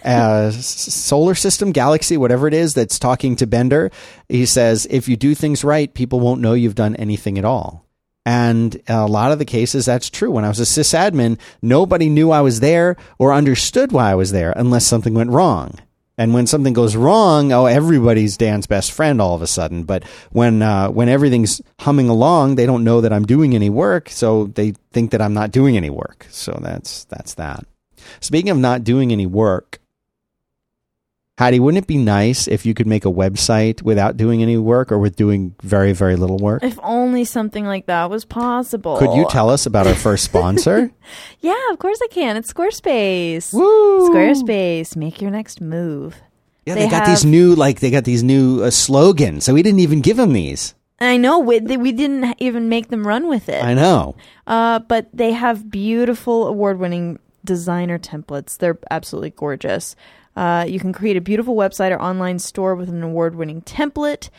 Uh, 0.05 0.51
solar 0.51 1.35
system, 1.35 1.73
galaxy, 1.73 2.17
whatever 2.17 2.49
it 2.49 2.55
is 2.55 2.75
that's 2.75 2.99
talking 2.99 3.37
to 3.37 3.47
Bender, 3.47 3.91
he 4.29 4.47
says, 4.47 4.87
"If 4.91 5.09
you 5.09 5.17
do 5.17 5.35
things 5.35 5.65
right, 5.65 5.93
people 5.93 6.21
won't 6.21 6.41
know 6.41 6.55
you've 6.55 6.75
done 6.75 6.97
anything 6.97 7.39
at 7.39 7.45
all." 7.45 7.87
And 8.27 8.81
a 8.87 9.07
lot 9.07 9.33
of 9.33 9.39
the 9.39 9.45
cases, 9.45 9.87
that's 9.87 10.11
true. 10.11 10.31
When 10.31 10.45
I 10.45 10.49
was 10.49 10.61
a 10.61 10.65
sysadmin, 10.65 11.39
nobody 11.63 12.09
knew 12.09 12.31
I 12.31 12.43
was 12.43 12.61
there 12.61 12.97
or 13.19 13.33
understood 13.33 13.93
why 13.93 14.11
I 14.11 14.15
was 14.15 14.31
there 14.31 14.53
unless 14.57 14.87
something 14.87 15.15
went 15.15 15.31
wrong. 15.31 15.79
And 16.19 16.35
when 16.35 16.47
something 16.47 16.75
goes 16.75 16.97
wrong, 16.97 17.51
oh, 17.51 17.65
everybody's 17.65 18.37
Dan's 18.37 18.67
best 18.67 18.93
friend 18.93 19.23
all 19.23 19.35
of 19.35 19.41
a 19.41 19.47
sudden. 19.47 19.85
But 19.85 20.05
when 20.31 20.61
uh, 20.61 20.91
when 20.91 21.09
everything's 21.09 21.63
humming 21.79 22.11
along, 22.11 22.57
they 22.57 22.67
don't 22.67 22.85
know 22.85 23.01
that 23.01 23.13
I'm 23.13 23.25
doing 23.25 23.55
any 23.55 23.71
work, 23.71 24.11
so 24.11 24.45
they 24.45 24.75
think 24.93 25.13
that 25.13 25.23
I'm 25.23 25.33
not 25.33 25.51
doing 25.51 25.79
any 25.79 25.89
work. 25.89 26.27
So 26.31 26.59
that's 26.61 27.05
that's 27.05 27.35
that. 27.35 27.65
Speaking 28.21 28.51
of 28.51 28.59
not 28.59 28.85
doing 28.85 29.13
any 29.13 29.27
work, 29.27 29.81
Hattie, 31.41 31.59
wouldn't 31.59 31.83
it 31.83 31.87
be 31.87 31.97
nice 31.97 32.47
if 32.47 32.67
you 32.67 32.75
could 32.75 32.87
make 32.87 33.07
a 33.07 33.11
website 33.11 33.81
without 33.81 34.19
doing 34.19 34.43
any 34.43 34.59
work 34.59 34.93
or 34.93 34.99
with 34.99 35.17
doing 35.17 35.55
very, 35.63 35.93
very 35.93 36.15
little 36.15 36.37
work? 36.37 36.63
If 36.63 36.79
only 36.83 37.25
something 37.25 37.65
like 37.65 37.87
that 37.87 38.11
was 38.11 38.27
possible. 38.27 38.99
Could 38.99 39.15
you 39.15 39.27
tell 39.31 39.49
us 39.49 39.65
about 39.65 39.87
our 39.87 39.95
first 39.95 40.25
sponsor? 40.25 40.91
Yeah, 41.41 41.57
of 41.73 41.79
course 41.79 41.99
I 42.05 42.09
can. 42.09 42.37
It's 42.37 42.53
Squarespace. 42.53 43.55
Woo! 43.55 44.11
Squarespace, 44.11 44.95
make 44.95 45.23
your 45.23 45.31
next 45.31 45.63
move. 45.63 46.21
Yeah, 46.67 46.75
They 46.75 46.85
they, 46.85 46.91
got 46.91 47.07
these 47.07 47.25
new 47.25 47.55
like 47.55 47.81
they 47.81 47.91
got 47.91 48.05
these 48.05 48.23
new 48.23 48.63
uh, 48.63 48.71
slogans. 48.71 49.47
So 49.47 49.55
we 49.55 49.63
didn't 49.63 49.81
even 49.81 50.03
give 50.03 50.19
them 50.19 50.35
these. 50.35 50.75
I 51.01 51.17
know 51.17 51.39
we, 51.39 51.61
we 51.61 51.93
didn't 51.93 52.35
even 52.39 52.69
make 52.69 52.89
them 52.89 53.07
run 53.07 53.27
with 53.27 53.49
it. 53.49 53.65
I 53.65 53.73
know. 53.73 54.17
Uh, 54.47 54.81
but 54.81 55.09
they 55.15 55.33
have 55.33 55.71
beautiful 55.71 56.47
award-winning 56.47 57.19
designer 57.45 57.99
templates. 57.99 58.59
They're 58.59 58.79
absolutely 58.91 59.31
gorgeous. 59.31 59.97
Uh, 60.37 60.65
you 60.69 60.79
can 60.79 60.93
create 60.93 61.17
a 61.17 61.21
beautiful 61.21 61.57
website 61.57 61.91
or 61.91 62.01
online 62.01 62.39
store 62.39 62.75
with 62.75 62.89
an 62.89 63.03
award-winning 63.03 63.63
template, 63.63 64.31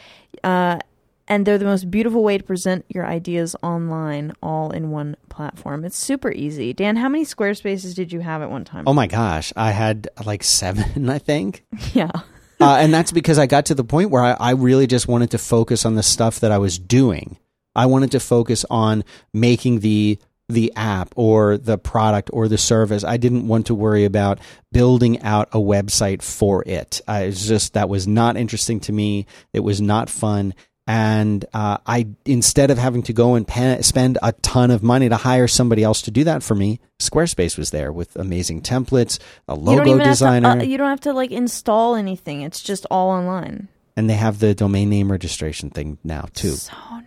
uh, 0.44 0.80
and 1.28 1.46
they're 1.46 1.58
the 1.58 1.66
most 1.66 1.92
beautiful 1.92 2.24
way 2.24 2.38
to 2.38 2.44
present 2.44 2.86
your 2.90 3.06
ideas 3.06 3.56
online, 3.62 4.34
all 4.42 4.72
in 4.72 4.90
one 4.90 5.16
platform. 5.30 5.86
It's 5.86 5.98
super 5.98 6.32
easy. 6.32 6.74
Dan, 6.74 6.96
how 6.96 7.10
many 7.10 7.26
Squarespaces 7.26 7.94
did 7.96 8.12
you 8.12 8.22
have 8.22 8.42
at 8.42 8.50
one 8.50 8.66
time? 8.66 8.86
Oh 8.88 8.94
my 8.94 9.08
gosh, 9.08 9.54
I 9.56 9.72
had 9.72 10.10
like 10.26 10.44
seven, 10.44 11.10
I 11.10 11.20
think. 11.20 11.66
yeah. 11.94 12.12
uh, 12.60 12.78
and 12.80 12.94
that's 12.94 13.12
because 13.12 13.38
I 13.38 13.46
got 13.46 13.66
to 13.68 13.76
the 13.76 13.84
point 13.84 14.10
where 14.12 14.24
I, 14.24 14.32
I 14.32 14.52
really 14.52 14.88
just 14.88 15.08
wanted 15.08 15.32
to 15.32 15.38
focus 15.38 15.86
on 15.86 15.96
the 15.96 16.04
stuff 16.04 16.40
that 16.40 16.52
I 16.52 16.58
was 16.58 16.80
doing. 16.80 17.38
I 17.76 17.86
wanted 17.86 18.12
to 18.12 18.20
focus 18.20 18.66
on 18.70 19.04
making 19.34 19.80
the 19.80 20.20
the 20.52 20.72
app 20.76 21.14
or 21.16 21.58
the 21.58 21.78
product 21.78 22.30
or 22.34 22.48
the 22.48 22.58
service. 22.58 23.04
I 23.04 23.18
didn't 23.18 23.48
want 23.48 23.68
to 23.68 23.76
worry 23.76 24.06
about 24.06 24.40
building 24.72 25.22
out 25.22 25.50
a 25.52 25.58
website 25.58 26.22
for 26.22 26.64
it. 26.68 27.02
I 27.08 27.26
was 27.28 27.48
just 27.48 27.74
that 27.74 27.90
was 27.90 28.08
not 28.08 28.38
interesting 28.38 28.80
to 28.82 28.92
me. 28.94 29.26
It 29.54 29.62
was 29.62 29.82
not 29.82 30.10
fun. 30.10 30.54
And 30.88 31.46
uh, 31.54 31.78
I, 31.86 32.08
instead 32.26 32.72
of 32.72 32.78
having 32.78 33.04
to 33.04 33.14
go 33.14 33.36
and 33.36 33.46
spend 33.86 34.18
a 34.22 34.32
ton 34.42 34.72
of 34.72 34.82
money 34.84 35.08
to 35.10 35.16
hire 35.16 35.48
somebody 35.48 35.84
else 35.84 36.02
to 36.02 36.12
do 36.12 36.24
that 36.26 36.44
for 36.44 36.56
me, 36.56 36.80
Squarespace 37.00 37.58
was 37.58 37.70
there 37.70 37.94
with 37.94 38.16
amazing 38.16 38.62
templates, 38.62 39.20
a 39.48 39.56
logo 39.56 39.86
even 39.86 40.00
designer. 40.00 40.56
To, 40.56 40.62
uh, 40.62 40.64
you 40.64 40.78
don't 40.78 40.90
have 40.90 41.02
to 41.02 41.14
like 41.14 41.32
install 41.32 41.96
anything. 41.96 42.42
It's 42.42 42.62
just 42.62 42.86
all 42.92 43.12
online. 43.12 43.68
and 43.96 44.10
they 44.10 44.16
have 44.16 44.40
the 44.40 44.56
domain 44.56 44.90
name 44.90 45.12
registration 45.12 45.70
thing 45.70 45.98
now 46.04 46.26
too. 46.34 46.52
So 46.54 46.74
nice. 46.90 47.04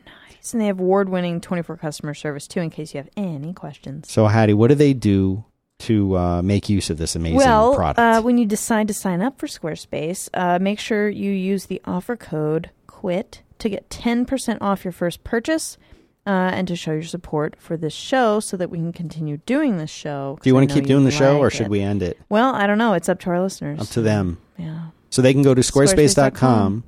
And 0.52 0.60
they 0.60 0.66
have 0.66 0.78
award-winning 0.78 1.40
24 1.40 1.76
customer 1.76 2.14
service 2.14 2.46
too, 2.46 2.60
in 2.60 2.70
case 2.70 2.94
you 2.94 2.98
have 2.98 3.10
any 3.16 3.52
questions. 3.52 4.10
So 4.10 4.26
Hattie, 4.26 4.54
what 4.54 4.68
do 4.68 4.74
they 4.74 4.92
do 4.92 5.44
to 5.80 6.16
uh, 6.16 6.42
make 6.42 6.68
use 6.68 6.90
of 6.90 6.98
this 6.98 7.16
amazing 7.16 7.38
well, 7.38 7.74
product? 7.74 7.98
Uh, 7.98 8.22
when 8.22 8.38
you 8.38 8.46
decide 8.46 8.88
to 8.88 8.94
sign 8.94 9.22
up 9.22 9.38
for 9.38 9.46
Squarespace, 9.46 10.28
uh, 10.34 10.58
make 10.60 10.78
sure 10.78 11.08
you 11.08 11.30
use 11.30 11.66
the 11.66 11.80
offer 11.84 12.16
code 12.16 12.70
QUIT 12.86 13.40
to 13.58 13.68
get 13.68 13.88
10% 13.88 14.58
off 14.60 14.84
your 14.84 14.92
first 14.92 15.24
purchase 15.24 15.78
uh, 16.26 16.30
and 16.30 16.66
to 16.68 16.76
show 16.76 16.92
your 16.92 17.02
support 17.02 17.56
for 17.58 17.76
this 17.76 17.92
show 17.92 18.40
so 18.40 18.56
that 18.56 18.70
we 18.70 18.78
can 18.78 18.92
continue 18.92 19.38
doing 19.38 19.76
this 19.76 19.90
show. 19.90 20.38
do 20.42 20.48
you 20.48 20.54
want 20.54 20.64
want 20.64 20.70
to 20.70 20.74
keep 20.74 20.88
doing 20.88 21.04
the 21.04 21.10
show, 21.10 21.38
or 21.38 21.50
should 21.50 21.68
we 21.68 21.80
end 21.80 22.02
it? 22.02 22.18
Well, 22.28 22.54
I 22.54 22.66
don't 22.66 22.78
know. 22.78 22.94
It's 22.94 23.08
up 23.08 23.20
to 23.20 23.30
our 23.30 23.40
listeners. 23.40 23.80
Up 23.80 23.88
to 23.88 24.00
them. 24.00 24.38
Yeah. 24.56 24.88
So 25.10 25.22
they 25.22 25.32
can 25.32 25.42
go 25.42 25.54
to 25.54 25.60
squarespace.com, 25.60 26.32
Squarespace.com. 26.32 26.84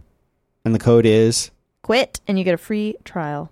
and 0.65 0.75
the 0.75 0.79
code 0.79 1.07
is, 1.07 1.51
Quit, 1.87 2.21
and 2.27 2.37
you 2.37 2.43
get 2.43 2.55
a 2.55 2.59
free 2.59 2.97
trial. 3.05 3.49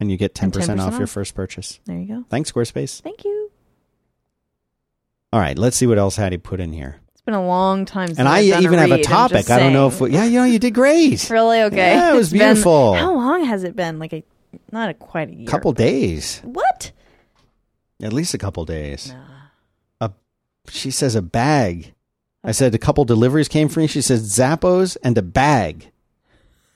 and 0.00 0.10
you 0.10 0.16
get 0.16 0.34
10%, 0.34 0.52
10% 0.52 0.80
off 0.80 0.96
your 0.96 1.06
first 1.06 1.34
purchase. 1.34 1.78
There 1.84 1.98
you 1.98 2.06
go. 2.06 2.24
Thanks, 2.30 2.50
Squarespace. 2.50 3.02
Thank 3.02 3.24
you. 3.26 3.50
All 5.30 5.38
right, 5.38 5.58
let's 5.58 5.76
see 5.76 5.86
what 5.86 5.98
else 5.98 6.16
Hattie 6.16 6.38
put 6.38 6.60
in 6.60 6.72
here. 6.72 6.96
It's 7.12 7.20
been 7.20 7.34
a 7.34 7.46
long 7.46 7.84
time 7.84 8.06
since 8.06 8.18
And 8.18 8.26
I 8.26 8.40
even 8.40 8.78
have 8.78 8.90
a 8.90 9.02
topic. 9.02 9.50
I 9.50 9.58
don't 9.58 9.74
know 9.74 9.86
if 9.88 10.00
we, 10.00 10.12
yeah, 10.12 10.24
you 10.24 10.38
know, 10.38 10.44
you 10.46 10.58
did 10.58 10.72
great. 10.72 11.28
Really 11.30 11.60
okay. 11.64 11.76
Yeah, 11.94 12.12
it 12.14 12.16
was 12.16 12.32
It's 12.32 12.38
been- 12.38 12.48
beautiful. 12.54 12.94
how 12.94 13.14
long 13.14 13.44
has 13.44 13.64
it 13.64 13.76
been? 13.76 13.98
Like 13.98 14.14
a 14.14 14.24
not 14.72 14.88
a 14.88 14.94
quite 14.94 15.28
a 15.28 15.34
year. 15.34 15.46
couple 15.46 15.72
days, 15.74 16.40
What? 16.42 16.90
at 18.02 18.14
least 18.14 18.32
a 18.32 18.38
couple 18.38 18.64
days. 18.64 19.12
Nah. 19.12 20.08
She 20.68 20.90
says 20.90 21.14
a 21.16 21.22
bag. 21.22 21.94
I 22.44 22.52
said 22.52 22.74
a 22.74 22.78
couple 22.78 23.04
deliveries 23.04 23.48
came 23.48 23.68
for 23.68 23.80
me. 23.80 23.86
She 23.88 24.02
says 24.02 24.22
Zappos 24.38 24.96
and 25.02 25.18
a 25.18 25.22
bag 25.22 25.90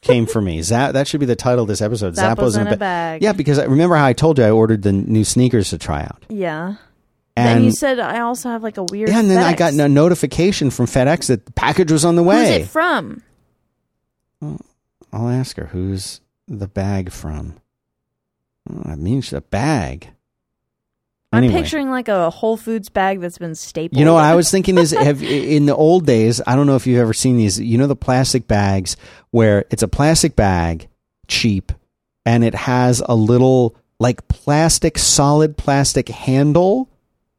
came 0.05 0.27
for 0.27 0.40
me. 0.40 0.62
Zap, 0.62 0.93
that 0.93 1.09
should 1.09 1.21
be 1.21 1.27
the 1.27 1.35
title 1.37 1.62
of 1.62 1.69
this 1.69 1.81
episode. 1.83 2.14
Zappos, 2.14 2.59
in 2.61 2.67
a 2.67 2.71
ba- 2.71 2.77
bag. 2.77 3.23
Yeah, 3.23 3.33
because 3.33 3.59
I 3.59 3.64
remember 3.64 3.97
how 3.97 4.05
I 4.07 4.12
told 4.12 4.38
you 4.38 4.45
I 4.45 4.51
ordered 4.51 4.83
the 4.83 4.93
new 4.93 5.25
sneakers 5.25 5.71
to 5.71 5.79
try 5.79 6.03
out. 6.03 6.25
Yeah. 6.29 6.77
And 7.37 7.49
then 7.59 7.64
you 7.64 7.73
said 7.73 7.99
I 7.99 8.21
also 8.21 8.49
have 8.51 8.62
like 8.62 8.77
a 8.77 8.85
weird. 8.85 9.09
yeah, 9.09 9.19
and 9.19 9.29
then 9.29 9.38
I 9.43 9.55
got 9.55 9.73
a 9.73 9.88
notification 9.88 10.71
from 10.71 10.87
FedEx 10.87 11.27
that 11.27 11.47
the 11.47 11.53
package 11.53 11.90
was 11.90 12.05
on 12.05 12.14
the 12.14 12.23
way. 12.23 12.59
Who's 12.59 12.67
it 12.67 12.69
from? 12.69 13.23
I'll 15.12 15.29
ask 15.29 15.57
her 15.57 15.67
who's 15.67 16.21
the 16.47 16.69
bag 16.69 17.11
from. 17.11 17.55
Oh, 18.71 18.83
that 18.85 18.99
means 18.99 19.33
a 19.33 19.40
bag. 19.40 20.11
Anyway. 21.37 21.55
I'm 21.55 21.62
picturing 21.62 21.90
like 21.90 22.09
a 22.09 22.31
Whole 22.31 22.57
Foods 22.57 22.88
bag 22.88 23.20
that's 23.20 23.38
been 23.38 23.55
stapled. 23.55 23.99
You 23.99 24.05
know 24.05 24.14
what 24.14 24.25
I 24.25 24.35
was 24.35 24.51
thinking 24.53 24.79
is 24.79 24.90
have 24.92 25.23
in 25.23 25.66
the 25.66 25.75
old 25.75 26.07
days, 26.07 26.40
I 26.47 26.57
don't 26.57 26.66
know 26.66 26.77
if 26.77 26.87
you've 26.87 27.01
ever 27.01 27.12
seen 27.12 27.37
these, 27.37 27.59
you 27.61 27.79
know 27.79 27.87
the 27.87 27.97
plastic 27.97 28.47
bags 28.49 28.97
where 29.31 29.64
it's 29.70 29.83
a 29.83 29.88
plastic 29.88 30.37
bag, 30.37 30.88
cheap, 31.29 31.73
and 32.27 32.44
it 32.44 32.55
has 32.55 33.03
a 33.07 33.14
little 33.14 33.77
like 34.01 34.27
plastic 34.29 34.99
solid 34.99 35.57
plastic 35.57 36.09
handle 36.09 36.88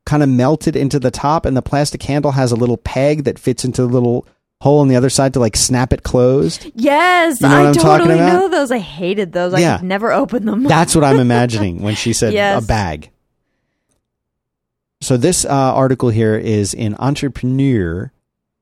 kind 0.06 0.22
of 0.24 0.30
melted 0.30 0.76
into 0.76 1.00
the 1.00 1.12
top 1.12 1.46
and 1.46 1.58
the 1.58 1.62
plastic 1.62 2.02
handle 2.04 2.32
has 2.32 2.52
a 2.52 2.56
little 2.56 2.78
peg 2.78 3.24
that 3.24 3.40
fits 3.40 3.66
into 3.66 3.82
the 3.82 3.88
little 3.88 4.28
hole 4.62 4.80
on 4.80 4.88
the 4.88 4.96
other 4.96 5.10
side 5.10 5.34
to 5.34 5.40
like 5.40 5.56
snap 5.56 5.92
it 5.92 6.04
closed. 6.04 6.72
Yes, 6.76 7.42
You 7.42 7.50
know 7.50 7.56
I 7.56 7.68
I'm 7.68 7.74
totally 7.74 8.16
know 8.16 8.48
those. 8.48 8.72
I 8.72 8.78
hated 8.80 9.34
those. 9.34 9.54
I 9.54 9.78
could 9.78 9.86
never 9.86 10.14
open 10.14 10.46
them. 10.46 10.64
That's 10.64 10.96
what 10.96 11.04
I'm 11.04 11.20
imagining 11.30 11.82
when 11.82 11.96
she 11.96 12.14
said 12.14 12.34
Yes. 12.34 12.64
a 12.64 12.68
bag. 12.68 13.10
So 15.06 15.18
this 15.18 15.46
uh, 15.46 15.50
article 15.52 16.10
here 16.10 16.36
is 16.36 16.74
in 16.74 16.96
Entrepreneur: 16.98 18.12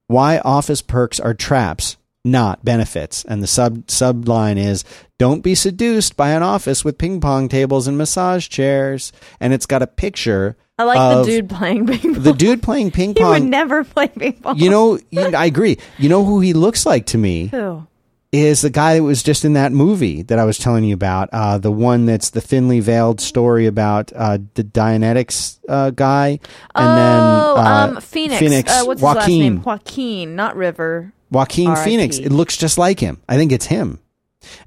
Why 0.08 0.40
Office 0.40 0.82
Perks 0.82 1.18
Are 1.18 1.34
Traps, 1.34 1.96
Not 2.26 2.66
Benefits, 2.66 3.24
and 3.24 3.42
the 3.42 3.48
sub 3.48 3.88
subline 3.88 4.58
is: 4.58 4.84
Don't 5.18 5.40
be 5.40 5.56
seduced 5.56 6.18
by 6.18 6.32
an 6.32 6.44
office 6.44 6.84
with 6.84 6.98
ping 6.98 7.22
pong 7.22 7.48
tables 7.48 7.88
and 7.88 7.98
massage 7.98 8.50
chairs. 8.50 9.14
And 9.40 9.54
it's 9.54 9.66
got 9.66 9.84
a 9.84 9.88
picture. 9.88 10.58
I 10.78 10.84
like 10.84 11.00
of 11.00 11.26
the 11.26 11.32
dude 11.32 11.50
playing 11.50 11.88
ping 11.88 12.14
pong. 12.14 12.24
The 12.24 12.34
dude 12.34 12.62
playing 12.62 12.92
ping 13.00 13.14
pong. 13.14 13.36
he 13.36 13.40
would 13.40 13.50
never 13.50 13.86
play 13.86 14.10
ping 14.10 14.34
pong. 14.34 14.60
You 14.60 14.70
know, 14.70 15.00
I 15.16 15.46
agree. 15.46 15.78
You 15.98 16.10
know 16.10 16.26
who 16.26 16.42
he 16.42 16.52
looks 16.52 16.86
like 16.86 17.06
to 17.06 17.18
me 17.18 17.48
Who? 17.48 17.88
Is 18.34 18.62
the 18.62 18.70
guy 18.72 18.96
that 18.96 19.04
was 19.04 19.22
just 19.22 19.46
in 19.46 19.54
that 19.54 19.72
movie 19.72 20.24
that 20.24 20.40
I 20.40 20.44
was 20.44 20.58
telling 20.58 20.84
you 20.84 20.96
about. 20.96 21.30
Uh, 21.32 21.60
the 21.60 21.72
one 21.72 22.06
that's 22.08 22.32
the 22.32 22.42
thinly 22.42 22.80
veiled 22.80 23.22
story 23.22 23.68
about 23.68 24.12
uh, 24.16 24.40
the 24.56 24.64
Dianetics 24.64 25.60
uh, 25.70 25.92
guy, 25.92 26.28
and 26.30 26.40
oh, 26.76 26.96
then 26.96 27.20
uh, 27.66 27.94
um, 27.98 28.02
Phoenix. 28.02 28.40
Phoenix 28.40 28.72
Uh, 28.72 28.84
what's 28.86 29.02
Joaquin, 29.02 29.22
his 29.22 29.28
last 29.28 29.28
name? 29.30 29.62
Joaquin, 29.62 30.36
not 30.36 30.56
River. 30.56 31.14
Joaquin 31.32 31.68
R.I.P.. 31.70 31.90
Phoenix. 31.90 32.18
It 32.18 32.32
looks 32.32 32.58
just 32.58 32.78
like 32.78 33.00
him. 33.00 33.22
I 33.30 33.38
think 33.38 33.52
it's 33.52 33.68
him, 33.68 34.00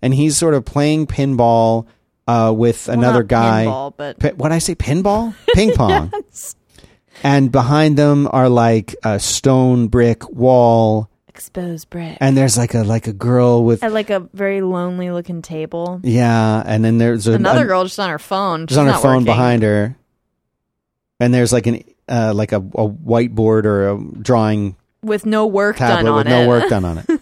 and 0.00 0.14
he's 0.14 0.36
sort 0.36 0.54
of 0.54 0.64
playing 0.64 1.08
pinball 1.08 1.86
uh, 2.28 2.52
with 2.56 2.86
Well, 2.86 2.98
another 2.98 3.20
not 3.22 3.28
guy. 3.28 3.64
pinball, 3.66 3.92
but 3.96 4.36
What 4.36 4.52
I 4.52 4.58
say? 4.58 4.74
Pinball, 4.76 5.34
ping 5.54 5.72
pong, 5.74 6.12
Yes. 6.12 6.54
and 7.24 7.50
behind 7.50 7.96
them 7.96 8.28
are 8.30 8.48
like 8.48 8.94
a 9.04 9.18
stone 9.18 9.88
brick 9.88 10.28
wall, 10.30 11.08
exposed 11.36 11.90
brick. 11.90 12.16
and 12.20 12.36
there's 12.36 12.56
like 12.56 12.74
a 12.74 12.82
like 12.82 13.06
a 13.06 13.12
girl 13.12 13.62
with 13.64 13.84
At 13.84 13.92
like 13.92 14.10
a 14.10 14.20
very 14.32 14.60
lonely 14.62 15.10
looking 15.10 15.42
table. 15.42 16.00
yeah, 16.02 16.62
and 16.64 16.84
then 16.84 16.98
there's 16.98 17.26
a, 17.26 17.32
Another 17.34 17.64
a- 17.64 17.66
girl 17.68 17.84
just 17.84 18.00
on 18.00 18.08
her 18.10 18.18
phone. 18.18 18.66
She's 18.66 18.78
on 18.78 18.86
her 18.86 18.94
phone 18.98 19.24
behind 19.24 19.62
her, 19.62 19.96
and 21.20 21.32
there's 21.34 21.52
like 21.52 21.66
an 21.66 21.84
uh, 22.08 22.32
like 22.34 22.52
a, 22.52 22.56
a 22.58 22.88
whiteboard 22.88 23.64
or 23.64 23.90
a 23.90 23.98
drawing 24.22 24.76
with 25.02 25.26
no 25.26 25.46
work 25.46 25.76
done 25.78 26.04
tablet 26.04 26.10
on 26.10 26.16
with 26.18 26.26
it. 26.26 26.30
no 26.30 26.48
work 26.48 26.68
done 26.70 26.84
on 26.90 26.98
it. 26.98 27.20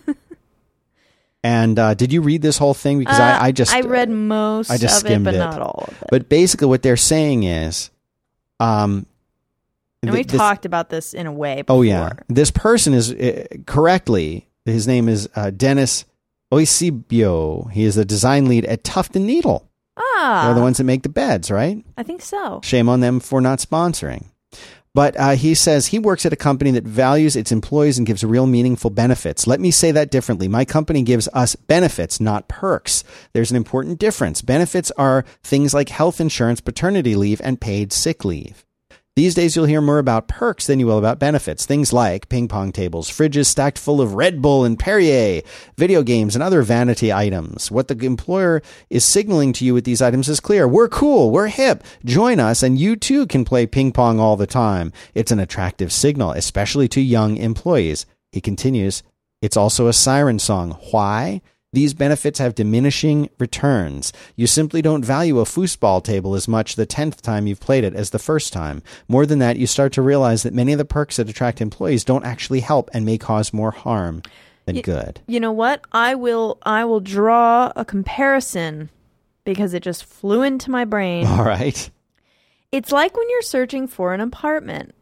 and 1.43 1.79
uh, 1.79 1.95
did 1.95 2.13
you 2.13 2.23
read 2.23 2.41
this 2.43 2.57
whole 2.59 2.75
thing? 2.75 2.99
Because 2.99 3.19
Uh, 3.19 3.23
I, 3.41 3.47
I 3.47 3.53
just 3.53 3.75
I 3.75 3.81
read 3.81 4.09
most 4.11 4.71
I 4.71 4.77
just 4.79 5.01
of 5.01 5.07
it, 5.07 5.09
skimmed 5.09 5.25
but 5.25 5.35
it. 5.35 5.39
not 5.39 5.61
all 5.61 5.85
of 5.89 5.95
it. 6.03 6.09
But 6.11 6.29
basically, 6.29 6.69
what 6.69 6.83
they're 6.83 6.97
saying 6.97 7.43
is, 7.43 7.91
um, 8.61 9.07
and 10.09 10.15
th- 10.15 10.25
we've 10.25 10.31
this- 10.33 10.39
talked 10.39 10.65
about 10.65 10.89
this 10.91 11.15
in 11.15 11.27
a 11.27 11.33
way. 11.33 11.63
Before. 11.63 11.79
Oh 11.79 11.83
yeah, 11.83 12.13
this 12.29 12.51
person 12.51 12.95
is 12.95 13.13
uh, 13.13 13.47
correctly. 13.67 14.49
His 14.65 14.87
name 14.87 15.09
is 15.09 15.29
uh, 15.37 15.51
Dennis 15.51 16.05
Oisibio. 16.53 17.71
He 17.71 17.85
is 17.85 17.95
the 17.97 18.05
design 18.05 18.49
lead 18.49 18.65
at 18.65 18.85
Tuft 18.85 19.17
and 19.17 19.27
Needle. 19.27 19.69
Ah, 19.97 20.43
They're 20.47 20.55
the 20.55 20.61
ones 20.61 20.79
that 20.79 20.85
make 20.85 21.03
the 21.03 21.09
beds, 21.09 21.51
right? 21.51 21.85
I 21.97 22.03
think 22.03 22.23
so. 22.23 22.61
Shame 22.65 22.89
on 22.89 23.01
them 23.01 23.21
for 23.21 23.41
not 23.41 23.59
sponsoring. 23.59 24.27
But 24.95 25.19
uh, 25.19 25.31
he 25.33 25.55
says 25.55 25.89
he 25.89 25.99
works 25.99 26.25
at 26.25 26.33
a 26.33 26.37
company 26.37 26.71
that 26.73 26.85
values 26.85 27.35
its 27.35 27.51
employees 27.51 27.99
and 27.99 28.07
gives 28.07 28.23
real 28.23 28.47
meaningful 28.47 28.91
benefits. 28.91 29.45
Let 29.47 29.59
me 29.61 29.73
say 29.73 29.91
that 29.91 30.11
differently. 30.13 30.47
My 30.47 30.65
company 30.65 31.03
gives 31.03 31.29
us 31.33 31.57
benefits, 31.57 32.21
not 32.21 32.47
perks. 32.47 33.03
There's 33.33 33.51
an 33.51 33.57
important 33.57 33.99
difference. 33.99 34.41
Benefits 34.41 34.93
are 34.93 35.25
things 35.43 35.75
like 35.75 35.89
health 35.89 36.21
insurance, 36.21 36.61
paternity 36.61 37.17
leave, 37.17 37.41
and 37.43 37.61
paid 37.61 37.93
sick 37.93 38.25
leave. 38.25 38.65
These 39.17 39.37
days, 39.37 39.55
you'll 39.55 39.67
hear 39.67 39.81
more 39.81 40.01
about 40.01 40.27
perks 40.27 40.67
than 40.67 40.81
you 40.81 40.87
will 40.87 40.99
about 40.99 41.21
benefits. 41.21 41.65
Things 41.65 41.93
like 41.93 42.29
ping 42.29 42.49
pong 42.49 42.73
tables, 42.73 43.09
fridges 43.09 43.47
stacked 43.47 43.79
full 43.79 44.01
of 44.01 44.15
Red 44.15 44.43
Bull 44.43 44.65
and 44.65 44.77
Perrier, 44.77 45.43
video 45.79 46.03
games, 46.03 46.35
and 46.35 46.43
other 46.43 46.63
vanity 46.63 47.13
items. 47.13 47.71
What 47.71 47.87
the 47.87 47.97
employer 48.05 48.61
is 48.91 49.05
signaling 49.05 49.53
to 49.53 49.65
you 49.65 49.73
with 49.73 49.85
these 49.85 50.03
items 50.03 50.29
is 50.29 50.41
clear. 50.41 50.67
We're 50.67 50.89
cool. 50.89 51.31
We're 51.31 51.47
hip. 51.47 51.85
Join 52.05 52.41
us, 52.41 52.65
and 52.65 52.77
you 52.77 52.97
too 52.97 53.29
can 53.29 53.45
play 53.45 53.67
ping 53.67 53.93
pong 53.93 54.19
all 54.19 54.37
the 54.37 54.49
time. 54.49 54.93
It's 55.15 55.31
an 55.31 55.39
attractive 55.39 55.93
signal, 55.93 56.33
especially 56.33 56.89
to 56.89 57.01
young 57.01 57.37
employees. 57.37 58.07
He 58.33 58.41
continues, 58.41 59.05
it's 59.41 59.57
also 59.57 59.87
a 59.87 59.93
siren 59.93 60.41
song. 60.41 60.73
Why? 60.91 61.41
These 61.75 61.93
benefits 61.93 62.39
have 62.39 62.55
diminishing 62.55 63.31
returns. 63.41 64.13
You 64.37 64.47
simply 64.47 64.81
don't 64.81 65.05
value 65.05 65.41
a 65.41 65.45
foosball 65.45 66.05
table 66.05 66.37
as 66.37 66.47
much 66.47 66.77
the 66.77 66.87
10th 66.87 67.21
time 67.21 67.49
you've 67.49 67.59
played 67.59 67.83
it 67.83 67.95
as 67.95 68.11
the 68.11 68.21
first 68.21 68.53
time. 68.53 68.81
More 69.09 69.27
than 69.27 69.41
that, 69.41 69.57
you 69.57 69.67
start 69.67 69.93
to 69.95 70.03
realize 70.03 70.45
that 70.45 70.55
many 70.55 70.71
of 70.71 70.79
the 70.79 70.85
perks 70.85 71.17
that 71.17 71.29
attract 71.29 71.61
employees 71.61 72.05
don't 72.05 72.25
actually 72.25 72.61
help 72.61 72.91
and 72.95 73.05
may 73.05 73.19
cause 73.19 73.53
more 73.53 73.73
harm 73.73 74.23
than 74.67 74.83
good. 74.83 75.21
You 75.27 75.41
know 75.41 75.51
what? 75.51 75.81
I 75.91 76.15
will. 76.15 76.59
I 76.63 76.85
will 76.85 77.01
draw 77.01 77.73
a 77.75 77.85
comparison 77.85 78.89
because 79.43 79.75
it 79.75 79.83
just 79.83 80.05
flew 80.05 80.43
into 80.43 80.71
my 80.71 80.85
brain. 80.85 81.27
All 81.27 81.45
right. 81.45 81.91
It's 82.71 82.93
like 82.93 83.17
when 83.17 83.29
you're 83.31 83.43
searching 83.43 83.89
for 83.89 84.15
an 84.15 84.21
apartment 84.21 84.95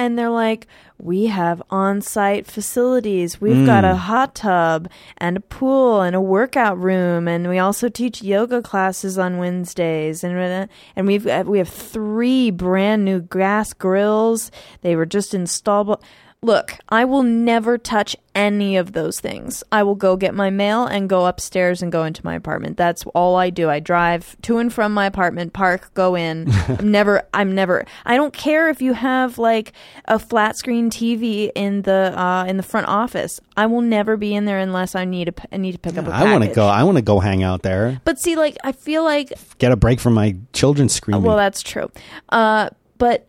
and 0.00 0.18
they're 0.18 0.30
like, 0.30 0.66
we 0.98 1.26
have 1.26 1.62
on 1.68 2.00
site 2.00 2.46
facilities. 2.46 3.38
We've 3.38 3.66
got 3.66 3.84
a 3.84 3.88
mm. 3.88 3.96
hot 3.96 4.34
tub 4.34 4.88
and 5.18 5.36
a 5.36 5.40
pool 5.40 6.00
and 6.00 6.16
a 6.16 6.20
workout 6.22 6.78
room. 6.78 7.28
And 7.28 7.50
we 7.50 7.58
also 7.58 7.90
teach 7.90 8.22
yoga 8.22 8.62
classes 8.62 9.18
on 9.18 9.36
Wednesdays. 9.36 10.24
And, 10.24 10.70
and 10.96 11.06
we've, 11.06 11.26
we 11.46 11.58
have 11.58 11.68
three 11.68 12.50
brand 12.50 13.04
new 13.04 13.20
gas 13.20 13.74
grills. 13.74 14.50
They 14.80 14.96
were 14.96 15.06
just 15.06 15.34
installed. 15.34 16.02
Look, 16.42 16.78
I 16.88 17.04
will 17.04 17.22
never 17.22 17.76
touch 17.76 18.16
any 18.34 18.78
of 18.78 18.92
those 18.92 19.20
things. 19.20 19.62
I 19.70 19.82
will 19.82 19.94
go 19.94 20.16
get 20.16 20.34
my 20.34 20.48
mail 20.48 20.86
and 20.86 21.06
go 21.06 21.26
upstairs 21.26 21.82
and 21.82 21.92
go 21.92 22.04
into 22.04 22.24
my 22.24 22.34
apartment. 22.34 22.78
That's 22.78 23.04
all 23.14 23.36
I 23.36 23.50
do. 23.50 23.68
I 23.68 23.78
drive 23.78 24.40
to 24.42 24.56
and 24.56 24.72
from 24.72 24.94
my 24.94 25.04
apartment, 25.04 25.52
park, 25.52 25.92
go 25.92 26.14
in. 26.14 26.50
I'm 26.68 26.90
never 26.90 27.24
I'm 27.34 27.54
never 27.54 27.84
I 28.06 28.16
don't 28.16 28.32
care 28.32 28.70
if 28.70 28.80
you 28.80 28.94
have 28.94 29.36
like 29.36 29.74
a 30.06 30.18
flat 30.18 30.56
screen 30.56 30.88
TV 30.88 31.50
in 31.54 31.82
the 31.82 32.18
uh 32.18 32.46
in 32.48 32.56
the 32.56 32.62
front 32.62 32.88
office. 32.88 33.38
I 33.58 33.66
will 33.66 33.82
never 33.82 34.16
be 34.16 34.34
in 34.34 34.46
there 34.46 34.60
unless 34.60 34.94
I 34.94 35.04
need 35.04 35.28
a 35.28 35.32
p- 35.32 35.44
I 35.52 35.58
need 35.58 35.72
to 35.72 35.78
pick 35.78 35.98
up 35.98 36.06
a 36.06 36.10
I 36.10 36.22
want 36.24 36.36
to 36.44 36.48
package. 36.48 36.56
go. 36.56 36.66
I 36.68 36.84
want 36.84 36.96
to 36.96 37.02
go 37.02 37.20
hang 37.20 37.42
out 37.42 37.60
there. 37.60 38.00
But 38.04 38.18
see 38.18 38.36
like 38.36 38.56
I 38.64 38.72
feel 38.72 39.04
like 39.04 39.30
Get 39.58 39.72
a 39.72 39.76
break 39.76 40.00
from 40.00 40.14
my 40.14 40.36
children's 40.54 40.94
screaming. 40.94 41.22
well, 41.22 41.36
that's 41.36 41.62
true. 41.62 41.90
Uh, 42.30 42.70
but 42.96 43.26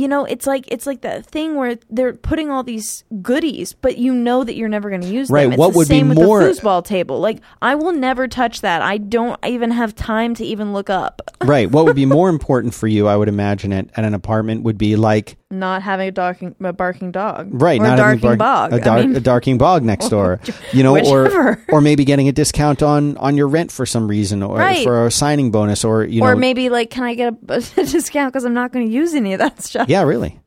you 0.00 0.08
know, 0.08 0.24
it's 0.24 0.46
like 0.46 0.64
it's 0.68 0.86
like 0.86 1.02
that 1.02 1.26
thing 1.26 1.56
where 1.56 1.76
they're 1.90 2.14
putting 2.14 2.50
all 2.50 2.62
these 2.62 3.04
goodies, 3.20 3.74
but 3.74 3.98
you 3.98 4.14
know 4.14 4.44
that 4.44 4.54
you're 4.56 4.68
never 4.68 4.88
going 4.88 5.02
to 5.02 5.08
use 5.08 5.28
Right, 5.30 5.42
them. 5.42 5.52
It's 5.52 5.58
what 5.58 5.72
the 5.72 5.78
would 5.78 5.88
be 5.88 5.94
same 5.98 6.08
with 6.08 6.18
more- 6.18 6.42
the 6.42 6.50
foosball 6.50 6.82
table. 6.84 7.20
Like 7.20 7.40
I 7.60 7.74
will 7.74 7.92
never 7.92 8.26
touch 8.26 8.62
that. 8.62 8.80
I 8.80 8.96
don't 8.96 9.38
even 9.46 9.70
have 9.72 9.94
time 9.94 10.34
to 10.36 10.44
even 10.44 10.72
look 10.72 10.88
up. 10.88 11.20
right. 11.44 11.70
What 11.70 11.84
would 11.84 11.96
be 11.96 12.06
more 12.18 12.28
important 12.30 12.72
for 12.72 12.86
you, 12.88 13.06
I 13.08 13.16
would 13.16 13.28
imagine, 13.28 13.72
it 13.72 13.90
at 13.96 14.04
an 14.04 14.14
apartment 14.14 14.62
would 14.64 14.78
be 14.78 14.96
like 14.96 15.36
Not 15.52 15.82
having 15.82 16.08
a 16.08 16.12
barking 16.12 16.54
a 16.60 16.72
barking 16.72 17.10
dog, 17.10 17.48
right, 17.52 17.80
Or 17.80 17.84
not 17.84 17.94
a 17.94 17.96
darking 17.96 18.20
bark- 18.20 18.38
bog. 18.38 18.72
a, 18.72 18.80
dar- 18.80 18.98
I 18.98 19.02
mean, 19.06 19.16
a 19.16 19.20
darking 19.20 19.58
bog 19.58 19.82
next 19.82 20.08
door, 20.14 20.38
you 20.72 20.84
know, 20.84 20.96
or 20.96 21.58
or 21.68 21.80
maybe 21.80 22.04
getting 22.04 22.28
a 22.28 22.32
discount 22.32 22.84
on 22.84 23.16
on 23.16 23.36
your 23.36 23.48
rent 23.48 23.72
for 23.72 23.84
some 23.84 24.06
reason, 24.06 24.44
or 24.44 24.58
Right. 24.58 24.84
for 24.84 25.06
a 25.06 25.10
signing 25.10 25.50
bonus, 25.50 25.82
or 25.84 26.04
you 26.04 26.20
know, 26.20 26.28
or 26.28 26.36
maybe 26.36 26.68
like, 26.68 26.90
can 26.90 27.02
I 27.02 27.14
get 27.16 27.34
a, 27.48 27.54
a 27.76 27.84
discount 27.84 28.32
because 28.32 28.44
I'm 28.44 28.54
not 28.54 28.70
going 28.72 28.86
to 28.86 28.92
use 28.92 29.12
any 29.14 29.32
of 29.32 29.40
that 29.40 29.60
stuff? 29.60 29.88
yeah, 29.88 30.02
really. 30.02 30.38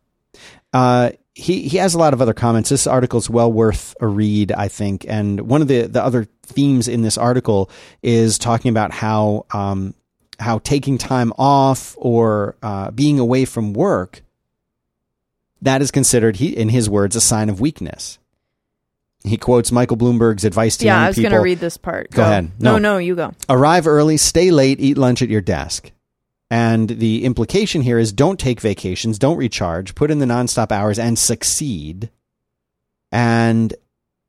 Uh, 0.71 1.11
he 1.35 1.67
he 1.67 1.77
has 1.77 1.95
a 1.95 1.97
lot 1.97 2.13
of 2.13 2.21
other 2.21 2.33
comments. 2.33 2.69
This 2.69 2.87
article's 2.87 3.29
well 3.29 3.51
worth 3.51 3.95
a 3.99 4.07
read, 4.07 4.53
I 4.53 4.69
think. 4.69 5.05
And 5.09 5.41
one 5.41 5.61
of 5.61 5.67
the 5.67 5.81
the 5.87 6.01
other 6.01 6.27
themes 6.43 6.87
in 6.87 7.01
this 7.01 7.17
article 7.17 7.69
is 8.03 8.37
talking 8.37 8.69
about 8.69 8.91
how 8.91 9.47
um 9.51 9.95
how 10.39 10.59
taking 10.59 10.97
time 10.97 11.33
off 11.37 11.95
or 11.97 12.55
uh, 12.63 12.91
being 12.91 13.19
away 13.19 13.43
from 13.45 13.73
work 13.73 14.21
that 15.63 15.81
is 15.81 15.91
considered 15.91 16.37
he 16.37 16.55
in 16.55 16.69
his 16.69 16.89
words 16.89 17.15
a 17.15 17.21
sign 17.21 17.49
of 17.49 17.59
weakness. 17.59 18.19
He 19.25 19.37
quotes 19.37 19.71
Michael 19.71 19.97
Bloomberg's 19.97 20.43
advice 20.43 20.75
to 20.77 20.85
Yeah, 20.85 20.95
young 20.95 21.03
I 21.03 21.07
was 21.07 21.17
going 21.17 21.31
to 21.31 21.39
read 21.39 21.59
this 21.59 21.77
part. 21.77 22.11
Go 22.11 22.23
ahead. 22.23 22.51
No, 22.59 22.73
No. 22.73 22.77
no, 22.77 22.97
you 22.97 23.15
go. 23.15 23.31
arrive 23.49 23.87
early, 23.87 24.17
stay 24.17 24.51
late, 24.51 24.79
eat 24.81 24.97
lunch 24.97 25.21
at 25.21 25.29
your 25.29 25.41
desk. 25.41 25.91
And 26.51 26.87
the 26.89 27.23
implication 27.25 27.81
here 27.81 27.97
is 27.97 28.11
don't 28.11 28.39
take 28.39 28.59
vacations, 28.59 29.17
don't 29.17 29.37
recharge, 29.37 29.95
put 29.95 30.11
in 30.11 30.19
the 30.19 30.25
nonstop 30.25 30.71
hours 30.71 30.99
and 30.99 31.17
succeed. 31.17 32.09
And 33.11 33.73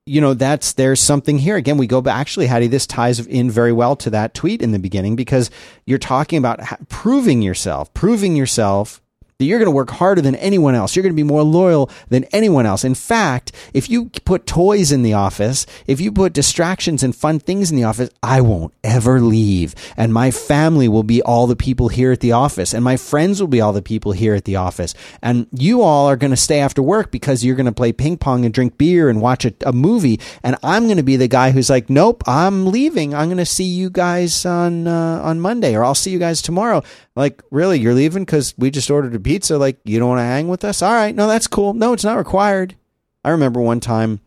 you 0.06 0.20
know, 0.20 0.34
that's 0.34 0.74
there's 0.74 1.00
something 1.00 1.38
here. 1.38 1.56
Again, 1.56 1.78
we 1.78 1.86
go 1.86 2.00
back 2.02 2.20
actually 2.20 2.46
Hattie 2.46 2.66
this 2.66 2.86
ties 2.86 3.18
in 3.26 3.50
very 3.50 3.72
well 3.72 3.96
to 3.96 4.10
that 4.10 4.34
tweet 4.34 4.60
in 4.62 4.70
the 4.72 4.78
beginning 4.78 5.16
because 5.16 5.50
you're 5.86 5.98
talking 5.98 6.38
about 6.38 6.60
proving 6.88 7.40
yourself, 7.42 7.92
proving 7.94 8.36
yourself 8.36 9.00
that 9.38 9.46
you're 9.46 9.58
going 9.58 9.66
to 9.66 9.74
work 9.74 9.90
harder 9.90 10.20
than 10.20 10.36
anyone 10.36 10.76
else. 10.76 10.94
You're 10.94 11.02
going 11.02 11.12
to 11.12 11.16
be 11.16 11.24
more 11.24 11.42
loyal 11.42 11.90
than 12.08 12.24
anyone 12.24 12.66
else. 12.66 12.84
In 12.84 12.94
fact, 12.94 13.50
if 13.72 13.90
you 13.90 14.10
put 14.24 14.46
toys 14.46 14.92
in 14.92 15.02
the 15.02 15.14
office, 15.14 15.66
if 15.88 16.00
you 16.00 16.12
put 16.12 16.32
distractions 16.32 17.02
and 17.02 17.16
fun 17.16 17.40
things 17.40 17.70
in 17.70 17.76
the 17.76 17.82
office, 17.82 18.10
I 18.22 18.40
won't 18.40 18.72
ever 18.84 19.20
leave. 19.20 19.74
And 19.96 20.14
my 20.14 20.30
family 20.30 20.86
will 20.86 21.02
be 21.02 21.20
all 21.22 21.48
the 21.48 21.56
people 21.56 21.88
here 21.88 22.12
at 22.12 22.20
the 22.20 22.30
office. 22.30 22.72
And 22.72 22.84
my 22.84 22.96
friends 22.96 23.40
will 23.40 23.48
be 23.48 23.60
all 23.60 23.72
the 23.72 23.82
people 23.82 24.12
here 24.12 24.34
at 24.34 24.44
the 24.44 24.54
office. 24.54 24.94
And 25.20 25.48
you 25.50 25.82
all 25.82 26.08
are 26.08 26.16
going 26.16 26.30
to 26.30 26.36
stay 26.36 26.60
after 26.60 26.80
work 26.80 27.10
because 27.10 27.44
you're 27.44 27.56
going 27.56 27.66
to 27.66 27.72
play 27.72 27.92
ping 27.92 28.18
pong 28.18 28.44
and 28.44 28.54
drink 28.54 28.78
beer 28.78 29.08
and 29.08 29.20
watch 29.20 29.44
a, 29.44 29.52
a 29.66 29.72
movie. 29.72 30.20
And 30.44 30.56
I'm 30.62 30.84
going 30.84 30.98
to 30.98 31.02
be 31.02 31.16
the 31.16 31.26
guy 31.26 31.50
who's 31.50 31.70
like, 31.70 31.90
nope, 31.90 32.22
I'm 32.28 32.66
leaving. 32.66 33.14
I'm 33.14 33.26
going 33.26 33.38
to 33.38 33.46
see 33.46 33.64
you 33.64 33.90
guys 33.90 34.46
on, 34.46 34.86
uh, 34.86 35.20
on 35.24 35.40
Monday 35.40 35.74
or 35.74 35.84
I'll 35.84 35.96
see 35.96 36.12
you 36.12 36.20
guys 36.20 36.40
tomorrow. 36.40 36.84
Like, 37.16 37.42
really, 37.50 37.78
you're 37.78 37.94
leaving 37.94 38.24
because 38.24 38.54
we 38.58 38.70
just 38.70 38.90
ordered 38.90 39.14
a 39.14 39.20
pizza? 39.24 39.58
Like, 39.58 39.78
you 39.84 39.98
don't 39.98 40.08
want 40.08 40.20
to 40.20 40.24
hang 40.24 40.48
with 40.48 40.64
us? 40.64 40.82
All 40.82 40.92
right. 40.92 41.14
No, 41.14 41.26
that's 41.26 41.46
cool. 41.46 41.74
No, 41.74 41.92
it's 41.92 42.04
not 42.04 42.18
required. 42.18 42.76
I 43.24 43.30
remember 43.30 43.60
one 43.60 43.80
time 43.80 44.20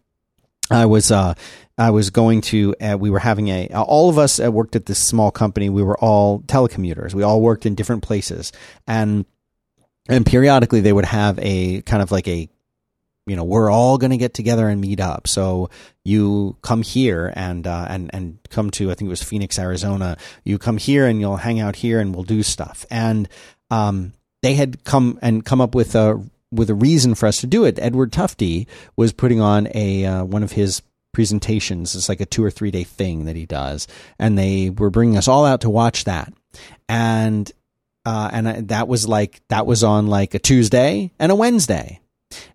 I 0.70 0.86
was, 0.86 1.12
uh, 1.12 1.36
I 1.78 1.92
was 1.92 2.10
going 2.10 2.42
to, 2.42 2.76
uh, 2.82 2.98
we 3.00 3.10
were 3.10 3.20
having 3.20 3.50
a, 3.50 3.68
all 3.68 4.10
of 4.10 4.18
us 4.18 4.40
uh, 4.44 4.52
worked 4.52 4.76
at 4.76 4.88
this 4.88 5.00
small 5.00 5.30
company. 5.32 5.70
We 5.70 5.84
were 5.84 5.98
all 5.98 6.40
telecommuters. 6.42 7.14
We 7.14 7.24
all 7.24 7.40
worked 7.40 7.66
in 7.66 7.76
different 7.76 8.04
places. 8.04 8.52
And, 8.88 9.26
and 10.10 10.26
periodically 10.26 10.82
they 10.82 10.94
would 10.94 11.06
have 11.06 11.38
a 11.40 11.82
kind 11.84 12.02
of 12.02 12.12
like 12.12 12.28
a, 12.28 12.50
you 13.28 13.36
know, 13.36 13.44
we're 13.44 13.70
all 13.70 13.98
going 13.98 14.12
to 14.12 14.18
get 14.18 14.34
together 14.34 14.68
and 14.70 14.82
meet 14.82 15.00
up. 15.00 15.28
So 15.28 15.70
you 16.04 16.58
come 16.62 16.82
here 16.82 17.32
and, 17.36 17.68
uh, 17.68 17.86
and, 17.90 18.10
and 18.14 18.40
come 18.50 18.72
to, 18.72 18.90
I 18.90 18.96
think 18.96 19.08
it 19.08 19.10
was 19.10 19.22
Phoenix, 19.22 19.60
Arizona. 19.60 20.18
You 20.46 20.58
come 20.58 20.78
here 20.78 21.06
and 21.06 21.20
you'll 21.20 21.36
hang 21.36 21.60
out 21.60 21.76
here 21.76 22.00
and 22.00 22.16
we'll 22.16 22.24
do 22.24 22.42
stuff. 22.42 22.86
And, 22.90 23.28
um, 23.70 24.14
they 24.48 24.54
had 24.54 24.82
come 24.86 25.20
and 25.22 25.44
come 25.44 25.60
up 25.60 25.76
with 25.76 25.94
a, 25.94 26.24
with 26.54 26.70
a 26.70 26.74
reason 26.74 27.16
for 27.16 27.28
us 27.28 27.42
to 27.42 27.48
do 27.48 27.66
it. 27.66 27.78
Edward 27.80 28.14
Tufte 28.14 28.66
was 28.96 29.12
putting 29.12 29.42
on 29.42 29.68
a, 29.74 30.06
uh, 30.06 30.24
one 30.24 30.42
of 30.42 30.54
his 30.54 30.82
presentations. 31.12 31.98
It's 31.98 32.08
like 32.08 32.22
a 32.22 32.26
two 32.26 32.46
or 32.46 32.50
three 32.50 32.72
day 32.72 32.86
thing 32.86 33.26
that 33.26 33.36
he 33.36 33.46
does. 33.46 33.90
And 34.18 34.38
they 34.38 34.70
were 34.70 34.90
bringing 34.90 35.18
us 35.18 35.28
all 35.28 35.46
out 35.46 35.62
to 35.62 35.70
watch 35.70 36.06
that. 36.06 36.32
And, 36.88 37.52
uh, 38.06 38.30
and 38.32 38.48
I, 38.48 38.62
that 38.62 38.88
was 38.88 39.06
like, 39.06 39.42
that 39.50 39.66
was 39.66 39.84
on 39.84 40.08
like 40.08 40.34
a 40.34 40.40
Tuesday 40.40 41.12
and 41.20 41.30
a 41.30 41.36
Wednesday. 41.36 42.00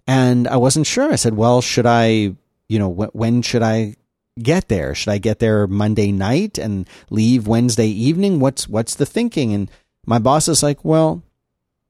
And 0.07 0.49
I 0.49 0.57
wasn't 0.57 0.87
sure. 0.87 1.13
I 1.13 1.17
said, 1.17 1.35
well, 1.35 1.61
should 1.61 1.85
I, 1.85 2.35
you 2.69 2.79
know, 2.79 2.91
wh- 2.91 3.15
when 3.15 3.43
should 3.43 3.63
I 3.63 3.97
get 4.43 4.69
there? 4.69 4.95
Should 4.95 5.11
I 5.11 5.19
get 5.19 5.41
there 5.41 5.67
Monday 5.67 6.11
night 6.11 6.57
and 6.57 6.89
leave 7.11 7.47
Wednesday 7.47 7.89
evening? 7.89 8.41
What's, 8.41 8.67
what's 8.67 8.95
the 8.95 9.05
thinking? 9.05 9.53
And 9.53 9.71
my 10.07 10.19
boss 10.19 10.49
is 10.49 10.63
like, 10.63 10.83
well, 10.87 11.23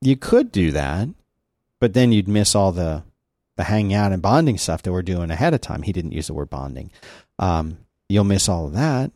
you 0.03 0.17
could 0.17 0.53
do 0.53 0.73
that, 0.73 1.09
but 1.81 1.95
then 1.95 2.13
you'd 2.13 2.29
miss 2.29 2.55
all 2.55 2.73
the, 2.73 3.05
the 3.57 3.65
hanging 3.65 3.95
out 3.95 4.13
and 4.13 4.21
bonding 4.21 4.59
stuff 4.59 4.83
that 4.83 4.93
we're 4.93 5.03
doing 5.03 5.31
ahead 5.31 5.55
of 5.55 5.61
time. 5.61 5.83
He 5.83 5.93
didn't 5.93 6.13
use 6.13 6.27
the 6.27 6.35
word 6.35 6.51
bonding. 6.51 6.91
Um, 7.39 7.79
you'll 8.09 8.25
miss 8.25 8.49
all 8.49 8.67
of 8.67 8.73
that. 8.75 9.13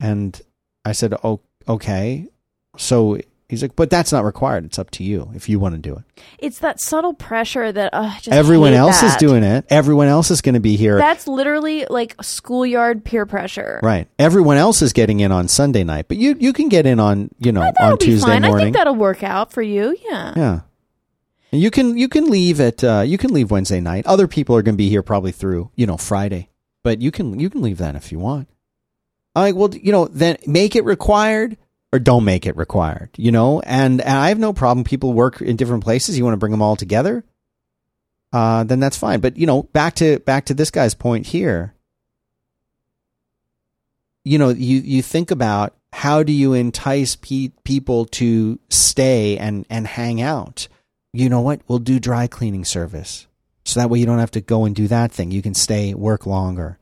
And 0.00 0.40
I 0.84 0.92
said, 0.92 1.14
oh, 1.22 1.40
okay. 1.68 2.26
So 2.76 3.18
He's 3.48 3.60
like, 3.60 3.76
but 3.76 3.90
that's 3.90 4.10
not 4.10 4.24
required. 4.24 4.64
It's 4.64 4.78
up 4.78 4.90
to 4.92 5.04
you 5.04 5.30
if 5.34 5.50
you 5.50 5.58
want 5.58 5.74
to 5.74 5.80
do 5.80 5.94
it. 5.96 6.22
It's 6.38 6.60
that 6.60 6.80
subtle 6.80 7.12
pressure 7.12 7.70
that 7.70 7.90
uh, 7.92 8.14
just 8.14 8.28
Everyone 8.28 8.72
else 8.72 9.02
is 9.02 9.14
doing 9.16 9.42
it. 9.42 9.66
Everyone 9.68 10.08
else 10.08 10.30
is 10.30 10.40
going 10.40 10.54
to 10.54 10.60
be 10.60 10.76
here. 10.76 10.96
That's 10.96 11.28
literally 11.28 11.86
like 11.90 12.16
schoolyard 12.22 13.04
peer 13.04 13.26
pressure. 13.26 13.80
right. 13.82 14.08
Everyone 14.18 14.56
else 14.56 14.80
is 14.80 14.94
getting 14.94 15.20
in 15.20 15.30
on 15.30 15.48
Sunday 15.48 15.84
night, 15.84 16.06
but 16.08 16.16
you 16.16 16.36
you 16.40 16.54
can 16.54 16.70
get 16.70 16.86
in 16.86 16.98
on 16.98 17.30
you 17.38 17.52
know 17.52 17.60
That'll 17.60 17.92
on 17.92 17.98
Tuesday 17.98 18.26
fine. 18.26 18.44
I 18.44 18.48
morning. 18.48 18.66
think 18.66 18.76
that'll 18.76 18.94
work 18.94 19.22
out 19.22 19.52
for 19.52 19.62
you. 19.62 19.94
Yeah. 20.08 20.32
yeah. 20.36 20.60
And 21.52 21.60
you 21.60 21.70
can 21.70 21.98
you 21.98 22.08
can 22.08 22.30
leave 22.30 22.60
at 22.60 22.82
uh, 22.82 23.02
you 23.06 23.18
can 23.18 23.32
leave 23.34 23.50
Wednesday 23.50 23.80
night. 23.80 24.06
Other 24.06 24.26
people 24.26 24.56
are 24.56 24.62
going 24.62 24.74
to 24.74 24.78
be 24.78 24.88
here 24.88 25.02
probably 25.02 25.32
through 25.32 25.70
you 25.76 25.86
know 25.86 25.98
Friday, 25.98 26.48
but 26.82 27.02
you 27.02 27.10
can 27.10 27.38
you 27.38 27.50
can 27.50 27.60
leave 27.60 27.76
then 27.76 27.94
if 27.94 28.10
you 28.10 28.18
want. 28.18 28.48
I'm 29.36 29.42
like, 29.42 29.54
well, 29.54 29.74
you 29.74 29.92
know, 29.92 30.06
then 30.06 30.38
make 30.46 30.76
it 30.76 30.84
required 30.84 31.58
or 31.94 32.00
don't 32.00 32.24
make 32.24 32.44
it 32.44 32.56
required. 32.56 33.10
You 33.16 33.30
know, 33.30 33.60
and, 33.60 34.00
and 34.00 34.18
I 34.18 34.30
have 34.30 34.38
no 34.40 34.52
problem. 34.52 34.82
People 34.82 35.12
work 35.12 35.40
in 35.40 35.54
different 35.54 35.84
places. 35.84 36.18
You 36.18 36.24
want 36.24 36.34
to 36.34 36.38
bring 36.38 36.50
them 36.50 36.60
all 36.60 36.74
together, 36.74 37.24
uh, 38.32 38.64
then 38.64 38.80
that's 38.80 38.96
fine. 38.96 39.20
But 39.20 39.36
you 39.36 39.46
know, 39.46 39.62
back 39.62 39.94
to 39.96 40.18
back 40.18 40.46
to 40.46 40.54
this 40.54 40.72
guy's 40.72 40.94
point 40.94 41.28
here. 41.28 41.72
You 44.24 44.38
know, 44.38 44.48
you 44.48 44.78
you 44.78 45.02
think 45.02 45.30
about 45.30 45.76
how 45.92 46.24
do 46.24 46.32
you 46.32 46.52
entice 46.52 47.14
pe- 47.14 47.52
people 47.62 48.06
to 48.06 48.58
stay 48.70 49.38
and 49.38 49.64
and 49.70 49.86
hang 49.86 50.20
out. 50.20 50.66
You 51.12 51.28
know 51.28 51.42
what? 51.42 51.60
We'll 51.68 51.78
do 51.78 52.00
dry 52.00 52.26
cleaning 52.26 52.64
service, 52.64 53.28
so 53.64 53.78
that 53.78 53.88
way 53.88 54.00
you 54.00 54.06
don't 54.06 54.18
have 54.18 54.32
to 54.32 54.40
go 54.40 54.64
and 54.64 54.74
do 54.74 54.88
that 54.88 55.12
thing. 55.12 55.30
You 55.30 55.40
can 55.40 55.54
stay, 55.54 55.94
work 55.94 56.26
longer. 56.26 56.80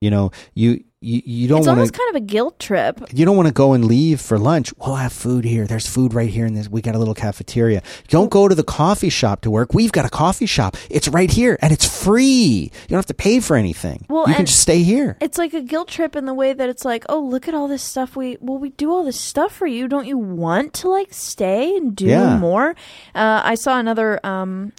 You 0.00 0.10
know, 0.10 0.32
you 0.52 0.82
you, 1.02 1.20
you 1.26 1.46
don't 1.48 1.56
want 1.56 1.60
It's 1.60 1.66
want 1.68 1.78
almost 1.78 1.92
to 1.94 1.98
kind 2.00 2.16
of 2.16 2.22
a 2.22 2.24
guilt 2.24 2.58
trip. 2.58 3.00
you 3.12 3.26
don't 3.26 3.36
want 3.36 3.48
to 3.48 3.52
go 3.52 3.74
and 3.74 3.84
leave 3.84 4.18
for 4.20 4.38
lunch. 4.38 4.72
We'll 4.78 4.94
have 4.96 5.12
food 5.12 5.44
here. 5.44 5.66
There's 5.66 5.86
food 5.86 6.14
right 6.14 6.28
here 6.30 6.46
in 6.46 6.54
this. 6.54 6.68
We 6.70 6.80
got 6.80 6.94
a 6.94 6.98
little 6.98 7.14
cafeteria. 7.14 7.82
Don't 8.08 8.30
go 8.30 8.48
to 8.48 8.54
the 8.54 8.64
coffee 8.64 9.10
shop 9.10 9.42
to 9.42 9.50
work. 9.50 9.74
We've 9.74 9.92
got 9.92 10.06
a 10.06 10.08
coffee 10.08 10.46
shop. 10.46 10.76
It's 10.90 11.06
right 11.08 11.30
here 11.30 11.58
and 11.60 11.70
it's 11.72 11.86
free. 12.02 12.70
You 12.72 12.88
don't 12.88 12.96
have 12.98 13.06
to 13.06 13.14
pay 13.14 13.40
for 13.40 13.56
anything. 13.56 14.06
Well, 14.08 14.26
you 14.28 14.34
can 14.34 14.46
just 14.46 14.60
stay 14.60 14.82
here. 14.82 15.18
It's 15.20 15.36
like 15.38 15.52
a 15.52 15.60
guilt 15.60 15.88
trip 15.88 16.16
in 16.16 16.24
the 16.24 16.34
way 16.34 16.54
that 16.54 16.68
it's 16.70 16.84
like, 16.84 17.04
oh, 17.10 17.20
look 17.20 17.46
at 17.46 17.54
all 17.54 17.68
this 17.68 17.82
stuff 17.82 18.16
we 18.16 18.38
well 18.40 18.58
we 18.58 18.70
do 18.70 18.90
all 18.90 19.04
this 19.04 19.20
stuff 19.20 19.52
for 19.52 19.66
you. 19.66 19.88
Don't 19.88 20.06
you 20.06 20.16
want 20.16 20.72
to 20.74 20.88
like 20.88 21.12
stay 21.12 21.76
and 21.76 21.94
do 21.94 22.06
Yeah. 22.06 22.38
more? 22.38 22.70
Uh, 23.14 23.42
I 23.44 23.54
saw 23.54 23.78
another 23.78 24.18
um, 24.26 24.72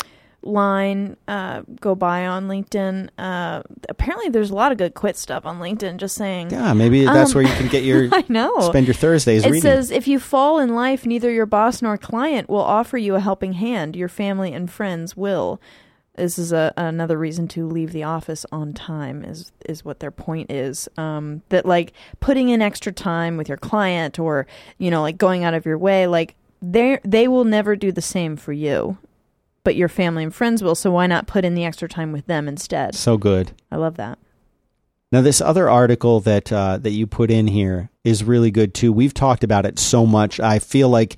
line 0.48 1.18
uh, 1.28 1.62
go 1.80 1.94
by 1.96 2.26
on 2.26 2.48
LinkedIn. 2.48 3.10
Uh, 3.18 3.62
apparently, 3.90 4.30
there's 4.30 4.50
a 4.50 4.56
lot 4.56 4.72
of 4.72 4.78
good 4.78 4.94
quit 4.94 5.18
stuff 5.18 5.46
on 5.46 5.60
LinkedIn. 5.60 5.98
Just 5.98 6.16
saying. 6.16 6.52
Yeah, 6.52 6.74
maybe 6.74 7.06
that's 7.06 7.32
Um, 7.36 7.42
where 7.44 7.52
you 7.52 7.58
can 7.58 7.68
get 7.68 7.84
your 7.84 8.10
I 8.14 8.24
know. 8.30 8.60
spend 8.62 8.88
your 8.88 8.94
Thursdays 8.94 9.44
It 9.44 9.50
reading. 9.50 9.62
says 9.62 9.92
if 9.92 10.08
you 10.08 10.20
fall 10.20 10.60
in 10.60 10.74
life, 10.74 11.06
neither 11.06 11.30
your 11.32 11.46
boss 11.46 11.82
nor 11.82 11.98
client 11.98 12.50
will 12.50 12.62
offer 12.62 12.98
you 12.98 13.16
a 13.16 13.20
helping 13.20 13.54
hand. 13.54 13.96
Your 13.96 14.10
family 14.10 14.54
and 14.54 14.70
friends 14.72 15.16
will. 15.16 15.62
This 16.16 16.40
is 16.40 16.52
a, 16.52 16.74
another 16.78 17.16
reason 17.16 17.48
to 17.50 17.68
leave 17.68 17.92
the 17.92 18.02
office 18.04 18.44
on 18.52 18.74
time. 18.74 19.24
Is 19.24 19.52
is 19.70 19.86
what 19.86 20.00
their 20.00 20.10
point 20.10 20.52
is. 20.52 20.90
Um, 20.98 21.44
that 21.50 21.64
like 21.66 21.94
putting 22.20 22.50
in 22.50 22.60
extra 22.62 22.92
time 22.92 23.38
with 23.38 23.48
your 23.48 23.58
client, 23.60 24.18
or 24.18 24.48
you 24.80 24.90
know, 24.90 25.02
like 25.04 25.20
going 25.20 25.44
out 25.44 25.54
of 25.54 25.66
your 25.68 25.78
way, 25.78 26.08
like 26.08 26.34
they 26.60 27.00
they 27.06 27.28
will 27.28 27.44
never 27.44 27.76
do 27.76 27.92
the 27.92 28.02
same 28.02 28.36
for 28.36 28.52
you, 28.52 28.98
but 29.68 29.76
your 29.76 29.90
family 29.90 30.24
and 30.24 30.34
friends 30.34 30.64
will. 30.64 30.76
So 30.76 30.92
why 30.92 31.08
not 31.08 31.28
put 31.28 31.44
in 31.44 31.54
the 31.54 31.66
extra 31.66 31.90
time 31.90 32.14
with 32.14 32.26
them 32.26 32.48
instead? 32.48 32.96
so 32.96 33.18
good. 33.18 33.52
I 33.70 33.76
love 33.76 33.98
that. 33.98 34.18
Now, 35.12 35.20
this 35.20 35.42
other 35.42 35.70
article 35.70 36.22
that 36.22 36.54
uh, 36.54 36.78
that 36.78 36.92
you 36.92 37.06
put 37.06 37.30
in 37.30 37.48
here 37.48 37.90
is 38.06 38.24
really 38.24 38.50
good 38.50 38.74
too. 38.74 38.94
We've 38.94 39.14
talked 39.14 39.44
about 39.44 39.66
it 39.66 39.78
so 39.78 40.06
much. 40.06 40.40
I 40.40 40.60
feel 40.60 40.88
like 40.88 41.18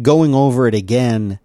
going 0.00 0.32
over 0.32 0.68
it 0.68 0.76
again 0.76 1.40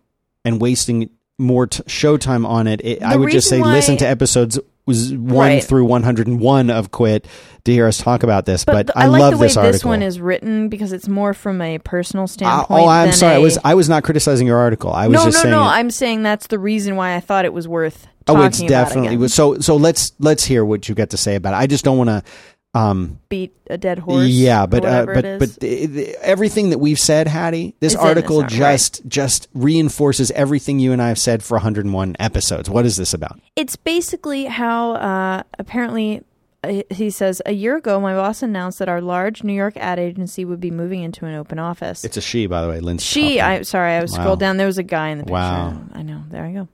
and 0.46 0.62
wasting 0.62 1.10
more 1.40 1.66
t- 1.66 1.82
showtime 1.86 2.46
on 2.46 2.68
it. 2.68 2.82
it 2.86 3.02
I 3.02 3.16
would 3.16 3.32
just 3.32 3.50
say 3.50 3.60
why- 3.60 3.74
listen 3.74 3.98
to 3.98 4.08
episodes 4.08 4.60
was 4.86 5.14
one 5.14 5.38
Right. 5.38 5.64
through 5.64 5.86
one 5.86 6.04
hundred 6.04 6.28
and 6.28 6.40
one 6.40 6.70
of 6.70 6.92
Quit 6.92 7.26
to 7.64 7.72
hear 7.72 7.88
us 7.88 7.98
talk 8.00 8.24
about 8.24 8.46
this. 8.46 8.66
But, 8.66 8.88
th- 8.88 8.92
I, 8.98 9.08
like 9.08 9.22
love 9.22 9.32
the 9.32 9.38
way 9.38 9.48
this 9.48 9.56
this 9.56 9.86
one 9.86 10.02
is 10.02 10.20
written 10.20 10.68
because 10.70 10.92
it's 10.92 11.08
more 11.08 11.34
from 11.34 11.62
a 11.62 11.78
personal 11.80 12.26
Uh, 12.26 12.28
standpoint. 12.28 12.82
oh, 12.84 12.88
I'm 12.88 13.12
sorry. 13.14 13.36
I 13.36 13.38
a- 13.38 13.42
was 13.42 13.58
I 13.64 13.74
was 13.76 13.88
not 13.88 14.04
criticizing 14.04 14.46
your 14.48 14.58
article. 14.58 14.92
I 14.92 15.08
was 15.08 15.16
no, 15.20 15.24
just 15.26 15.38
no, 15.38 15.42
saying. 15.44 15.52
no. 15.52 15.62
it- 15.64 15.68
I'm 15.72 15.90
saying 15.92 16.24
that's 16.24 16.48
the 16.48 16.60
reason 16.60 16.96
why 16.98 17.16
I 17.16 17.20
thought 17.22 17.46
it 17.46 17.54
was 17.54 17.68
worth. 17.68 18.08
oh, 18.28 18.42
it's 18.44 18.60
about 18.60 18.70
definitely 18.70 19.28
so. 19.30 19.60
So 19.60 19.76
let's 19.78 20.12
let's 20.20 20.44
hear 20.46 20.64
what 20.66 20.88
you 20.90 20.96
got 20.96 21.10
to 21.12 21.18
say 21.18 21.36
about 21.36 21.54
it. 21.54 21.58
I 21.58 21.68
just 21.68 21.84
don't 21.86 21.98
want 21.98 22.10
to. 22.10 22.24
Um, 22.76 23.20
beat 23.30 23.54
a 23.70 23.78
dead 23.78 24.00
horse. 24.00 24.28
Yeah, 24.30 24.66
but 24.66 24.84
uh, 24.84 25.06
but 25.06 25.40
but 25.40 25.60
the, 25.60 25.86
the, 25.86 26.16
everything 26.26 26.72
that 26.72 26.80
we've 26.80 27.00
said, 27.00 27.28
Hattie, 27.28 27.76
this 27.80 27.94
this 27.94 28.02
article 28.02 28.42
just 28.44 29.08
just 29.08 29.48
reinforces 29.54 30.32
everything 30.32 30.80
you 30.80 30.92
and 30.92 31.00
I 31.02 31.10
have 31.10 31.20
said 31.20 31.44
for 31.44 31.56
101 31.56 32.16
episodes. 32.20 32.70
What 32.72 32.86
is 32.86 32.98
this 32.98 33.14
about? 33.14 33.40
it's 33.56 33.76
basically 33.76 34.46
how 34.46 34.94
uh, 34.94 35.44
apparently 35.60 36.24
uh, 36.64 36.82
he 36.90 37.12
says 37.12 37.44
a 37.46 37.52
year 37.52 37.78
ago 37.78 38.00
my 38.00 38.16
boss 38.16 38.42
announced 38.42 38.80
that 38.80 38.90
our 38.90 39.02
large 39.02 39.44
New 39.44 39.54
York 39.54 39.78
ad 39.78 40.00
agency 40.00 40.44
would 40.44 40.60
be 40.60 40.72
moving 40.72 41.04
into 41.04 41.26
an 41.28 41.36
open 41.36 41.60
office. 41.60 42.04
It's 42.04 42.18
a 42.18 42.22
she, 42.22 42.48
by 42.48 42.64
the 42.64 42.70
way, 42.70 42.80
Lindsey. 42.80 43.06
She, 43.06 43.38
Kaufman. 43.38 43.60
I 43.60 43.62
sorry, 43.62 43.92
I 43.94 44.02
was 44.02 44.12
Wow. 44.14 44.18
scrolled 44.24 44.40
down. 44.40 44.58
There 44.58 44.66
was 44.66 44.80
a 44.80 44.84
guy 44.84 45.10
in 45.10 45.20
the 45.20 45.26
picture. 45.26 45.34
Wow. 45.34 45.80
I 45.94 46.02
know. 46.02 46.24
There 46.32 46.44
I 46.44 46.52
go. 46.54 46.68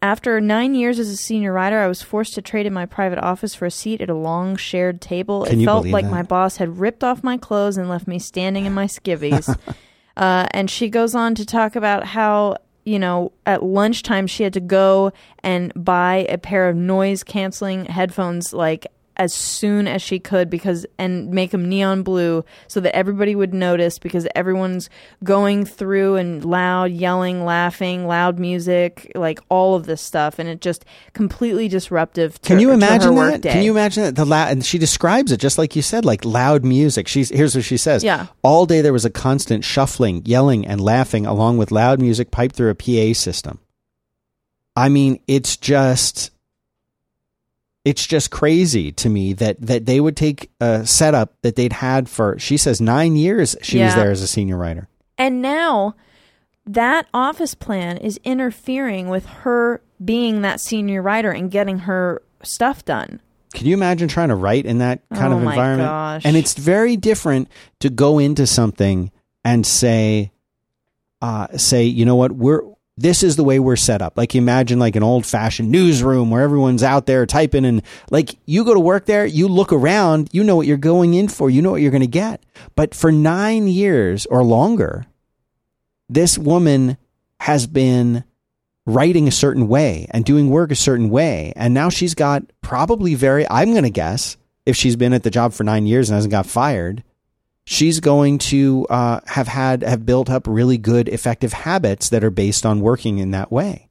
After 0.00 0.40
nine 0.40 0.74
years 0.76 1.00
as 1.00 1.08
a 1.08 1.16
senior 1.16 1.52
writer, 1.52 1.80
I 1.80 1.88
was 1.88 2.02
forced 2.02 2.34
to 2.34 2.42
trade 2.42 2.66
in 2.66 2.72
my 2.72 2.86
private 2.86 3.18
office 3.18 3.54
for 3.54 3.66
a 3.66 3.70
seat 3.70 4.00
at 4.00 4.08
a 4.08 4.14
long 4.14 4.54
shared 4.56 5.00
table. 5.00 5.44
Can 5.44 5.60
it 5.60 5.64
felt 5.64 5.86
like 5.86 6.04
that? 6.04 6.10
my 6.10 6.22
boss 6.22 6.58
had 6.58 6.78
ripped 6.78 7.02
off 7.02 7.24
my 7.24 7.36
clothes 7.36 7.76
and 7.76 7.88
left 7.88 8.06
me 8.06 8.20
standing 8.20 8.64
in 8.64 8.72
my 8.72 8.86
skivvies. 8.86 9.48
uh, 10.16 10.46
and 10.52 10.70
she 10.70 10.88
goes 10.88 11.16
on 11.16 11.34
to 11.34 11.44
talk 11.44 11.74
about 11.74 12.04
how 12.04 12.58
you 12.84 12.98
know 12.98 13.32
at 13.44 13.62
lunchtime 13.64 14.26
she 14.26 14.44
had 14.44 14.52
to 14.52 14.60
go 14.60 15.12
and 15.42 15.72
buy 15.74 16.26
a 16.28 16.38
pair 16.38 16.68
of 16.68 16.76
noise 16.76 17.24
canceling 17.24 17.84
headphones 17.84 18.54
like 18.54 18.86
as 19.18 19.34
soon 19.34 19.88
as 19.88 20.00
she 20.00 20.18
could 20.18 20.48
because 20.48 20.86
and 20.98 21.30
make 21.30 21.50
them 21.50 21.68
neon 21.68 22.02
blue 22.02 22.44
so 22.66 22.80
that 22.80 22.94
everybody 22.94 23.34
would 23.34 23.52
notice 23.52 23.98
because 23.98 24.26
everyone's 24.34 24.88
going 25.24 25.64
through 25.64 26.16
and 26.16 26.44
loud 26.44 26.90
yelling 26.90 27.44
laughing 27.44 28.06
loud 28.06 28.38
music 28.38 29.10
like 29.14 29.40
all 29.48 29.74
of 29.74 29.86
this 29.86 30.00
stuff 30.00 30.38
and 30.38 30.48
it 30.48 30.60
just 30.60 30.84
completely 31.12 31.68
disruptive 31.68 32.40
to, 32.42 32.48
Can 32.48 32.60
you 32.60 32.70
imagine 32.72 33.14
that? 33.14 33.42
Can 33.42 33.62
you 33.62 33.72
imagine 33.72 34.04
that? 34.04 34.16
The 34.16 34.24
la- 34.24 34.46
and 34.46 34.64
she 34.64 34.78
describes 34.78 35.32
it 35.32 35.38
just 35.38 35.58
like 35.58 35.74
you 35.74 35.82
said, 35.82 36.04
like 36.04 36.24
loud 36.24 36.64
music. 36.64 37.08
She's 37.08 37.28
here's 37.28 37.54
what 37.54 37.64
she 37.64 37.76
says. 37.76 38.04
Yeah. 38.04 38.26
All 38.42 38.66
day 38.66 38.80
there 38.80 38.92
was 38.92 39.04
a 39.04 39.10
constant 39.10 39.64
shuffling, 39.64 40.22
yelling, 40.24 40.66
and 40.66 40.80
laughing, 40.80 41.26
along 41.26 41.58
with 41.58 41.70
loud 41.70 42.00
music 42.00 42.30
piped 42.30 42.54
through 42.54 42.70
a 42.70 42.74
PA 42.74 43.14
system. 43.14 43.58
I 44.76 44.88
mean, 44.88 45.20
it's 45.26 45.56
just 45.56 46.30
it's 47.88 48.06
just 48.06 48.30
crazy 48.30 48.92
to 48.92 49.08
me 49.08 49.32
that 49.32 49.56
that 49.60 49.86
they 49.86 49.98
would 50.00 50.16
take 50.16 50.50
a 50.60 50.86
setup 50.86 51.32
that 51.42 51.56
they'd 51.56 51.72
had 51.72 52.08
for 52.08 52.38
she 52.38 52.56
says 52.56 52.80
9 52.80 53.16
years 53.16 53.56
she 53.62 53.82
was 53.82 53.94
there 53.94 54.10
as 54.10 54.20
a 54.22 54.26
senior 54.26 54.56
writer. 54.56 54.88
And 55.16 55.40
now 55.42 55.94
that 56.66 57.06
office 57.14 57.54
plan 57.54 57.96
is 57.96 58.20
interfering 58.24 59.08
with 59.08 59.24
her 59.42 59.80
being 60.04 60.42
that 60.42 60.60
senior 60.60 61.00
writer 61.02 61.30
and 61.30 61.50
getting 61.50 61.80
her 61.80 62.20
stuff 62.42 62.84
done. 62.84 63.20
Can 63.54 63.66
you 63.66 63.74
imagine 63.74 64.08
trying 64.08 64.28
to 64.28 64.34
write 64.34 64.66
in 64.66 64.78
that 64.78 65.00
kind 65.14 65.32
Oh 65.32 65.38
of 65.38 65.42
my 65.42 65.52
environment? 65.52 65.88
gosh. 65.88 66.22
And 66.26 66.36
it's 66.36 66.54
very 66.54 66.96
different 66.96 67.48
to 67.80 67.88
go 67.88 68.18
into 68.18 68.46
something 68.46 69.10
and 69.44 69.66
say, 69.66 70.30
uh, 71.22 71.48
say, 71.56 71.84
you 71.84 72.04
know 72.04 72.16
what, 72.16 72.32
we're 72.32 72.60
this 72.98 73.22
is 73.22 73.36
the 73.36 73.44
way 73.44 73.58
we're 73.58 73.76
set 73.76 74.02
up. 74.02 74.16
Like 74.16 74.34
imagine 74.34 74.78
like 74.78 74.96
an 74.96 75.02
old 75.02 75.24
fashioned 75.24 75.70
newsroom 75.70 76.30
where 76.30 76.42
everyone's 76.42 76.82
out 76.82 77.06
there 77.06 77.24
typing 77.26 77.64
and 77.64 77.82
like 78.10 78.38
you 78.44 78.64
go 78.64 78.74
to 78.74 78.80
work 78.80 79.06
there, 79.06 79.24
you 79.24 79.46
look 79.48 79.72
around, 79.72 80.28
you 80.32 80.42
know 80.42 80.56
what 80.56 80.66
you're 80.66 80.76
going 80.76 81.14
in 81.14 81.28
for, 81.28 81.48
you 81.48 81.62
know 81.62 81.70
what 81.70 81.80
you're 81.80 81.92
going 81.92 82.00
to 82.00 82.06
get. 82.06 82.42
But 82.74 82.94
for 82.94 83.12
nine 83.12 83.68
years 83.68 84.26
or 84.26 84.42
longer, 84.42 85.06
this 86.08 86.36
woman 86.36 86.96
has 87.40 87.66
been 87.66 88.24
writing 88.84 89.28
a 89.28 89.32
certain 89.32 89.68
way 89.68 90.06
and 90.10 90.24
doing 90.24 90.50
work 90.50 90.72
a 90.72 90.76
certain 90.76 91.10
way. 91.10 91.52
And 91.54 91.74
now 91.74 91.90
she's 91.90 92.14
got 92.14 92.42
probably 92.62 93.14
very, 93.14 93.48
I'm 93.48 93.72
going 93.72 93.84
to 93.84 93.90
guess, 93.90 94.36
if 94.66 94.76
she's 94.76 94.96
been 94.96 95.12
at 95.12 95.22
the 95.22 95.30
job 95.30 95.52
for 95.52 95.62
nine 95.64 95.86
years 95.86 96.10
and 96.10 96.16
hasn't 96.16 96.32
got 96.32 96.46
fired, 96.46 97.04
she's 97.68 98.00
going 98.00 98.38
to 98.38 98.86
uh, 98.88 99.20
have 99.26 99.46
had, 99.46 99.82
have 99.82 100.06
built 100.06 100.30
up 100.30 100.46
really 100.46 100.78
good, 100.78 101.06
effective 101.10 101.52
habits 101.52 102.08
that 102.08 102.24
are 102.24 102.30
based 102.30 102.64
on 102.64 102.80
working 102.80 103.18
in 103.18 103.30
that 103.32 103.52
way. 103.52 103.88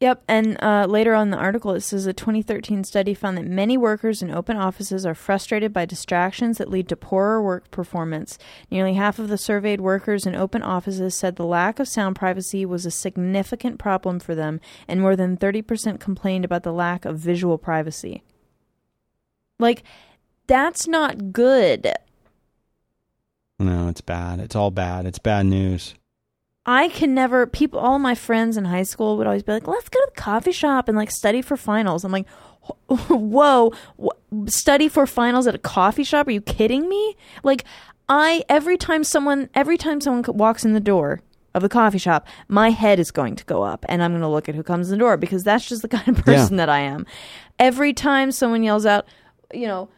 Yep, 0.00 0.22
and 0.28 0.62
uh, 0.62 0.86
later 0.86 1.14
on 1.14 1.28
in 1.28 1.30
the 1.30 1.36
article, 1.38 1.72
it 1.72 1.80
says 1.80 2.06
a 2.06 2.12
2013 2.12 2.84
study 2.84 3.12
found 3.12 3.36
that 3.36 3.46
many 3.46 3.76
workers 3.76 4.22
in 4.22 4.30
open 4.30 4.56
offices 4.56 5.04
are 5.04 5.14
frustrated 5.14 5.72
by 5.72 5.84
distractions 5.84 6.58
that 6.58 6.70
lead 6.70 6.88
to 6.88 6.96
poorer 6.96 7.42
work 7.42 7.70
performance. 7.70 8.38
Nearly 8.70 8.94
half 8.94 9.18
of 9.18 9.28
the 9.28 9.38
surveyed 9.38 9.80
workers 9.80 10.26
in 10.26 10.34
open 10.34 10.62
offices 10.62 11.14
said 11.14 11.36
the 11.36 11.44
lack 11.44 11.78
of 11.78 11.88
sound 11.88 12.16
privacy 12.16 12.64
was 12.64 12.86
a 12.86 12.90
significant 12.90 13.78
problem 13.78 14.20
for 14.20 14.34
them, 14.34 14.60
and 14.88 15.00
more 15.00 15.16
than 15.16 15.36
30% 15.36 16.00
complained 16.00 16.44
about 16.44 16.62
the 16.62 16.72
lack 16.72 17.04
of 17.04 17.18
visual 17.18 17.58
privacy. 17.58 18.22
Like, 19.58 19.82
that's 20.46 20.88
not 20.88 21.32
good. 21.32 21.92
No, 23.60 23.88
it's 23.88 24.00
bad. 24.00 24.40
It's 24.40 24.56
all 24.56 24.70
bad. 24.70 25.04
It's 25.04 25.18
bad 25.18 25.44
news. 25.44 25.94
I 26.64 26.88
can 26.88 27.14
never. 27.14 27.46
People, 27.46 27.78
all 27.78 27.98
my 27.98 28.14
friends 28.14 28.56
in 28.56 28.64
high 28.64 28.84
school 28.84 29.18
would 29.18 29.26
always 29.26 29.42
be 29.42 29.52
like, 29.52 29.68
"Let's 29.68 29.88
go 29.90 30.00
to 30.00 30.10
the 30.14 30.20
coffee 30.20 30.52
shop 30.52 30.88
and 30.88 30.96
like 30.96 31.10
study 31.10 31.42
for 31.42 31.56
finals." 31.56 32.02
I'm 32.02 32.12
like, 32.12 32.26
"Whoa, 32.88 33.72
wh- 34.02 34.48
study 34.48 34.88
for 34.88 35.06
finals 35.06 35.46
at 35.46 35.54
a 35.54 35.58
coffee 35.58 36.04
shop? 36.04 36.26
Are 36.26 36.30
you 36.30 36.40
kidding 36.40 36.88
me?" 36.88 37.16
Like, 37.42 37.64
I 38.08 38.44
every 38.48 38.78
time 38.78 39.04
someone 39.04 39.50
every 39.54 39.76
time 39.76 40.00
someone 40.00 40.24
walks 40.36 40.64
in 40.64 40.72
the 40.72 40.80
door 40.80 41.20
of 41.54 41.60
the 41.60 41.68
coffee 41.68 41.98
shop, 41.98 42.26
my 42.48 42.70
head 42.70 42.98
is 42.98 43.10
going 43.10 43.36
to 43.36 43.44
go 43.44 43.62
up, 43.62 43.84
and 43.88 44.02
I'm 44.02 44.12
going 44.12 44.22
to 44.22 44.28
look 44.28 44.48
at 44.48 44.54
who 44.54 44.62
comes 44.62 44.90
in 44.90 44.98
the 44.98 45.02
door 45.04 45.18
because 45.18 45.42
that's 45.42 45.68
just 45.68 45.82
the 45.82 45.88
kind 45.96 46.16
of 46.16 46.24
person 46.24 46.56
that 46.56 46.70
I 46.70 46.80
am. 46.80 47.04
Every 47.58 47.92
time 47.92 48.32
someone 48.32 48.62
yells 48.62 48.86
out, 48.86 49.06
you 49.52 49.66
know 49.66 49.90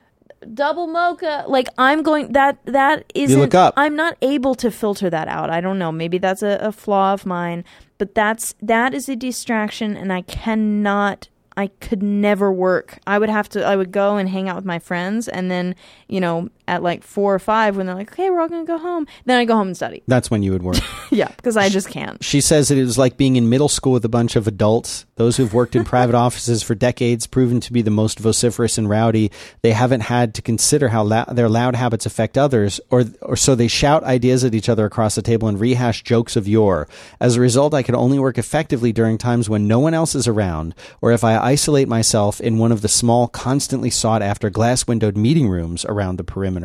double 0.55 0.87
mocha 0.87 1.45
like 1.49 1.69
i'm 1.79 2.03
going 2.03 2.33
that 2.33 2.59
that 2.65 3.11
isn't 3.15 3.41
look 3.41 3.55
up. 3.55 3.75
i'm 3.77 3.97
not 3.97 4.17
able 4.23 4.55
to 4.55 4.71
filter 4.71 5.09
that 5.11 5.29
out. 5.29 5.51
I 5.51 5.61
don't 5.61 5.79
know. 5.79 5.93
Maybe 5.93 6.19
that's 6.19 6.43
a, 6.43 6.59
a 6.61 6.73
flaw 6.73 7.13
of 7.13 7.27
mine 7.27 7.65
but 7.99 8.15
that's 8.15 8.55
that 8.61 8.95
is 8.95 9.09
a 9.09 9.17
distraction 9.17 9.97
and 9.97 10.13
i 10.13 10.23
cannot 10.23 11.29
i 11.57 11.67
could 11.67 12.03
never 12.03 12.51
work. 12.53 12.99
I 13.07 13.19
would 13.19 13.29
have 13.29 13.49
to 13.51 13.65
i 13.65 13.77
would 13.77 13.93
go 13.93 14.17
and 14.17 14.29
hang 14.29 14.49
out 14.49 14.57
with 14.57 14.65
my 14.65 14.79
friends 14.79 15.29
and 15.29 15.51
then 15.51 15.75
you 16.09 16.21
know 16.21 16.49
at 16.69 16.83
like 16.83 17.03
four 17.03 17.35
or 17.35 17.39
five 17.39 17.77
when 17.77 17.87
they're 17.87 17.95
like 17.95 18.13
okay 18.13 18.31
we're 18.31 18.41
all 18.41 18.49
gonna 18.49 18.65
go 18.65 18.79
home 18.79 19.07
then 19.27 19.39
i 19.39 19.45
go 19.45 19.55
home 19.55 19.69
and 19.69 19.77
study 19.77 20.03
That's 20.07 20.31
when 20.31 20.43
you 20.43 20.53
would 20.53 20.63
work. 20.63 20.77
yeah 21.11 21.29
because 21.37 21.57
i 21.57 21.69
just 21.69 21.89
can't 21.89 22.23
She 22.23 22.41
says 22.41 22.69
that 22.69 22.79
it 22.79 22.85
was 22.85 22.99
like 22.99 23.17
being 23.17 23.37
in 23.37 23.49
middle 23.49 23.69
school 23.69 23.93
with 23.93 24.05
a 24.05 24.09
bunch 24.09 24.37
of 24.37 24.47
adults, 24.47 25.05
those 25.17 25.37
who've 25.37 25.53
worked 25.53 25.75
in 25.77 25.85
private 25.97 26.15
offices 26.15 26.63
for 26.63 26.75
decades, 26.75 27.27
proven 27.27 27.61
to 27.61 27.73
be 27.73 27.83
the 27.83 27.91
most 27.91 28.19
vociferous 28.19 28.79
and 28.79 28.89
rowdy. 28.89 29.31
They 29.63 29.73
haven't 29.73 30.03
had 30.03 30.35
to 30.35 30.43
consider 30.43 30.89
how 30.89 31.03
lou- 31.03 31.35
their 31.35 31.49
loud 31.49 31.75
habits 31.77 32.07
affect 32.07 32.37
others, 32.39 32.81
or 32.91 33.05
or 33.23 33.37
so 33.37 33.55
they 33.55 33.69
shout 33.69 34.05
ideas 34.05 34.45
at 34.45 34.55
each 34.55 34.69
other 34.69 34.85
across 34.87 35.15
the 35.15 35.23
table 35.23 35.49
and 35.49 35.59
rehash 35.61 36.03
jokes 36.03 36.37
of 36.37 36.47
yore. 36.49 36.89
As 37.21 37.37
a 37.37 37.41
result, 37.41 37.75
I 37.75 37.83
can 37.83 37.95
only 37.95 38.19
work 38.19 38.39
effectively 38.39 38.93
during 38.93 39.19
times 39.19 39.49
when 39.51 39.67
no 39.69 39.79
one 39.81 39.95
else 39.95 40.15
is 40.15 40.29
around, 40.29 40.75
or 41.01 41.13
if 41.13 41.25
I 41.25 41.37
isolate 41.39 41.89
myself 41.89 42.41
in 42.41 42.59
one 42.59 42.73
of 42.73 42.83
the 42.83 42.89
small, 42.89 43.29
constantly 43.29 43.91
sought 43.91 44.23
after 44.23 44.51
glass 44.51 44.87
windowed 44.87 45.17
meeting 45.17 45.49
rooms 45.49 45.85
around 45.87 46.17
the 46.17 46.25
perimeter. 46.25 46.62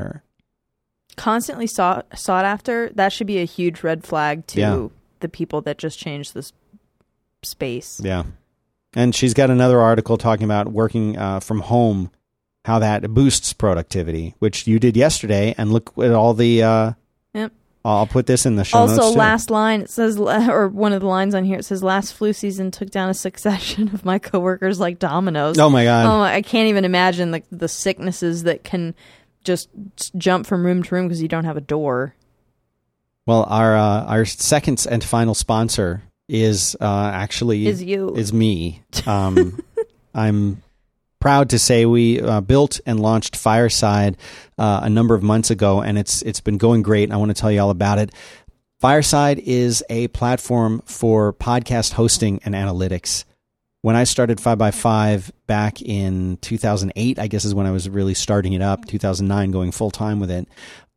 Constantly 1.16 1.68
sought 1.68 2.06
sought 2.18 2.46
after 2.46 2.90
that 2.96 3.12
should 3.12 3.28
be 3.28 3.40
a 3.40 3.46
huge 3.46 3.82
red 3.84 4.04
flag 4.04 4.46
to 4.48 4.60
Yeah. 4.60 4.88
the 5.20 5.30
people 5.30 5.62
that 5.62 5.78
just 5.78 5.98
changed 6.00 6.34
this 6.34 6.54
space 7.44 8.00
Yeah. 8.04 8.24
And 8.96 9.14
she's 9.14 9.34
got 9.34 9.50
another 9.50 9.80
article 9.80 10.18
talking 10.18 10.46
about 10.46 10.72
working 10.72 11.18
uh, 11.18 11.40
from 11.40 11.60
home, 11.60 12.10
how 12.66 12.80
that 12.80 13.14
boosts 13.14 13.54
productivity, 13.54 14.34
which 14.40 14.66
you 14.66 14.80
did 14.80 14.98
yesterday. 14.98 15.54
And 15.58 15.72
look 15.72 15.92
at 16.00 16.12
all 16.14 16.34
the. 16.34 16.64
Uh, 16.64 16.92
Yep. 17.34 17.52
I'll 17.86 18.08
put 18.08 18.26
this 18.26 18.46
in 18.48 18.56
the 18.56 18.64
show 18.64 18.80
also 18.80 18.96
notes. 18.96 19.12
too. 19.14 19.18
last 19.20 19.50
line 19.52 19.82
it 19.82 19.90
says 19.90 20.18
or 20.20 20.68
one 20.68 20.92
of 20.94 21.02
the 21.02 21.08
lines 21.08 21.36
on 21.36 21.46
here 21.46 21.60
it 21.60 21.64
says 21.66 21.84
last 21.84 22.14
flu 22.14 22.34
season 22.34 22.72
took 22.72 22.90
down 22.90 23.10
a 23.10 23.14
succession 23.14 23.90
of 23.94 24.04
my 24.04 24.18
coworkers 24.20 24.80
like 24.80 24.98
dominoes 25.00 25.58
Oh 25.60 25.70
my 25.70 25.84
god! 25.84 26.06
oh 26.08 26.22
i 26.22 26.42
can't 26.42 26.68
even 26.70 26.84
imagine 26.84 27.32
like 27.32 27.46
the 27.52 27.68
sicknesses 27.70 28.44
that 28.44 28.64
can 28.64 28.96
just 29.48 29.70
jump 30.18 30.46
from 30.46 30.66
room 30.66 30.84
to 30.84 30.94
room 30.94 31.08
because 31.08 31.22
you 31.22 31.28
don't 31.28 31.46
have 31.46 31.58
a 31.58 31.62
door 31.62 32.14
Well, 33.26 33.44
our 33.50 33.76
uh, 33.76 34.04
our 34.06 34.26
second 34.26 34.86
and 34.90 35.04
final 35.04 35.34
sponsor 35.34 36.04
is 36.28 36.76
uh, 36.80 37.12
actually 37.14 37.66
is 37.66 37.82
you 37.82 38.14
is 38.16 38.32
me. 38.32 38.84
Um, 39.06 39.60
I'm 40.14 40.62
proud 41.20 41.50
to 41.52 41.60
say 41.60 41.86
we 41.86 42.22
uh, 42.22 42.42
built 42.42 42.80
and 42.86 43.00
launched 43.00 43.36
Fireside 43.36 44.18
uh, 44.58 44.82
a 44.84 44.90
number 44.90 45.16
of 45.16 45.24
months 45.24 45.50
ago, 45.50 45.82
and 45.82 45.98
it's 45.98 46.22
it's 46.22 46.42
been 46.42 46.58
going 46.58 46.84
great. 46.84 47.04
And 47.04 47.14
I 47.14 47.18
want 47.18 47.36
to 47.36 47.40
tell 47.42 47.52
you 47.52 47.62
all 47.62 47.70
about 47.70 48.00
it. 48.00 48.12
Fireside 48.80 49.40
is 49.40 49.84
a 49.90 50.08
platform 50.10 50.82
for 50.86 51.34
podcast 51.34 51.94
hosting 51.94 52.40
and 52.46 52.54
analytics. 52.54 53.26
When 53.88 53.96
I 53.96 54.04
started 54.04 54.40
5by5 54.40 55.32
back 55.46 55.82
in 55.82 56.36
2008, 56.42 57.20
I 57.20 57.28
guess 57.28 57.46
is 57.46 57.56
when 57.56 57.66
I 57.66 57.72
was 57.72 57.88
really 57.88 58.16
starting 58.16 58.52
it 58.52 58.62
up, 58.62 58.84
2009, 58.84 59.50
going 59.52 59.72
full 59.72 59.92
time 59.92 60.20
with 60.20 60.30
it. 60.30 60.46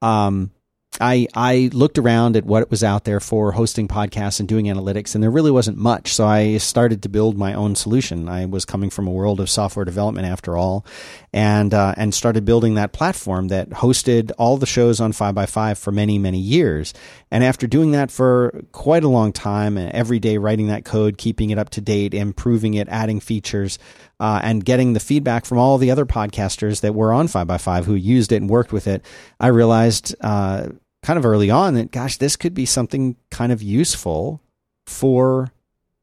Um, 0.02 0.50
I 0.98 1.28
I 1.34 1.70
looked 1.72 1.98
around 1.98 2.36
at 2.36 2.44
what 2.44 2.70
was 2.70 2.82
out 2.82 3.04
there 3.04 3.20
for 3.20 3.52
hosting 3.52 3.86
podcasts 3.86 4.40
and 4.40 4.48
doing 4.48 4.66
analytics, 4.66 5.14
and 5.14 5.22
there 5.22 5.30
really 5.30 5.50
wasn't 5.50 5.78
much. 5.78 6.12
So 6.12 6.26
I 6.26 6.58
started 6.58 7.02
to 7.02 7.08
build 7.08 7.38
my 7.38 7.54
own 7.54 7.74
solution. 7.76 8.28
I 8.28 8.46
was 8.46 8.64
coming 8.64 8.90
from 8.90 9.06
a 9.06 9.12
world 9.12 9.40
of 9.40 9.48
software 9.48 9.84
development, 9.84 10.26
after 10.26 10.56
all, 10.56 10.84
and 11.32 11.72
uh, 11.72 11.94
and 11.96 12.12
started 12.12 12.44
building 12.44 12.74
that 12.74 12.92
platform 12.92 13.48
that 13.48 13.70
hosted 13.70 14.32
all 14.36 14.56
the 14.56 14.66
shows 14.66 15.00
on 15.00 15.12
Five 15.12 15.34
by 15.34 15.46
Five 15.46 15.78
for 15.78 15.92
many 15.92 16.18
many 16.18 16.38
years. 16.38 16.92
And 17.30 17.44
after 17.44 17.68
doing 17.68 17.92
that 17.92 18.10
for 18.10 18.64
quite 18.72 19.04
a 19.04 19.08
long 19.08 19.32
time, 19.32 19.78
every 19.78 20.18
day 20.18 20.38
writing 20.38 20.66
that 20.66 20.84
code, 20.84 21.16
keeping 21.18 21.50
it 21.50 21.58
up 21.58 21.70
to 21.70 21.80
date, 21.80 22.12
improving 22.12 22.74
it, 22.74 22.88
adding 22.88 23.20
features, 23.20 23.78
uh, 24.20 24.40
and 24.44 24.64
getting 24.64 24.92
the 24.92 25.00
feedback 25.00 25.46
from 25.46 25.58
all 25.58 25.78
the 25.78 25.90
other 25.90 26.06
podcasters 26.06 26.82
that 26.82 26.94
were 26.94 27.12
on 27.12 27.26
5by5 27.26 27.84
who 27.84 27.94
used 27.94 28.30
it 28.30 28.36
and 28.36 28.50
worked 28.50 28.72
with 28.72 28.86
it, 28.86 29.04
I 29.40 29.48
realized 29.48 30.14
uh, 30.20 30.68
kind 31.02 31.18
of 31.18 31.24
early 31.24 31.50
on 31.50 31.74
that, 31.74 31.90
gosh, 31.90 32.18
this 32.18 32.36
could 32.36 32.52
be 32.52 32.66
something 32.66 33.16
kind 33.30 33.50
of 33.50 33.62
useful 33.62 34.40
for. 34.86 35.52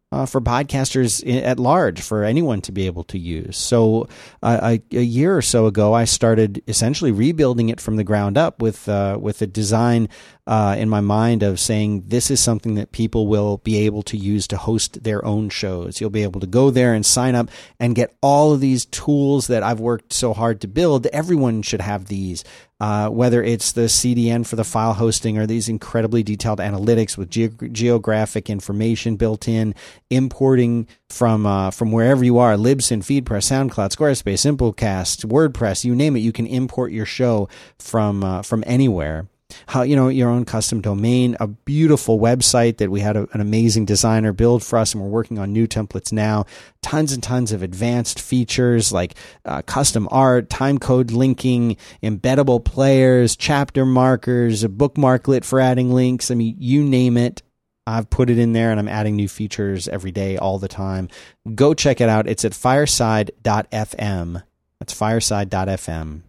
Uh, 0.09 0.25
for 0.25 0.39
podcasters 0.39 1.21
at 1.43 1.59
large, 1.59 1.99
for 1.99 2.23
anyone 2.23 2.61
to 2.61 2.71
be 2.71 2.85
able 2.85 3.03
to 3.03 3.19
use. 3.19 3.57
So, 3.57 4.07
uh, 4.41 4.77
a, 4.91 4.97
a 4.97 5.01
year 5.01 5.35
or 5.35 5.41
so 5.41 5.65
ago, 5.65 5.93
I 5.93 6.05
started 6.05 6.63
essentially 6.65 7.11
rebuilding 7.11 7.67
it 7.67 7.81
from 7.81 7.97
the 7.97 8.05
ground 8.05 8.37
up 8.37 8.61
with 8.61 8.87
uh, 8.87 9.17
with 9.19 9.41
a 9.41 9.47
design 9.47 10.07
uh, 10.47 10.75
in 10.79 10.87
my 10.87 11.01
mind 11.01 11.43
of 11.43 11.59
saying 11.59 12.05
this 12.07 12.31
is 12.31 12.41
something 12.41 12.75
that 12.75 12.93
people 12.93 13.27
will 13.27 13.57
be 13.57 13.77
able 13.85 14.01
to 14.03 14.15
use 14.15 14.47
to 14.47 14.57
host 14.57 15.03
their 15.03 15.23
own 15.25 15.49
shows. 15.49 15.99
You'll 15.99 16.09
be 16.09 16.23
able 16.23 16.39
to 16.39 16.47
go 16.47 16.71
there 16.71 16.93
and 16.93 17.05
sign 17.05 17.35
up 17.35 17.49
and 17.79 17.95
get 17.95 18.15
all 18.21 18.53
of 18.53 18.61
these 18.61 18.85
tools 18.85 19.47
that 19.47 19.61
I've 19.61 19.81
worked 19.81 20.13
so 20.13 20.33
hard 20.33 20.61
to 20.61 20.67
build. 20.67 21.05
Everyone 21.07 21.61
should 21.61 21.81
have 21.81 22.05
these. 22.05 22.45
Uh, 22.79 23.09
whether 23.09 23.43
it's 23.43 23.71
the 23.71 23.87
CDN 23.87 24.45
for 24.45 24.55
the 24.55 24.63
file 24.63 24.93
hosting 24.93 25.35
or 25.39 25.47
these 25.47 25.67
incredibly 25.67 26.21
detailed 26.21 26.59
analytics 26.59 27.17
with 27.17 27.27
geo- 27.27 27.49
geographic 27.71 28.51
information 28.51 29.15
built 29.15 29.47
in, 29.47 29.73
importing 30.11 30.87
from 31.09 31.47
uh, 31.47 31.71
from 31.71 31.91
wherever 31.91 32.23
you 32.23 32.37
are, 32.37 32.53
Libsyn, 32.53 32.99
FeedPress, 32.99 33.49
SoundCloud, 33.49 33.95
Squarespace, 33.95 34.45
Simplecast, 34.45 35.25
WordPress, 35.25 35.85
you 35.85 35.95
name 35.95 36.15
it, 36.15 36.19
you 36.19 36.31
can 36.31 36.45
import 36.45 36.91
your 36.91 37.07
show 37.07 37.49
from 37.79 38.23
uh, 38.23 38.43
from 38.43 38.63
anywhere 38.67 39.25
how 39.67 39.81
you 39.81 39.95
know 39.95 40.09
your 40.09 40.29
own 40.29 40.45
custom 40.45 40.81
domain 40.81 41.35
a 41.39 41.47
beautiful 41.47 42.19
website 42.19 42.77
that 42.77 42.91
we 42.91 42.99
had 42.99 43.15
a, 43.15 43.27
an 43.33 43.41
amazing 43.41 43.85
designer 43.85 44.33
build 44.33 44.63
for 44.63 44.77
us 44.77 44.93
and 44.93 45.01
we're 45.01 45.09
working 45.09 45.39
on 45.39 45.53
new 45.53 45.67
templates 45.67 46.11
now 46.11 46.45
tons 46.81 47.13
and 47.13 47.23
tons 47.23 47.51
of 47.51 47.63
advanced 47.63 48.19
features 48.19 48.91
like 48.91 49.15
uh, 49.45 49.61
custom 49.63 50.07
art 50.11 50.49
time 50.49 50.77
code 50.77 51.11
linking 51.11 51.77
embeddable 52.03 52.63
players 52.63 53.35
chapter 53.35 53.85
markers 53.85 54.63
a 54.63 54.69
bookmarklet 54.69 55.43
for 55.43 55.59
adding 55.59 55.91
links 55.91 56.29
i 56.29 56.35
mean 56.35 56.55
you 56.57 56.83
name 56.83 57.17
it 57.17 57.41
I've 57.87 58.09
put 58.09 58.29
it 58.29 58.37
in 58.37 58.51
there 58.51 58.69
and 58.69 58.81
I'm 58.81 58.89
adding 58.89 59.15
new 59.15 59.29
features 59.29 59.87
every 59.87 60.11
day, 60.11 60.37
all 60.37 60.59
the 60.59 60.67
time. 60.67 61.07
Go 61.55 61.73
check 61.73 62.01
it 62.01 62.09
out. 62.09 62.27
It's 62.27 62.43
at 62.43 62.53
fireside.fm. 62.53 64.43
That's 64.79 64.93
fireside.fm. 64.93 66.23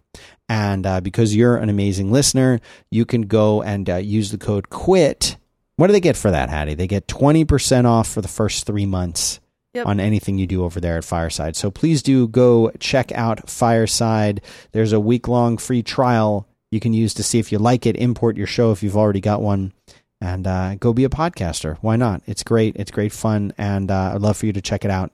And 0.49 0.85
uh, 0.85 0.99
because 0.99 1.35
you're 1.35 1.55
an 1.57 1.69
amazing 1.69 2.11
listener, 2.11 2.59
you 2.89 3.05
can 3.05 3.21
go 3.21 3.61
and 3.61 3.87
uh, 3.89 3.95
use 3.97 4.31
the 4.31 4.37
code 4.39 4.69
QUIT. 4.69 5.35
What 5.75 5.87
do 5.87 5.93
they 5.93 5.99
get 6.01 6.17
for 6.17 6.31
that, 6.31 6.49
Hattie? 6.49 6.73
They 6.73 6.87
get 6.87 7.07
20% 7.07 7.85
off 7.85 8.09
for 8.11 8.21
the 8.21 8.27
first 8.27 8.65
three 8.65 8.85
months 8.87 9.39
Yep. 9.75 9.85
on 9.85 9.99
anything 9.99 10.39
you 10.39 10.47
do 10.47 10.63
over 10.63 10.79
there 10.79 10.97
at 10.97 11.05
Fireside. 11.05 11.55
So 11.55 11.69
please 11.69 12.01
do 12.01 12.27
go 12.27 12.71
check 12.79 13.11
out 13.11 13.47
Fireside. 13.47 14.41
There's 14.71 14.93
a 14.93 14.99
week 14.99 15.27
long 15.27 15.59
free 15.59 15.83
trial 15.83 16.47
you 16.71 16.79
can 16.79 16.91
use 16.91 17.13
to 17.13 17.23
see 17.23 17.37
if 17.37 17.51
you 17.51 17.59
like 17.59 17.85
it, 17.85 17.95
import 17.95 18.35
your 18.35 18.47
show 18.47 18.71
if 18.71 18.81
you've 18.81 18.97
already 18.97 19.21
got 19.21 19.43
one, 19.43 19.71
and 20.19 20.47
uh, 20.47 20.73
go 20.75 20.91
be 20.91 21.03
a 21.03 21.09
podcaster. 21.09 21.77
Why 21.81 21.97
not? 21.97 22.23
It's 22.25 22.41
great. 22.41 22.75
It's 22.77 22.89
great 22.89 23.13
fun. 23.13 23.53
And 23.59 23.91
uh, 23.91 24.13
I'd 24.15 24.21
love 24.21 24.37
for 24.37 24.47
you 24.47 24.53
to 24.53 24.61
check 24.61 24.83
it 24.85 24.91
out. 24.91 25.11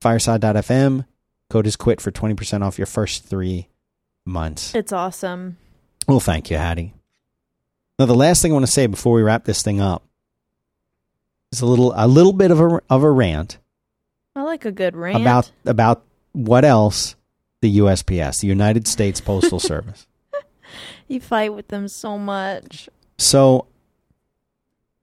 Fireside.fm. 0.00 1.04
Code 1.50 1.66
is 1.66 1.76
quit 1.76 2.00
for 2.00 2.10
20% 2.10 2.62
off 2.62 2.78
your 2.78 2.86
first 2.86 3.24
three 3.24 3.68
months. 4.30 4.74
it's 4.74 4.92
awesome 4.92 5.56
Well, 6.08 6.20
thank 6.20 6.50
you, 6.50 6.56
Hattie. 6.56 6.94
Now, 7.98 8.06
the 8.06 8.14
last 8.14 8.40
thing 8.40 8.50
I 8.52 8.54
want 8.54 8.64
to 8.66 8.72
say 8.72 8.86
before 8.86 9.12
we 9.14 9.22
wrap 9.22 9.44
this 9.44 9.62
thing 9.62 9.80
up 9.80 10.02
is 11.52 11.60
a 11.60 11.66
little 11.66 11.92
a 11.94 12.08
little 12.08 12.32
bit 12.32 12.50
of 12.50 12.60
a 12.60 12.80
of 12.88 13.02
a 13.02 13.10
rant 13.10 13.58
i 14.36 14.42
like 14.42 14.64
a 14.64 14.72
good 14.72 14.96
rant 14.96 15.20
about 15.20 15.50
about 15.66 16.02
what 16.32 16.64
else 16.64 17.16
the 17.60 17.78
USPS, 17.78 18.40
the 18.40 18.46
United 18.46 18.88
States 18.88 19.20
Postal 19.20 19.60
Service. 19.72 20.06
you 21.08 21.20
fight 21.20 21.52
with 21.54 21.68
them 21.68 21.88
so 21.88 22.16
much 22.16 22.88
So 23.18 23.66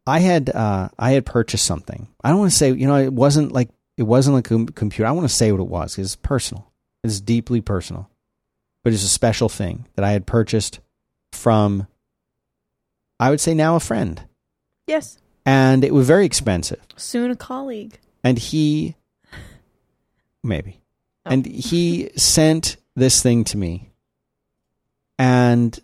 I 0.08 0.20
had 0.20 0.50
uh, 0.50 0.90
I 0.98 1.12
had 1.12 1.26
purchased 1.26 1.66
something. 1.66 2.08
I 2.24 2.30
don't 2.30 2.40
want 2.40 2.52
to 2.52 2.58
say 2.58 2.72
you 2.72 2.88
know 2.88 2.96
it 2.98 3.14
wasn't 3.14 3.52
like 3.52 3.70
it 3.98 4.04
wasn't 4.04 4.36
like 4.36 4.48
a 4.48 4.50
com- 4.50 4.68
computer. 4.68 5.06
I 5.08 5.12
want 5.12 5.28
to 5.30 5.36
say 5.36 5.52
what 5.52 5.62
it 5.62 5.68
was 5.68 5.98
it's 6.00 6.16
personal. 6.16 6.72
It's 7.04 7.20
deeply 7.20 7.62
personal, 7.62 8.10
but 8.84 8.94
it's 8.94 9.04
a 9.04 9.10
special 9.10 9.50
thing 9.50 9.86
that 9.96 10.06
I 10.06 10.12
had 10.12 10.26
purchased 10.26 10.80
from 11.32 11.88
I 13.20 13.30
would 13.32 13.42
say 13.42 13.54
now 13.54 13.76
a 13.76 13.80
friend. 13.80 14.22
Yes. 14.86 15.18
And 15.46 15.84
it 15.84 15.94
was 15.94 16.06
very 16.06 16.26
expensive. 16.26 16.80
Soon 16.98 17.32
a 17.32 17.36
colleague. 17.36 17.98
And 18.24 18.38
he, 18.38 18.96
maybe, 20.44 20.82
Oh. 21.26 21.32
and 21.32 21.46
he 21.46 22.10
sent 22.16 22.78
this 22.96 23.22
thing 23.24 23.44
to 23.46 23.58
me. 23.58 23.90
And 25.18 25.80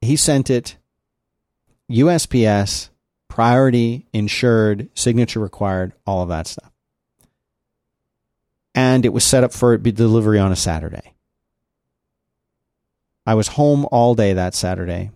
he 0.00 0.16
sent 0.16 0.50
it 0.50 0.76
USPS, 1.90 2.90
priority, 3.28 4.06
insured, 4.12 4.88
signature 4.94 5.40
required, 5.40 5.92
all 6.06 6.22
of 6.22 6.28
that 6.28 6.46
stuff. 6.46 6.69
And 8.74 9.04
it 9.04 9.12
was 9.12 9.24
set 9.24 9.44
up 9.44 9.52
for 9.52 9.76
delivery 9.76 10.38
on 10.38 10.52
a 10.52 10.56
Saturday. 10.56 11.14
I 13.26 13.34
was 13.34 13.48
home 13.48 13.86
all 13.90 14.14
day 14.14 14.32
that 14.32 14.54
Saturday. 14.54 15.10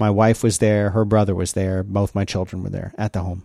My 0.00 0.10
wife 0.10 0.42
was 0.42 0.58
there, 0.58 0.90
her 0.90 1.04
brother 1.04 1.34
was 1.34 1.52
there, 1.52 1.82
both 1.82 2.14
my 2.14 2.24
children 2.24 2.62
were 2.62 2.70
there 2.70 2.92
at 2.98 3.12
the 3.12 3.20
home. 3.20 3.44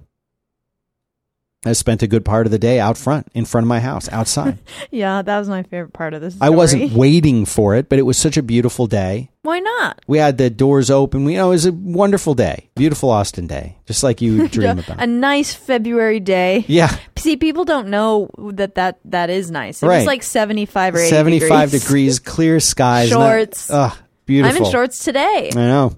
I 1.65 1.73
spent 1.73 2.01
a 2.01 2.07
good 2.07 2.23
part 2.23 2.47
of 2.47 2.51
the 2.51 2.57
day 2.59 2.79
out 2.79 2.97
front, 2.97 3.27
in 3.33 3.43
front 3.43 3.65
of 3.65 3.67
my 3.67 3.81
house, 3.81 4.07
outside. 4.13 4.59
Yeah, 4.91 5.21
that 5.21 5.37
was 5.39 5.49
my 5.49 5.63
favorite 5.63 5.91
part 5.93 6.13
of 6.13 6.21
this. 6.21 6.35
I 6.39 6.49
wasn't 6.49 6.93
waiting 6.93 7.45
for 7.45 7.75
it, 7.75 7.89
but 7.89 7.99
it 7.99 8.03
was 8.03 8.17
such 8.17 8.37
a 8.37 8.41
beautiful 8.41 8.87
day. 8.87 9.29
Why 9.41 9.59
not? 9.59 10.01
We 10.07 10.17
had 10.19 10.37
the 10.37 10.49
doors 10.49 10.89
open. 10.89 11.25
We, 11.25 11.33
you 11.33 11.37
know, 11.37 11.47
it 11.47 11.55
was 11.55 11.65
a 11.65 11.73
wonderful 11.73 12.33
day, 12.33 12.69
beautiful 12.75 13.09
Austin 13.11 13.45
day, 13.45 13.75
just 13.85 14.03
like 14.03 14.21
you 14.21 14.47
dream 14.47 14.79
about. 14.79 15.01
A 15.03 15.05
nice 15.07 15.53
February 15.53 16.21
day. 16.21 16.63
yeah, 16.67 16.97
See, 17.17 17.35
people 17.35 17.65
don't 17.65 17.89
know 17.89 18.29
that 18.53 18.75
that, 18.75 18.99
that 19.05 19.29
is 19.29 19.51
nice. 19.51 19.83
It 19.83 19.87
Right. 19.87 19.97
was 19.97 20.05
like 20.07 20.23
75 20.23 20.95
or 20.95 20.99
80 20.99 21.09
seventy-five 21.09 21.71
degrees. 21.71 21.83
degrees, 21.83 22.19
clear 22.19 22.59
skies, 22.61 23.09
Shorts. 23.09 23.69
Ugh, 23.69 23.95
beautiful. 24.25 24.57
I'm 24.57 24.63
in 24.65 24.71
shorts 24.71 25.03
today. 25.03 25.51
I 25.53 25.55
know. 25.55 25.95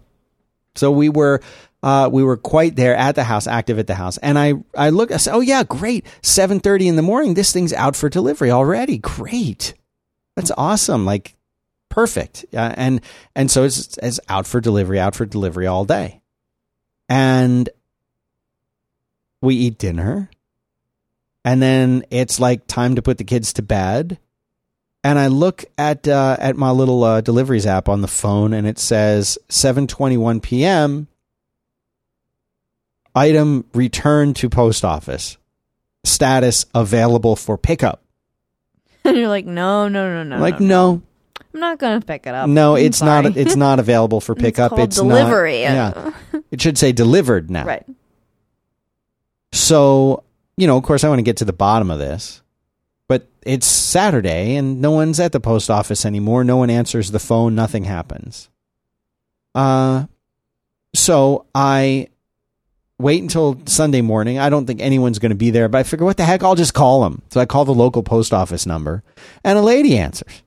So 0.76 0.89
we 0.91 1.09
were 1.09 1.41
uh, 1.84 2.09
we 2.11 2.23
were 2.23 2.38
quite 2.38 2.75
there 2.75 2.95
at 2.95 3.15
the 3.15 3.23
house, 3.23 3.47
active 3.47 3.79
at 3.79 3.88
the 3.88 3.95
house, 3.95 4.17
and 4.17 4.38
I 4.38 4.53
I 4.75 4.89
look. 4.89 5.11
I 5.11 5.17
said, 5.17 5.34
"Oh 5.34 5.39
yeah, 5.39 5.63
great! 5.63 6.05
Seven 6.21 6.59
thirty 6.59 6.88
in 6.88 6.95
the 6.95 7.01
morning. 7.01 7.34
This 7.34 7.51
thing's 7.51 7.73
out 7.73 7.95
for 7.95 8.09
delivery 8.09 8.51
already. 8.51 8.97
Great, 8.97 9.73
that's 10.36 10.51
awesome. 10.57 11.05
Like 11.05 11.36
perfect. 11.89 12.45
Uh, 12.53 12.73
and 12.77 13.01
and 13.36 13.49
so 13.49 13.63
it's 13.63 13.97
it's 13.97 14.19
out 14.29 14.45
for 14.45 14.61
delivery, 14.61 14.99
out 14.99 15.15
for 15.15 15.25
delivery 15.25 15.65
all 15.65 15.86
day, 15.86 16.21
and 17.09 17.69
we 19.41 19.55
eat 19.55 19.79
dinner, 19.79 20.29
and 21.43 21.61
then 21.61 22.03
it's 22.11 22.39
like 22.39 22.67
time 22.67 22.95
to 22.95 23.01
put 23.01 23.17
the 23.17 23.23
kids 23.23 23.53
to 23.53 23.63
bed 23.63 24.19
and 25.03 25.17
I 25.17 25.27
look 25.27 25.65
at 25.77 26.07
uh, 26.07 26.38
at 26.39 26.55
my 26.55 26.71
little 26.71 27.03
uh, 27.03 27.21
deliveries 27.21 27.65
app 27.65 27.89
on 27.89 28.01
the 28.01 28.07
phone, 28.07 28.53
and 28.53 28.67
it 28.67 28.77
says 28.77 29.38
7:21 29.49 30.41
p.m. 30.41 31.07
Item 33.16 33.66
returned 33.74 34.36
to 34.38 34.49
post 34.49 34.86
office. 34.86 35.38
Status 36.03 36.66
available 36.74 37.36
for 37.36 37.57
pickup. 37.57 38.03
And 39.03 39.18
you're 39.18 39.30
like, 39.30 39.45
no, 39.47 39.88
no, 39.88 40.24
no, 40.24 40.24
no. 40.24 40.38
like 40.39 40.59
no, 40.59 40.93
no, 40.95 41.01
I'm 41.55 41.59
not 41.59 41.80
going 41.80 41.99
to 41.99 42.05
pick 42.05 42.28
it 42.28 42.36
up. 42.36 42.47
no, 42.47 42.76
I'm 42.76 42.86
it's 42.86 43.01
not. 43.01 43.26
It's 43.36 43.55
not 43.55 43.80
available 43.80 44.22
for 44.22 44.36
pickup. 44.45 44.78
It's, 44.78 44.97
not- 44.97 45.07
delivery. 45.07 45.62
yeah, 45.62 46.14
it 46.51 46.62
should 46.62 46.78
say 46.78 46.91
delivered 46.91 47.49
now. 47.49 47.66
Right. 47.66 47.84
So 49.51 50.24
you 50.55 50.68
know, 50.68 50.78
of 50.78 50.84
course, 50.84 51.03
I 51.03 51.09
want 51.09 51.18
to 51.18 51.24
get 51.24 51.38
to 51.38 51.45
the 51.45 51.51
bottom 51.53 51.89
of 51.89 51.97
this, 51.97 52.43
but 53.07 53.28
it's 53.41 53.66
Saturday 53.66 54.55
and 54.55 54.82
no 54.82 54.91
one's 54.91 55.20
at 55.20 55.32
the 55.32 55.39
post 55.39 55.72
office 55.72 56.05
anymore. 56.05 56.43
No 56.43 56.57
one 56.57 56.70
answers 56.70 57.09
the 57.09 57.20
phone. 57.20 57.55
Nothing 57.55 57.86
happens. 57.86 58.49
Uh, 59.55 60.05
so 60.93 61.47
I 61.55 62.09
wait 63.01 63.21
until 63.21 63.59
Sunday 63.65 64.01
morning. 64.01 64.39
I 64.39 64.49
don't 64.49 64.65
think 64.65 64.81
anyone's 64.81 65.19
going 65.19 65.31
to 65.31 65.35
be 65.35 65.49
there, 65.49 65.67
but 65.67 65.79
I 65.79 65.83
figure, 65.83 66.05
what 66.05 66.17
the 66.17 66.25
heck? 66.25 66.43
I'll 66.43 66.55
just 66.55 66.73
call 66.73 67.01
them. 67.01 67.21
So 67.31 67.39
I 67.39 67.45
call 67.45 67.65
the 67.65 67.73
local 67.73 68.03
post 68.03 68.33
office 68.33 68.65
number, 68.65 69.03
and 69.43 69.57
a 69.57 69.61
lady 69.61 69.97
answers, 69.97 70.43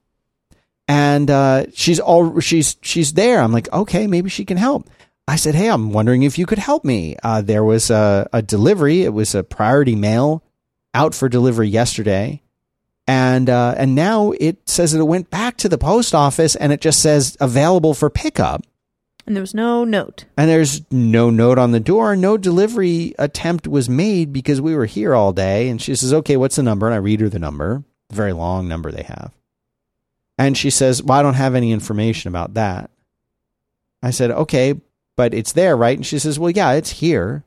and 0.88 1.30
uh, 1.30 1.66
she's 1.72 2.00
all 2.00 2.40
she's 2.40 2.76
she's 2.82 3.12
there. 3.14 3.40
I'm 3.40 3.52
like, 3.52 3.72
okay, 3.72 4.06
maybe 4.06 4.30
she 4.30 4.44
can 4.44 4.56
help. 4.56 4.88
I 5.26 5.36
said, 5.36 5.54
hey, 5.54 5.68
I'm 5.68 5.92
wondering 5.92 6.22
if 6.22 6.38
you 6.38 6.44
could 6.44 6.58
help 6.58 6.84
me. 6.84 7.16
Uh, 7.22 7.40
there 7.40 7.64
was 7.64 7.90
a, 7.90 8.28
a 8.32 8.42
delivery. 8.42 9.02
It 9.02 9.14
was 9.14 9.34
a 9.34 9.42
priority 9.42 9.96
mail 9.96 10.42
out 10.92 11.14
for 11.14 11.28
delivery 11.28 11.68
yesterday. 11.68 12.42
And 13.06 13.50
uh, 13.50 13.74
and 13.76 13.94
now 13.94 14.32
it 14.32 14.68
says 14.68 14.92
that 14.92 15.00
it 15.00 15.04
went 15.04 15.30
back 15.30 15.56
to 15.58 15.68
the 15.68 15.78
post 15.78 16.14
office 16.14 16.56
and 16.56 16.72
it 16.72 16.80
just 16.80 17.00
says 17.00 17.36
available 17.40 17.92
for 17.92 18.08
pickup. 18.08 18.62
And 19.26 19.34
there 19.34 19.42
was 19.42 19.54
no 19.54 19.84
note. 19.84 20.26
And 20.36 20.50
there's 20.50 20.82
no 20.90 21.30
note 21.30 21.58
on 21.58 21.72
the 21.72 21.80
door. 21.80 22.14
No 22.14 22.36
delivery 22.36 23.14
attempt 23.18 23.66
was 23.66 23.88
made 23.88 24.32
because 24.32 24.60
we 24.60 24.74
were 24.74 24.84
here 24.86 25.14
all 25.14 25.32
day. 25.32 25.68
And 25.68 25.80
she 25.80 25.94
says, 25.94 26.12
okay, 26.12 26.36
what's 26.36 26.56
the 26.56 26.62
number? 26.62 26.86
And 26.86 26.94
I 26.94 26.98
read 26.98 27.20
her 27.20 27.30
the 27.30 27.38
number, 27.38 27.84
very 28.12 28.32
long 28.32 28.68
number 28.68 28.92
they 28.92 29.04
have. 29.04 29.32
And 30.36 30.58
she 30.58 30.68
says, 30.68 31.02
well, 31.02 31.18
I 31.18 31.22
don't 31.22 31.34
have 31.34 31.54
any 31.54 31.72
information 31.72 32.28
about 32.28 32.54
that. 32.54 32.90
I 34.02 34.10
said, 34.10 34.30
okay, 34.30 34.74
but 35.16 35.32
it's 35.32 35.52
there, 35.52 35.76
right? 35.76 35.96
And 35.96 36.04
she 36.04 36.18
says, 36.18 36.38
well, 36.38 36.50
yeah, 36.50 36.72
it's 36.72 36.90
here. 36.90 37.44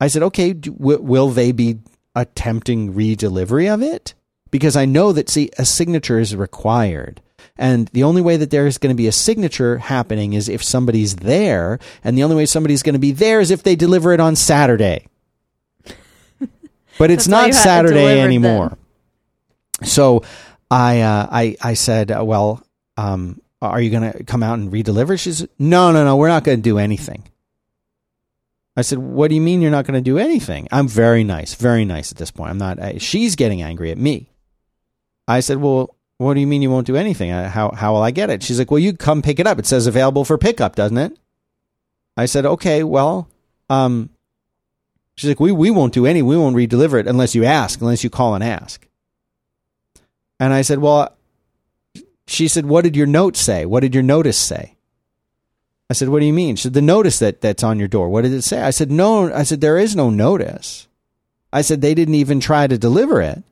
I 0.00 0.08
said, 0.08 0.22
okay, 0.24 0.52
do, 0.52 0.72
w- 0.72 1.00
will 1.00 1.30
they 1.30 1.52
be 1.52 1.78
attempting 2.14 2.94
re-delivery 2.94 3.68
of 3.68 3.80
it? 3.80 4.14
Because 4.50 4.76
I 4.76 4.84
know 4.84 5.12
that, 5.12 5.30
see, 5.30 5.50
a 5.56 5.64
signature 5.64 6.18
is 6.18 6.34
required. 6.34 7.22
And 7.56 7.88
the 7.88 8.02
only 8.02 8.22
way 8.22 8.36
that 8.36 8.50
there 8.50 8.66
is 8.66 8.78
going 8.78 8.94
to 8.94 8.96
be 8.96 9.06
a 9.06 9.12
signature 9.12 9.78
happening 9.78 10.32
is 10.32 10.48
if 10.48 10.62
somebody's 10.62 11.16
there. 11.16 11.78
And 12.02 12.16
the 12.16 12.22
only 12.22 12.36
way 12.36 12.46
somebody's 12.46 12.82
going 12.82 12.94
to 12.94 12.98
be 12.98 13.12
there 13.12 13.40
is 13.40 13.50
if 13.50 13.62
they 13.62 13.76
deliver 13.76 14.12
it 14.12 14.20
on 14.20 14.36
Saturday. 14.36 15.06
But 16.98 17.10
it's 17.10 17.28
not 17.28 17.48
you 17.48 17.54
had 17.54 17.60
it 17.60 17.62
Saturday 17.62 18.20
anymore. 18.20 18.76
So 19.82 20.22
I, 20.70 21.00
uh, 21.00 21.28
I, 21.30 21.56
I 21.62 21.74
said, 21.74 22.10
uh, 22.10 22.22
well, 22.24 22.62
um, 22.96 23.40
are 23.62 23.80
you 23.80 23.90
going 23.90 24.12
to 24.12 24.24
come 24.24 24.42
out 24.42 24.58
and 24.58 24.70
redeliver? 24.70 25.18
She 25.18 25.32
said, 25.32 25.48
no, 25.58 25.92
no, 25.92 26.04
no, 26.04 26.16
we're 26.16 26.28
not 26.28 26.44
going 26.44 26.58
to 26.58 26.62
do 26.62 26.78
anything. 26.78 27.24
I 28.76 28.82
said, 28.82 28.98
what 28.98 29.28
do 29.28 29.34
you 29.34 29.40
mean 29.40 29.60
you're 29.60 29.70
not 29.70 29.84
going 29.86 29.98
to 29.98 30.00
do 30.00 30.18
anything? 30.18 30.68
I'm 30.70 30.88
very 30.88 31.24
nice, 31.24 31.54
very 31.54 31.84
nice 31.84 32.12
at 32.12 32.18
this 32.18 32.30
point. 32.30 32.50
I'm 32.50 32.58
not, 32.58 32.78
I, 32.80 32.98
she's 32.98 33.34
getting 33.34 33.62
angry 33.62 33.90
at 33.90 33.98
me. 33.98 34.30
I 35.26 35.40
said, 35.40 35.58
well, 35.58 35.96
what 36.20 36.34
do 36.34 36.40
you 36.40 36.46
mean 36.46 36.60
you 36.60 36.70
won't 36.70 36.86
do 36.86 36.96
anything? 36.96 37.30
How, 37.30 37.70
how 37.70 37.94
will 37.94 38.02
I 38.02 38.10
get 38.10 38.28
it? 38.28 38.42
She's 38.42 38.58
like, 38.58 38.70
well, 38.70 38.78
you 38.78 38.92
come 38.92 39.22
pick 39.22 39.38
it 39.38 39.46
up. 39.46 39.58
It 39.58 39.64
says 39.64 39.86
available 39.86 40.26
for 40.26 40.36
pickup, 40.36 40.76
doesn't 40.76 40.98
it? 40.98 41.18
I 42.14 42.26
said, 42.26 42.44
okay, 42.44 42.84
well, 42.84 43.26
um, 43.70 44.10
she's 45.16 45.30
like, 45.30 45.40
we, 45.40 45.50
we 45.50 45.70
won't 45.70 45.94
do 45.94 46.04
any, 46.04 46.20
we 46.20 46.36
won't 46.36 46.56
redeliver 46.56 47.00
it 47.00 47.06
unless 47.06 47.34
you 47.34 47.44
ask, 47.44 47.80
unless 47.80 48.04
you 48.04 48.10
call 48.10 48.34
and 48.34 48.44
ask. 48.44 48.86
And 50.38 50.52
I 50.52 50.60
said, 50.60 50.80
well, 50.80 51.16
she 52.26 52.48
said, 52.48 52.66
what 52.66 52.84
did 52.84 52.96
your 52.96 53.06
note 53.06 53.38
say? 53.38 53.64
What 53.64 53.80
did 53.80 53.94
your 53.94 54.02
notice 54.02 54.38
say? 54.38 54.76
I 55.88 55.94
said, 55.94 56.10
what 56.10 56.20
do 56.20 56.26
you 56.26 56.34
mean? 56.34 56.56
She 56.56 56.64
said, 56.64 56.74
the 56.74 56.82
notice 56.82 57.18
that, 57.20 57.40
that's 57.40 57.64
on 57.64 57.78
your 57.78 57.88
door. 57.88 58.10
What 58.10 58.22
did 58.24 58.34
it 58.34 58.42
say? 58.42 58.60
I 58.60 58.70
said, 58.70 58.90
no, 58.90 59.32
I 59.32 59.44
said, 59.44 59.62
there 59.62 59.78
is 59.78 59.96
no 59.96 60.10
notice. 60.10 60.86
I 61.50 61.62
said, 61.62 61.80
they 61.80 61.94
didn't 61.94 62.16
even 62.16 62.40
try 62.40 62.66
to 62.66 62.76
deliver 62.76 63.22
it. 63.22 63.42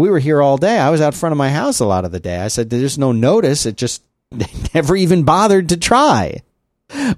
We 0.00 0.10
were 0.10 0.18
here 0.18 0.40
all 0.40 0.56
day. 0.56 0.78
I 0.78 0.90
was 0.90 1.00
out 1.00 1.14
front 1.14 1.32
of 1.32 1.36
my 1.38 1.50
house 1.50 1.78
a 1.80 1.84
lot 1.86 2.04
of 2.04 2.12
the 2.12 2.20
day. 2.20 2.38
I 2.40 2.48
said, 2.48 2.70
there's 2.70 2.98
no 2.98 3.12
notice. 3.12 3.66
It 3.66 3.76
just 3.76 4.02
never 4.74 4.96
even 4.96 5.24
bothered 5.24 5.68
to 5.68 5.76
try. 5.76 6.42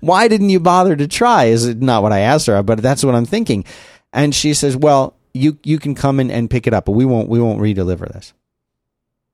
Why 0.00 0.28
didn't 0.28 0.50
you 0.50 0.60
bother 0.60 0.96
to 0.96 1.06
try? 1.08 1.44
Is 1.44 1.64
it 1.66 1.80
not 1.80 2.02
what 2.02 2.12
I 2.12 2.20
asked 2.20 2.46
her, 2.48 2.62
but 2.62 2.82
that's 2.82 3.04
what 3.04 3.14
I'm 3.14 3.24
thinking. 3.24 3.64
And 4.12 4.34
she 4.34 4.52
says, 4.52 4.76
well, 4.76 5.16
you, 5.32 5.58
you 5.62 5.78
can 5.78 5.94
come 5.94 6.20
in 6.20 6.30
and 6.30 6.50
pick 6.50 6.66
it 6.66 6.74
up, 6.74 6.84
but 6.84 6.92
we 6.92 7.04
won't, 7.04 7.28
we 7.28 7.40
won't 7.40 7.60
redeliver 7.60 8.12
this. 8.12 8.34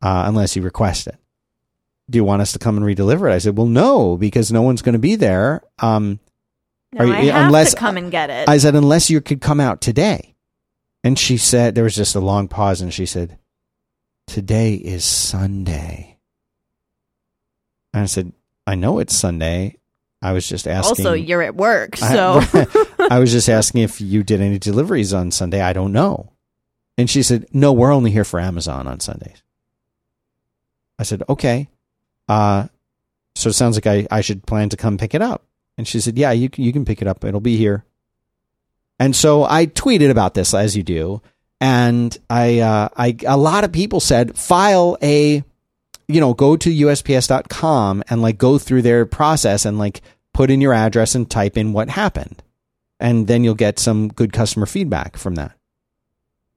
Uh, 0.00 0.24
unless 0.26 0.54
you 0.54 0.62
request 0.62 1.08
it 1.08 1.16
do 2.10 2.16
you 2.16 2.24
want 2.24 2.40
us 2.42 2.52
to 2.52 2.58
come 2.58 2.76
and 2.76 2.86
redeliver 2.86 3.30
it? 3.30 3.34
I 3.34 3.38
said, 3.38 3.56
well, 3.56 3.66
no, 3.66 4.16
because 4.16 4.50
no 4.50 4.62
one's 4.62 4.82
going 4.82 4.94
to 4.94 4.98
be 4.98 5.14
there. 5.16 5.62
Um, 5.78 6.20
No, 6.92 7.04
you- 7.04 7.12
I 7.12 7.24
have 7.24 7.46
unless- 7.46 7.74
to 7.74 7.76
come 7.80 7.96
and 7.96 8.10
get 8.10 8.30
it. 8.30 8.48
I 8.48 8.58
said, 8.58 8.74
unless 8.74 9.10
you 9.10 9.20
could 9.20 9.40
come 9.40 9.60
out 9.60 9.80
today. 9.80 10.34
And 11.04 11.18
she 11.18 11.36
said, 11.36 11.74
there 11.74 11.84
was 11.84 11.94
just 11.94 12.14
a 12.14 12.20
long 12.20 12.48
pause, 12.48 12.80
and 12.80 12.92
she 12.92 13.06
said, 13.06 13.38
today 14.26 14.74
is 14.74 15.04
Sunday. 15.04 16.18
And 17.94 18.02
I 18.02 18.06
said, 18.06 18.32
I 18.66 18.74
know 18.74 18.98
it's 18.98 19.16
Sunday. 19.16 19.76
I 20.20 20.32
was 20.32 20.48
just 20.48 20.66
asking. 20.66 21.06
also, 21.06 21.12
you're 21.14 21.42
at 21.42 21.54
work, 21.54 21.96
so 21.96 22.40
I 22.98 23.20
was 23.20 23.30
just 23.30 23.48
asking 23.48 23.82
if 23.82 24.00
you 24.00 24.22
did 24.24 24.40
any 24.40 24.58
deliveries 24.58 25.14
on 25.14 25.30
Sunday. 25.30 25.60
I 25.60 25.72
don't 25.72 25.92
know. 25.92 26.32
And 26.96 27.08
she 27.08 27.22
said, 27.22 27.46
No, 27.52 27.72
we're 27.72 27.92
only 27.92 28.10
here 28.10 28.24
for 28.24 28.40
Amazon 28.40 28.88
on 28.88 28.98
Sundays. 28.98 29.42
I 30.98 31.04
said, 31.04 31.22
Okay. 31.28 31.68
Uh, 32.28 32.66
so 33.36 33.50
it 33.50 33.52
sounds 33.52 33.76
like 33.76 33.86
I, 33.86 34.06
I 34.10 34.20
should 34.20 34.44
plan 34.44 34.68
to 34.70 34.76
come 34.76 34.98
pick 34.98 35.14
it 35.14 35.22
up. 35.22 35.44
And 35.78 35.86
she 35.86 36.00
said, 36.00 36.18
Yeah, 36.18 36.32
you, 36.32 36.50
you 36.56 36.72
can 36.72 36.84
pick 36.84 37.00
it 37.00 37.06
up. 37.06 37.24
It'll 37.24 37.40
be 37.40 37.56
here. 37.56 37.84
And 38.98 39.14
so 39.14 39.44
I 39.44 39.66
tweeted 39.66 40.10
about 40.10 40.34
this 40.34 40.54
as 40.54 40.76
you 40.76 40.82
do. 40.82 41.22
And 41.60 42.16
I, 42.30 42.60
uh, 42.60 42.88
I, 42.96 43.16
a 43.26 43.36
lot 43.36 43.64
of 43.64 43.72
people 43.72 44.00
said, 44.00 44.36
file 44.36 44.96
a, 45.02 45.42
you 46.06 46.20
know, 46.20 46.34
go 46.34 46.56
to 46.56 46.70
USPS.com 46.70 48.04
and 48.08 48.22
like 48.22 48.38
go 48.38 48.58
through 48.58 48.82
their 48.82 49.06
process 49.06 49.64
and 49.64 49.78
like 49.78 50.02
put 50.32 50.50
in 50.50 50.60
your 50.60 50.72
address 50.72 51.14
and 51.14 51.28
type 51.28 51.56
in 51.56 51.72
what 51.72 51.90
happened. 51.90 52.42
And 53.00 53.26
then 53.26 53.44
you'll 53.44 53.54
get 53.54 53.78
some 53.78 54.08
good 54.08 54.32
customer 54.32 54.66
feedback 54.66 55.16
from 55.16 55.36
that. 55.36 55.52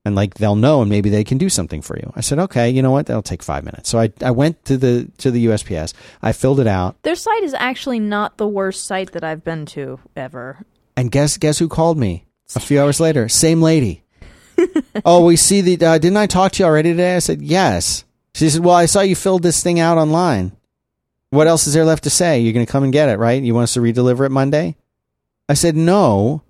And 0.04 0.16
like 0.16 0.36
they'll 0.36 0.56
know 0.56 0.82
and 0.82 0.90
maybe 0.90 1.12
they 1.12 1.24
can 1.24 1.38
do 1.38 1.50
something 1.50 1.84
for 1.84 1.96
you. 1.96 2.12
I 2.16 2.22
said, 2.22 2.40
okay, 2.40 2.70
you 2.72 2.82
know 2.82 2.90
what? 2.90 3.06
That'll 3.06 3.22
take 3.22 3.44
five 3.44 3.64
minutes. 3.64 3.90
So 3.90 4.00
I, 4.00 4.12
I 4.22 4.32
went 4.32 4.66
to 4.66 4.78
the 4.78 5.08
to 5.20 5.30
the 5.30 5.46
USPS. 5.46 5.94
I 6.24 6.32
filled 6.32 6.60
it 6.60 6.66
out. 6.66 7.00
Their 7.04 7.16
site 7.16 7.44
is 7.44 7.54
actually 7.54 8.00
not 8.00 8.38
the 8.38 8.48
worst 8.48 8.86
site 8.86 9.12
that 9.12 9.24
I've 9.24 9.44
been 9.44 9.68
to 9.68 10.00
ever. 10.16 10.66
And 10.98 11.12
guess 11.12 11.38
guess 11.38 11.60
who 11.60 11.68
called 11.68 12.00
me 12.00 12.26
a 12.56 12.60
few 12.60 12.80
hours 12.82 13.00
later? 13.00 13.30
Same 13.30 13.62
lady. 13.62 14.04
oh, 15.06 15.26
we 15.26 15.36
see 15.36 15.62
the. 15.62 15.86
Uh, 15.86 15.98
didn't 15.98 16.18
I 16.18 16.28
talk 16.28 16.54
to 16.54 16.64
you 16.64 16.68
already 16.68 16.92
today? 16.92 17.16
I 17.16 17.20
said 17.20 17.42
yes. 17.42 18.04
She 18.36 18.50
said, 18.50 18.64
"Well, 18.64 18.76
I 18.76 18.86
saw 18.86 19.02
you 19.02 19.16
filled 19.16 19.44
this 19.44 19.64
thing 19.64 19.80
out 19.80 19.98
online. 19.98 20.52
What 21.32 21.48
else 21.48 21.68
is 21.68 21.74
there 21.74 21.86
left 21.86 22.04
to 22.04 22.10
say? 22.10 22.40
You're 22.40 22.54
going 22.54 22.66
to 22.66 22.72
come 22.72 22.84
and 22.84 22.94
get 22.94 23.10
it, 23.10 23.18
right? 23.18 23.42
You 23.42 23.54
want 23.54 23.64
us 23.64 23.74
to 23.76 23.80
redeliver 23.82 24.26
it 24.26 24.30
Monday?" 24.32 24.76
I 25.50 25.54
said, 25.54 25.76
"No. 25.76 26.44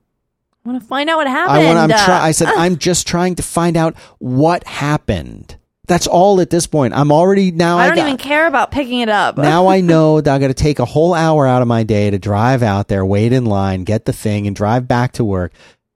I 0.66 0.70
want 0.70 0.82
to 0.82 0.88
find 0.88 1.10
out 1.10 1.18
what 1.18 1.28
happened. 1.28 1.58
I 1.58 1.66
want. 1.66 1.80
I'm 1.80 1.90
try- 1.90 2.22
I 2.22 2.32
said, 2.32 2.50
I'm 2.50 2.78
just 2.78 3.08
trying 3.08 3.34
to 3.36 3.44
find 3.44 3.76
out 3.76 3.96
what 4.20 4.64
happened. 4.66 5.56
That's 5.88 6.06
all 6.06 6.40
at 6.40 6.52
this 6.52 6.68
point. 6.68 6.94
I'm 6.94 7.12
already 7.12 7.52
now. 7.52 7.80
I 7.80 7.88
don't 7.88 7.96
got- 7.96 8.06
even 8.06 8.18
care 8.18 8.46
about 8.46 8.72
picking 8.72 9.00
it 9.00 9.10
up. 9.10 9.38
now 9.40 9.68
I 9.68 9.82
know 9.82 10.22
that 10.22 10.34
I 10.34 10.38
got 10.38 10.50
to 10.50 10.54
take 10.54 10.78
a 10.78 10.86
whole 10.86 11.16
hour 11.16 11.48
out 11.48 11.64
of 11.64 11.68
my 11.68 11.82
day 11.84 12.12
to 12.12 12.20
drive 12.20 12.62
out 12.62 12.90
there, 12.90 13.04
wait 13.04 13.34
in 13.34 13.46
line, 13.46 13.84
get 13.86 14.06
the 14.06 14.14
thing, 14.14 14.46
and 14.46 14.56
drive 14.56 14.88
back 14.88 15.14
to 15.14 15.24
work. 15.24 15.52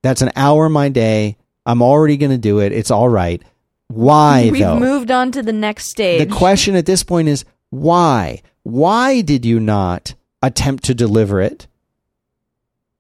That's 0.06 0.22
an 0.22 0.32
hour 0.36 0.68
of 0.68 0.72
my 0.72 0.90
day. 0.90 1.36
I'm 1.66 1.82
already 1.82 2.16
going 2.16 2.30
to 2.30 2.38
do 2.38 2.60
it. 2.60 2.72
It's 2.72 2.92
all 2.92 3.10
right. 3.10 3.42
Why 3.88 4.50
We've 4.52 4.62
though? 4.62 4.80
moved 4.80 5.10
on 5.10 5.32
to 5.32 5.42
the 5.42 5.52
next 5.52 5.90
stage. 5.90 6.20
the 6.20 6.32
question 6.32 6.76
at 6.76 6.86
this 6.86 7.02
point 7.02 7.28
is 7.28 7.44
why? 7.72 8.44
Why 8.62 9.22
did 9.22 9.46
you 9.46 9.60
not 9.60 10.14
attempt 10.44 10.84
to 10.84 10.94
deliver 10.94 11.42
it? 11.42 11.66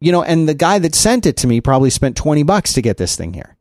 You 0.01 0.11
know, 0.11 0.23
and 0.23 0.49
the 0.49 0.55
guy 0.55 0.79
that 0.79 0.95
sent 0.95 1.27
it 1.27 1.37
to 1.37 1.47
me 1.47 1.61
probably 1.61 1.91
spent 1.91 2.17
20 2.17 2.41
bucks 2.41 2.73
to 2.73 2.81
get 2.81 2.97
this 2.97 3.15
thing 3.15 3.33
here. 3.33 3.55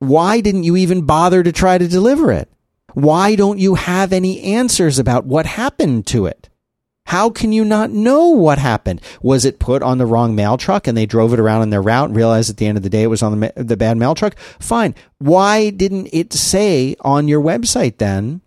Why 0.00 0.40
didn't 0.40 0.64
you 0.64 0.76
even 0.76 1.06
bother 1.06 1.44
to 1.44 1.52
try 1.52 1.78
to 1.78 1.86
deliver 1.86 2.32
it? 2.32 2.52
Why 2.94 3.36
don't 3.36 3.60
you 3.60 3.76
have 3.76 4.12
any 4.12 4.42
answers 4.42 4.98
about 4.98 5.24
what 5.24 5.46
happened 5.46 6.08
to 6.08 6.26
it? 6.26 6.48
How 7.06 7.28
can 7.28 7.52
you 7.52 7.64
not 7.64 7.90
know 7.90 8.28
what 8.28 8.58
happened? 8.58 9.00
Was 9.20 9.44
it 9.44 9.58
put 9.58 9.82
on 9.82 9.98
the 9.98 10.06
wrong 10.06 10.34
mail 10.34 10.56
truck 10.56 10.86
and 10.86 10.96
they 10.96 11.04
drove 11.04 11.34
it 11.34 11.40
around 11.40 11.60
on 11.60 11.70
their 11.70 11.82
route 11.82 12.08
and 12.08 12.16
realized 12.16 12.48
at 12.48 12.56
the 12.56 12.66
end 12.66 12.78
of 12.78 12.82
the 12.82 12.90
day 12.90 13.02
it 13.02 13.08
was 13.08 13.22
on 13.22 13.38
the, 13.38 13.52
the 13.56 13.76
bad 13.76 13.98
mail 13.98 14.14
truck? 14.14 14.38
Fine. 14.38 14.94
Why 15.18 15.70
didn't 15.70 16.08
it 16.12 16.32
say 16.32 16.96
on 17.00 17.28
your 17.28 17.42
website 17.42 17.98
then, 17.98 18.40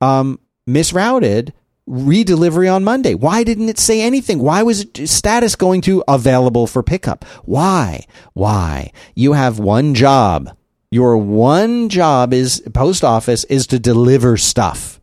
um, 0.00 0.38
misrouted, 0.66 1.52
redelivery 1.88 2.72
on 2.72 2.84
Monday? 2.84 3.14
Why 3.14 3.44
didn't 3.44 3.68
it 3.68 3.78
say 3.78 4.00
anything? 4.00 4.38
Why 4.38 4.62
was 4.62 4.80
it 4.80 5.08
status 5.08 5.54
going 5.54 5.82
to 5.82 6.02
available 6.08 6.66
for 6.66 6.82
pickup? 6.82 7.24
Why? 7.44 8.06
Why? 8.32 8.92
You 9.14 9.34
have 9.34 9.58
one 9.58 9.94
job. 9.94 10.56
Your 10.90 11.16
one 11.18 11.88
job 11.88 12.32
is 12.32 12.62
post 12.72 13.02
office 13.04 13.44
is 13.44 13.66
to 13.66 13.78
deliver 13.78 14.36
stuff. 14.36 15.00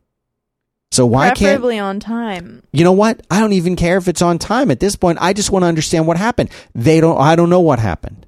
So 0.91 1.05
why 1.05 1.27
can't 1.27 1.37
Preferably 1.39 1.77
on 1.77 1.99
time. 1.99 2.63
you 2.71 2.83
know 2.83 2.91
what? 2.91 3.25
I 3.29 3.39
don't 3.39 3.53
even 3.53 3.75
care 3.75 3.97
if 3.97 4.07
it's 4.07 4.21
on 4.21 4.39
time 4.39 4.71
at 4.71 4.79
this 4.79 4.95
point. 4.95 5.19
I 5.21 5.33
just 5.33 5.51
want 5.51 5.63
to 5.63 5.67
understand 5.67 6.07
what 6.07 6.17
happened. 6.17 6.49
They 6.73 6.99
don't. 6.99 7.19
I 7.19 7.35
don't 7.35 7.49
know 7.49 7.59
what 7.61 7.79
happened. 7.79 8.25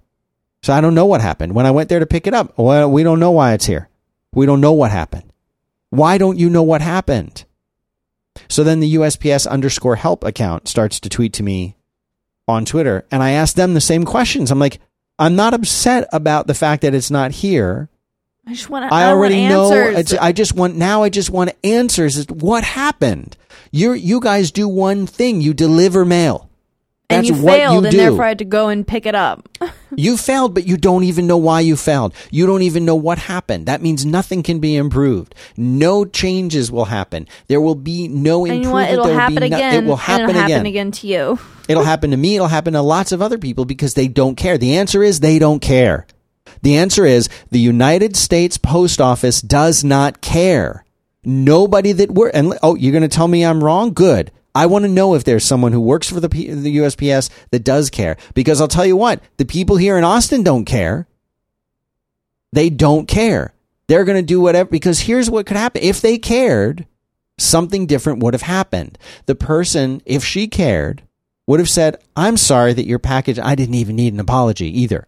So 0.64 0.72
I 0.72 0.80
don't 0.82 0.94
know 0.94 1.08
what 1.08 1.22
happened 1.22 1.56
when 1.56 1.66
I 1.66 1.72
went 1.72 1.90
there 1.90 2.00
to 2.00 2.06
pick 2.06 2.28
it 2.28 2.36
up. 2.36 2.58
Well, 2.58 2.90
we 2.92 3.02
don't 3.04 3.20
know 3.20 3.32
why 3.32 3.54
it's 3.54 3.66
here. 3.66 3.90
We 4.34 4.46
don't 4.46 4.62
know 4.62 4.74
what 4.74 4.92
happened. 4.92 5.34
Why 5.90 6.18
don't 6.18 6.38
you 6.38 6.50
know 6.50 6.64
what 6.64 6.82
happened? 6.82 7.46
So 8.48 8.64
then 8.64 8.80
the 8.80 8.96
USPS 8.96 9.48
underscore 9.48 9.96
help 9.96 10.24
account 10.24 10.68
starts 10.68 11.00
to 11.00 11.10
tweet 11.10 11.34
to 11.34 11.44
me 11.44 11.76
on 12.48 12.66
Twitter, 12.66 13.06
and 13.12 13.24
I 13.24 13.32
ask 13.32 13.56
them 13.56 13.74
the 13.74 13.82
same 13.82 14.06
questions. 14.06 14.52
I'm 14.52 14.60
like, 14.60 14.80
I'm 15.18 15.36
not 15.36 15.54
upset 15.54 16.08
about 16.14 16.48
the 16.48 16.54
fact 16.54 16.82
that 16.84 16.94
it's 16.94 17.12
not 17.12 17.32
here. 17.32 17.90
I 18.48 18.54
just 18.54 18.70
want 18.70 18.90
to. 18.90 18.94
I 18.94 19.06
already 19.06 19.48
know. 19.48 19.72
answers. 19.72 19.98
It's, 20.00 20.14
I 20.14 20.32
just 20.32 20.56
want 20.56 20.76
now. 20.76 21.04
I 21.04 21.10
just 21.10 21.30
want 21.30 21.52
answers. 21.64 22.26
What 22.28 22.64
happened? 22.64 23.38
You 23.72 23.94
you 23.94 24.20
guys 24.20 24.52
do 24.52 24.68
one 24.68 25.06
thing. 25.08 25.42
You 25.42 25.54
deliver 25.54 26.04
mail. 26.06 26.50
and 27.10 27.26
That's 27.26 27.38
you 27.38 27.44
what 27.46 27.54
failed, 27.54 27.84
you 27.84 27.90
and 27.90 28.00
therefore 28.00 28.24
I 28.24 28.30
had 28.30 28.40
to 28.40 28.46
go 28.46 28.70
and 28.70 28.86
pick 28.88 29.06
it 29.06 29.16
up. 29.16 29.48
You 29.98 30.16
failed, 30.16 30.54
but 30.54 30.66
you 30.66 30.78
don't 30.78 31.04
even 31.04 31.28
know 31.28 31.36
why 31.36 31.60
you 31.60 31.76
failed. 31.76 32.14
You 32.32 32.48
don't 32.48 32.62
even 32.62 32.86
know 32.86 32.96
what 32.96 33.18
happened. 33.18 33.66
That 33.66 33.82
means 33.82 34.06
nothing 34.06 34.42
can 34.42 34.60
be 34.60 34.78
improved. 34.78 35.36
No 35.58 36.06
changes 36.06 36.72
will 36.72 36.86
happen. 36.86 37.28
There 37.48 37.60
will 37.60 37.76
be 37.76 38.08
no 38.08 38.46
and 38.46 38.56
improvement. 38.64 38.90
you 38.92 38.96
know? 38.96 39.02
It'll 39.02 39.06
There 39.08 39.20
happen 39.20 39.36
no- 39.42 39.46
again. 39.48 39.84
it 39.84 39.88
will 39.88 39.98
happen 39.98 40.30
it'll 40.30 40.44
again. 40.44 40.50
happen 40.50 40.66
again 40.66 40.92
to 40.92 41.08
you. 41.08 41.40
It'll 41.68 41.84
happen 41.84 42.12
to 42.12 42.18
me. 42.18 42.36
It'll 42.36 42.48
happen 42.48 42.72
to 42.72 42.82
lots 42.82 43.12
of 43.12 43.22
other 43.22 43.38
people 43.38 43.66
because 43.66 43.94
they 43.94 44.08
don't 44.08 44.36
care. 44.36 44.58
The 44.58 44.78
answer 44.78 45.04
is 45.04 45.20
they 45.20 45.40
don't 45.40 45.60
care. 45.62 46.08
The 46.62 46.78
answer 46.78 47.06
is 47.06 47.30
the 47.50 47.60
United 47.60 48.16
States 48.16 48.58
Post 48.58 49.02
Office 49.02 49.42
does 49.42 49.84
not 49.84 50.22
care. 50.22 50.86
Nobody 51.24 51.92
that 51.92 52.12
work 52.12 52.32
and 52.34 52.58
oh, 52.64 52.76
you're 52.76 52.92
going 52.92 53.02
to 53.02 53.08
tell 53.08 53.28
me 53.28 53.44
I'm 53.46 53.64
wrong? 53.64 53.94
Good. 53.94 54.32
I 54.54 54.66
want 54.66 54.84
to 54.84 54.92
know 54.92 55.14
if 55.16 55.24
there's 55.24 55.46
someone 55.46 55.72
who 55.72 55.80
works 55.80 56.10
for 56.10 56.20
the 56.20 56.30
P- 56.30 56.52
the 56.52 56.78
USPS 56.78 57.30
that 57.52 57.64
does 57.64 57.90
care 57.90 58.18
because 58.34 58.60
I'll 58.60 58.68
tell 58.68 58.86
you 58.86 58.98
what, 58.98 59.22
the 59.38 59.46
people 59.46 59.78
here 59.78 59.98
in 59.98 60.04
Austin 60.04 60.44
don't 60.44 60.66
care. 60.66 61.08
They 62.52 62.70
don't 62.70 63.08
care. 63.08 63.54
They're 63.88 64.04
going 64.04 64.18
to 64.18 64.22
do 64.22 64.42
whatever 64.42 64.70
because 64.70 65.02
here's 65.02 65.30
what 65.30 65.46
could 65.46 65.58
happen. 65.58 65.82
If 65.84 66.02
they 66.02 66.18
cared, 66.18 66.86
something 67.38 67.86
different 67.86 68.24
would 68.24 68.34
have 68.34 68.42
happened. 68.42 68.98
The 69.26 69.36
person, 69.36 70.02
if 70.06 70.24
she 70.24 70.48
cared, 70.48 71.04
would 71.48 71.60
have 71.60 71.70
said, 71.70 72.02
I'm 72.16 72.38
sorry 72.38 72.74
that 72.74 72.86
your 72.86 73.00
package, 73.00 73.40
I 73.40 73.56
didn't 73.56 73.76
even 73.76 73.96
need 73.96 74.14
an 74.14 74.20
apology 74.20 74.68
either. 74.82 75.08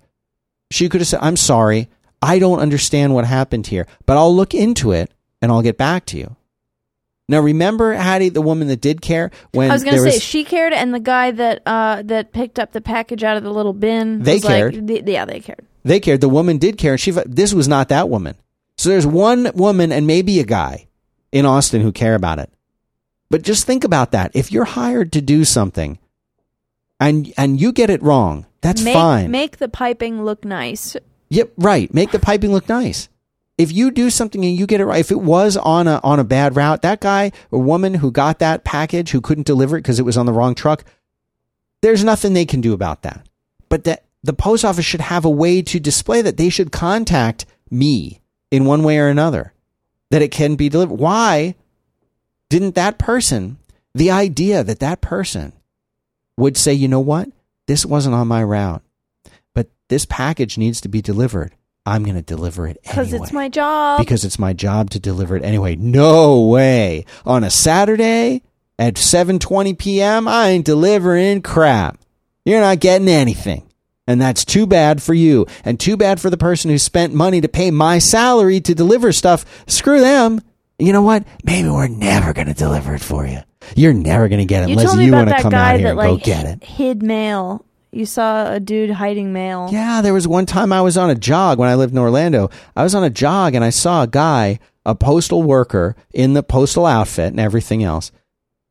She 0.74 0.90
could 0.90 1.02
have 1.02 1.08
said, 1.08 1.20
I'm 1.22 1.38
sorry. 1.38 1.88
I 2.20 2.40
don't 2.40 2.58
understand 2.58 3.14
what 3.14 3.26
happened 3.26 3.68
here, 3.68 3.86
but 4.08 4.18
I'll 4.18 4.36
look 4.36 4.56
into 4.56 4.92
it 4.92 5.12
and 5.40 5.52
I'll 5.52 5.62
get 5.62 5.78
back 5.78 6.08
to 6.08 6.18
you. 6.18 6.36
Now, 7.30 7.42
remember 7.42 7.94
Hattie, 7.94 8.30
the 8.30 8.42
woman 8.42 8.70
that 8.70 8.82
did 8.82 9.00
care 9.00 9.30
when 9.52 9.70
I 9.70 9.74
was 9.76 9.84
going 9.84 9.98
to 10.04 10.12
say 10.12 10.18
she 10.18 10.44
cared, 10.44 10.74
and 10.74 10.92
the 10.92 11.00
guy 11.00 11.30
that 11.30 11.62
uh, 11.68 12.02
that 12.06 12.32
picked 12.34 12.58
up 12.58 12.72
the 12.72 12.82
package 12.82 13.24
out 13.24 13.38
of 13.38 13.44
the 13.44 13.52
little 13.52 13.74
bin. 13.74 14.24
They 14.24 14.34
was 14.34 14.46
like- 14.46 14.56
cared. 14.56 14.88
th- 14.88 15.04
yeah, 15.06 15.26
they 15.26 15.40
cared. 15.42 15.66
they 15.84 16.00
cared. 16.00 16.22
The 16.22 16.30
woman 16.30 16.58
did 16.58 16.80
care. 16.80 16.94
And 16.94 17.00
she, 17.00 17.12
this 17.12 17.54
was 17.54 17.68
not 17.68 17.90
that 17.90 18.10
woman. 18.10 18.36
So 18.80 18.90
there's 18.90 19.06
one 19.06 19.52
woman 19.54 19.92
and 19.92 20.08
maybe 20.08 20.40
a 20.40 20.44
guy 20.44 20.88
in 21.32 21.46
Austin 21.46 21.82
who 21.82 21.92
care 21.92 22.16
about 22.16 22.40
it. 22.40 22.50
But 23.30 23.44
just 23.44 23.68
think 23.68 23.84
about 23.84 24.12
that. 24.12 24.32
If 24.34 24.52
you're 24.52 24.66
hired 24.66 25.12
to 25.14 25.22
do 25.22 25.46
something 25.46 26.00
and 27.00 27.32
and 27.38 27.62
you 27.62 27.72
get 27.72 27.92
it 27.92 28.02
wrong, 28.02 28.48
that's 28.64 28.82
make, 28.82 28.96
fine. 28.96 29.30
Make 29.30 29.58
the 29.58 29.68
piping 29.68 30.24
look 30.24 30.46
nice. 30.46 30.96
Yep, 31.30 31.52
right. 31.58 31.94
Make 31.94 32.12
the 32.12 32.20
piping 32.20 32.54
look 32.54 32.70
nice. 32.70 33.10
If 33.58 33.72
you 33.72 33.92
do 33.92 34.10
something 34.10 34.44
and 34.44 34.56
you 34.56 34.66
get 34.66 34.82
it 34.82 34.86
right, 34.86 35.02
if 35.02 35.12
it 35.12 35.20
was 35.20 35.58
on 35.58 35.88
a 35.88 36.00
on 36.04 36.20
a 36.20 36.24
bad 36.24 36.56
route, 36.56 36.82
that 36.82 37.02
guy 37.02 37.32
or 37.52 37.62
woman 37.62 37.96
who 37.96 38.10
got 38.10 38.40
that 38.40 38.64
package 38.64 39.12
who 39.12 39.22
couldn't 39.22 39.46
deliver 39.46 39.78
it 39.78 39.82
because 39.82 40.00
it 40.00 40.06
was 40.06 40.18
on 40.18 40.26
the 40.26 40.34
wrong 40.34 40.56
truck, 40.56 40.86
there's 41.82 42.04
nothing 42.04 42.34
they 42.34 42.46
can 42.46 42.62
do 42.62 42.74
about 42.74 43.04
that. 43.04 43.28
But 43.70 43.84
that 43.84 44.06
the 44.24 44.34
post 44.34 44.64
office 44.64 44.86
should 44.86 45.02
have 45.02 45.26
a 45.26 45.30
way 45.30 45.62
to 45.62 45.80
display 45.80 46.22
that 46.22 46.38
they 46.38 46.50
should 46.50 46.72
contact 46.72 47.46
me 47.70 48.22
in 48.50 48.66
one 48.66 48.84
way 48.84 48.98
or 48.98 49.10
another 49.10 49.54
that 50.10 50.22
it 50.22 50.32
can 50.32 50.56
be 50.56 50.70
delivered. 50.70 50.96
Why 50.96 51.56
didn't 52.50 52.76
that 52.76 52.98
person, 52.98 53.58
the 53.94 54.12
idea 54.12 54.64
that 54.64 54.80
that 54.80 55.02
person 55.02 55.54
would 56.38 56.56
say, 56.56 56.74
you 56.74 56.88
know 56.88 57.00
what, 57.00 57.30
this 57.68 57.86
wasn't 57.86 58.16
on 58.16 58.28
my 58.28 58.44
route, 58.44 58.84
but 59.54 59.70
this 59.90 60.06
package 60.06 60.58
needs 60.58 60.82
to 60.82 60.90
be 60.90 61.02
delivered. 61.02 61.56
I'm 61.86 62.04
going 62.04 62.16
to 62.16 62.22
deliver 62.22 62.68
it 62.68 62.78
anyway. 62.86 63.04
Because 63.06 63.14
it's 63.14 63.34
my 63.34 63.50
job. 63.50 64.00
because 64.00 64.24
it's 64.24 64.40
my 64.40 64.54
job 64.54 64.90
to 64.92 65.00
deliver 65.00 65.36
it 65.36 65.44
anyway. 65.44 65.76
No 65.76 66.46
way. 66.46 67.06
On 67.26 67.44
a 67.44 67.50
Saturday 67.50 68.42
at 68.80 68.96
7:20 68.96 69.78
p.m., 69.78 70.28
I 70.28 70.50
ain't 70.50 70.66
delivering 70.66 71.42
crap. 71.42 72.00
You're 72.46 72.62
not 72.62 72.80
getting 72.80 73.08
anything. 73.10 73.68
And 74.06 74.22
that's 74.22 74.44
too 74.44 74.68
bad 74.68 75.02
for 75.02 75.14
you 75.14 75.46
and 75.64 75.80
too 75.80 75.96
bad 75.96 76.20
for 76.20 76.30
the 76.30 76.38
person 76.38 76.70
who 76.70 76.78
spent 76.78 77.14
money 77.14 77.40
to 77.40 77.48
pay 77.48 77.72
my 77.72 78.00
salary 78.00 78.60
to 78.62 78.76
deliver 78.76 79.14
stuff. 79.14 79.46
Screw 79.68 80.02
them. 80.02 80.42
You 80.84 80.92
know 80.92 81.02
what? 81.02 81.26
Maybe 81.46 81.70
we're 81.70 81.88
never 81.88 82.34
going 82.34 82.48
to 82.48 82.54
deliver 82.54 82.94
it 82.94 83.02
for 83.02 83.26
you. 83.26 83.40
You're 83.74 83.94
never 83.94 84.28
going 84.28 84.40
to 84.40 84.46
get 84.46 84.64
it 84.64 84.70
you 84.70 84.78
unless 84.78 84.98
you 84.98 85.14
want 85.14 85.30
to 85.30 85.42
come 85.42 85.54
out 85.54 85.80
here 85.80 85.84
that 85.84 85.90
and 85.92 85.98
like 85.98 86.10
go 86.10 86.18
get 86.18 86.46
it. 86.46 86.64
hid 86.64 87.02
mail. 87.02 87.66
You 87.92 88.06
saw 88.06 88.52
a 88.52 88.60
dude 88.60 88.90
hiding 88.90 89.32
mail. 89.32 89.70
Yeah, 89.72 90.02
there 90.02 90.14
was 90.14 90.28
one 90.28 90.46
time 90.46 90.74
I 90.74 90.82
was 90.82 90.98
on 90.98 91.10
a 91.10 91.16
jog 91.16 91.58
when 91.58 91.70
I 91.70 91.76
lived 91.76 91.94
in 91.94 92.00
Orlando. 92.00 92.50
I 92.76 92.84
was 92.84 92.96
on 92.96 93.04
a 93.04 93.10
jog 93.10 93.56
and 93.56 93.64
I 93.64 93.70
saw 93.70 94.04
a 94.04 94.08
guy, 94.08 94.60
a 94.86 94.94
postal 94.94 95.42
worker 95.42 95.96
in 96.14 96.34
the 96.34 96.44
postal 96.44 96.86
outfit 96.86 97.28
and 97.28 97.40
everything 97.40 97.82
else, 97.82 98.12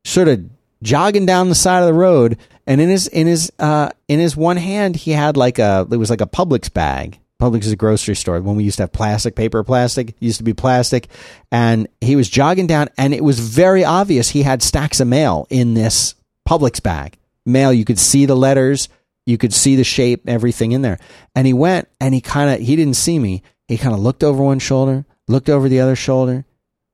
sort 0.05 0.29
of 0.29 0.51
jogging 0.83 1.25
down 1.25 1.49
the 1.49 1.55
side 1.55 1.81
of 1.81 1.87
the 1.87 1.95
road. 1.95 2.37
And 2.67 2.81
in 2.81 2.91
his 2.91 3.07
in 3.07 3.27
his 3.27 3.51
uh, 3.59 3.89
in 4.07 4.21
his 4.21 4.37
one 4.37 4.59
hand, 4.59 4.97
he 4.97 5.13
had 5.13 5.39
like 5.39 5.59
a 5.59 5.87
it 5.91 5.97
was 5.97 6.11
like 6.11 6.21
a 6.21 6.27
Publix 6.27 6.71
bag. 6.71 7.21
Publix 7.43 7.65
is 7.65 7.73
a 7.73 7.77
grocery 7.77 8.15
store. 8.15 8.41
When 8.41 8.55
we 8.55 8.63
used 8.63 8.77
to 8.77 8.85
have 8.85 8.93
plastic, 8.93 9.35
paper, 9.35 9.65
plastic, 9.65 10.15
used 10.21 10.39
to 10.39 10.45
be 10.45 10.55
plastic. 10.55 11.09
And 11.51 11.89
he 12.01 12.15
was 12.15 12.29
jogging 12.29 12.69
down, 12.69 12.89
and 12.97 13.13
it 13.13 13.25
was 13.25 13.41
very 13.41 13.85
obvious 13.85 14.29
he 14.29 14.43
had 14.43 14.63
stacks 14.63 15.01
of 15.01 15.09
mail 15.09 15.49
in 15.51 15.75
this 15.75 16.15
Publix 16.49 16.81
bag. 16.81 17.19
mail. 17.45 17.73
You 17.73 17.85
could 17.85 17.99
see 17.99 18.27
the 18.27 18.37
letters, 18.37 18.89
you 19.27 19.39
could 19.39 19.53
see 19.53 19.75
the 19.75 19.83
shape, 19.83 20.23
everything 20.29 20.71
in 20.71 20.83
there. 20.83 21.01
And 21.35 21.45
he 21.45 21.53
went 21.53 21.89
and 22.01 22.15
he 22.15 22.21
kind 22.21 22.49
of 22.49 22.65
he 22.65 22.77
didn't 22.77 22.95
see 22.95 23.19
me. 23.19 23.43
He 23.67 23.77
kind 23.77 23.95
of 23.95 24.01
looked 24.01 24.23
over 24.23 24.41
one 24.41 24.61
shoulder, 24.61 25.05
looked 25.27 25.49
over 25.49 25.69
the 25.69 25.81
other 25.81 25.97
shoulder, 25.97 26.45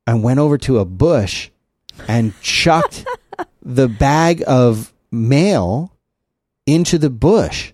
and 0.07 0.23
went 0.23 0.39
over 0.39 0.57
to 0.59 0.79
a 0.79 0.87
bush 0.87 1.51
and 2.07 2.33
chucked 2.41 3.05
the 3.63 3.89
bag 3.89 4.43
of 4.47 4.95
mail 5.11 5.93
into 6.67 6.97
the 6.97 7.11
bush 7.11 7.73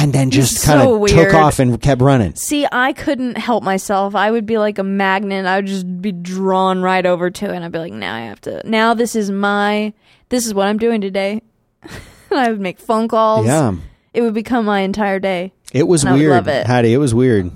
and 0.00 0.12
then 0.12 0.30
just 0.30 0.58
So 0.58 0.72
kind 0.72 1.04
of 1.04 1.08
took 1.10 1.34
off 1.34 1.58
and 1.58 1.80
kept 1.80 2.00
running. 2.00 2.34
See, 2.34 2.66
I 2.70 2.92
couldn't 2.92 3.36
help 3.36 3.62
myself. 3.62 4.14
I 4.14 4.30
would 4.30 4.46
be 4.46 4.58
like 4.58 4.78
a 4.78 4.82
magnet. 4.82 5.46
I 5.46 5.56
would 5.56 5.66
just 5.66 6.00
be 6.00 6.10
drawn 6.12 6.80
right 6.82 7.04
over 7.04 7.30
to 7.30 7.44
it. 7.46 7.54
And 7.54 7.64
I'd 7.64 7.72
be 7.72 7.78
like, 7.78 7.92
now 7.92 8.14
I 8.14 8.20
have 8.20 8.40
to. 8.42 8.62
Now 8.64 8.94
this 8.94 9.14
is 9.14 9.30
my. 9.30 9.92
This 10.30 10.46
is 10.46 10.54
what 10.54 10.68
I'm 10.68 10.78
doing 10.78 11.00
today. 11.00 11.42
and 11.82 11.92
I 12.38 12.50
would 12.50 12.60
make 12.60 12.78
phone 12.78 13.08
calls. 13.08 13.46
Yeah. 13.46 13.74
It 14.14 14.22
would 14.22 14.34
become 14.34 14.64
my 14.64 14.80
entire 14.80 15.18
day. 15.20 15.52
It 15.72 15.86
was 15.86 16.02
And 16.02 16.10
I 16.10 16.12
would 16.14 16.18
weird, 16.18 16.30
love 16.32 16.48
it. 16.48 16.66
Hattie. 16.66 16.92
It 16.94 16.98
was 16.98 17.14
weird. 17.14 17.50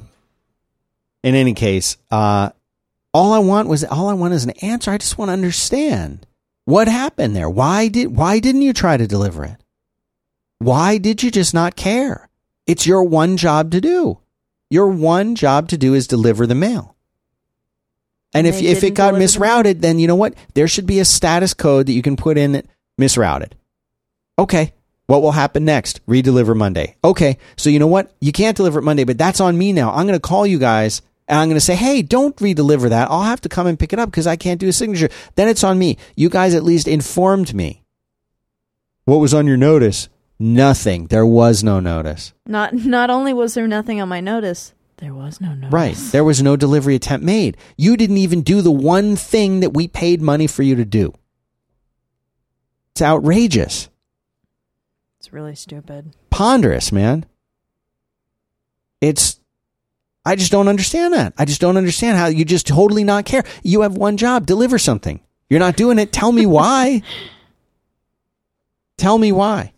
In 1.22 1.34
any 1.34 1.54
case, 1.54 1.96
uh, 2.10 2.50
all 3.14 3.32
I 3.32 3.38
want 3.38 3.68
was 3.68 3.82
all 3.84 4.08
I 4.08 4.14
want 4.14 4.34
is 4.34 4.44
an 4.44 4.50
answer. 4.62 4.90
I 4.90 4.98
just 4.98 5.16
want 5.16 5.30
to 5.30 5.32
understand 5.32 6.26
what 6.66 6.86
happened 6.88 7.34
there. 7.34 7.48
Why 7.48 7.88
did 7.88 8.14
why 8.14 8.40
didn't 8.40 8.62
you 8.62 8.72
try 8.74 8.96
to 8.96 9.06
deliver 9.06 9.44
it? 9.44 9.56
Why 10.58 10.98
did 10.98 11.22
you 11.22 11.30
just 11.30 11.54
not 11.54 11.76
care? 11.76 12.28
It's 12.66 12.86
your 12.86 13.04
one 13.04 13.36
job 13.36 13.70
to 13.72 13.80
do. 13.80 14.18
Your 14.70 14.88
one 14.88 15.34
job 15.34 15.68
to 15.68 15.78
do 15.78 15.94
is 15.94 16.06
deliver 16.06 16.46
the 16.46 16.54
mail. 16.54 16.96
And 18.32 18.46
And 18.46 18.54
if 18.54 18.62
if 18.62 18.82
it 18.82 18.94
got 18.94 19.14
misrouted, 19.14 19.80
then 19.80 19.98
you 19.98 20.08
know 20.08 20.16
what? 20.16 20.34
There 20.54 20.66
should 20.66 20.86
be 20.86 20.98
a 20.98 21.04
status 21.04 21.54
code 21.54 21.86
that 21.86 21.92
you 21.92 22.02
can 22.02 22.16
put 22.16 22.36
in 22.36 22.52
that 22.52 22.66
misrouted. 23.00 23.52
Okay. 24.38 24.72
What 25.06 25.22
will 25.22 25.32
happen 25.32 25.64
next? 25.64 26.04
Redeliver 26.06 26.56
Monday. 26.56 26.96
Okay. 27.04 27.38
So 27.56 27.70
you 27.70 27.78
know 27.78 27.86
what? 27.86 28.12
You 28.20 28.32
can't 28.32 28.56
deliver 28.56 28.78
it 28.78 28.82
Monday, 28.82 29.04
but 29.04 29.18
that's 29.18 29.40
on 29.40 29.56
me 29.56 29.72
now. 29.72 29.92
I'm 29.92 30.06
going 30.06 30.18
to 30.18 30.28
call 30.28 30.46
you 30.46 30.58
guys 30.58 31.02
and 31.28 31.38
I'm 31.38 31.48
going 31.48 31.56
to 31.56 31.64
say, 31.64 31.76
hey, 31.76 32.02
don't 32.02 32.36
redeliver 32.36 32.88
that. 32.88 33.10
I'll 33.10 33.22
have 33.22 33.40
to 33.42 33.48
come 33.48 33.66
and 33.66 33.78
pick 33.78 33.92
it 33.92 33.98
up 33.98 34.10
because 34.10 34.26
I 34.26 34.36
can't 34.36 34.60
do 34.60 34.68
a 34.68 34.72
signature. 34.72 35.10
Then 35.36 35.48
it's 35.48 35.62
on 35.62 35.78
me. 35.78 35.98
You 36.16 36.30
guys 36.30 36.54
at 36.54 36.64
least 36.64 36.88
informed 36.88 37.54
me. 37.54 37.82
What 39.04 39.18
was 39.18 39.34
on 39.34 39.46
your 39.46 39.58
notice? 39.58 40.08
Nothing. 40.38 41.06
There 41.06 41.26
was 41.26 41.62
no 41.62 41.80
notice. 41.80 42.32
Not 42.46 42.74
not 42.74 43.10
only 43.10 43.32
was 43.32 43.54
there 43.54 43.68
nothing 43.68 44.00
on 44.00 44.08
my 44.08 44.20
notice, 44.20 44.74
there 44.98 45.14
was 45.14 45.40
no 45.40 45.54
notice. 45.54 45.72
Right. 45.72 45.96
There 45.96 46.24
was 46.24 46.42
no 46.42 46.56
delivery 46.56 46.94
attempt 46.94 47.24
made. 47.24 47.56
You 47.76 47.96
didn't 47.96 48.18
even 48.18 48.42
do 48.42 48.60
the 48.60 48.70
one 48.72 49.16
thing 49.16 49.60
that 49.60 49.74
we 49.74 49.86
paid 49.88 50.20
money 50.22 50.46
for 50.46 50.62
you 50.62 50.74
to 50.76 50.84
do. 50.84 51.12
It's 52.92 53.02
outrageous. 53.02 53.88
It's 55.18 55.32
really 55.32 55.54
stupid. 55.54 56.14
ponderous, 56.30 56.92
man. 56.92 57.26
It's 59.00 59.40
I 60.24 60.36
just 60.36 60.50
don't 60.50 60.68
understand 60.68 61.12
that. 61.14 61.34
I 61.36 61.44
just 61.44 61.60
don't 61.60 61.76
understand 61.76 62.16
how 62.16 62.26
you 62.26 62.44
just 62.44 62.66
totally 62.66 63.04
not 63.04 63.24
care. 63.26 63.44
You 63.62 63.82
have 63.82 63.96
one 63.96 64.16
job, 64.16 64.46
deliver 64.46 64.78
something. 64.78 65.20
You're 65.50 65.60
not 65.60 65.76
doing 65.76 65.98
it. 65.98 66.12
Tell 66.12 66.32
me 66.32 66.46
why. 66.46 67.02
Tell 68.96 69.18
me 69.18 69.32
why. 69.32 69.73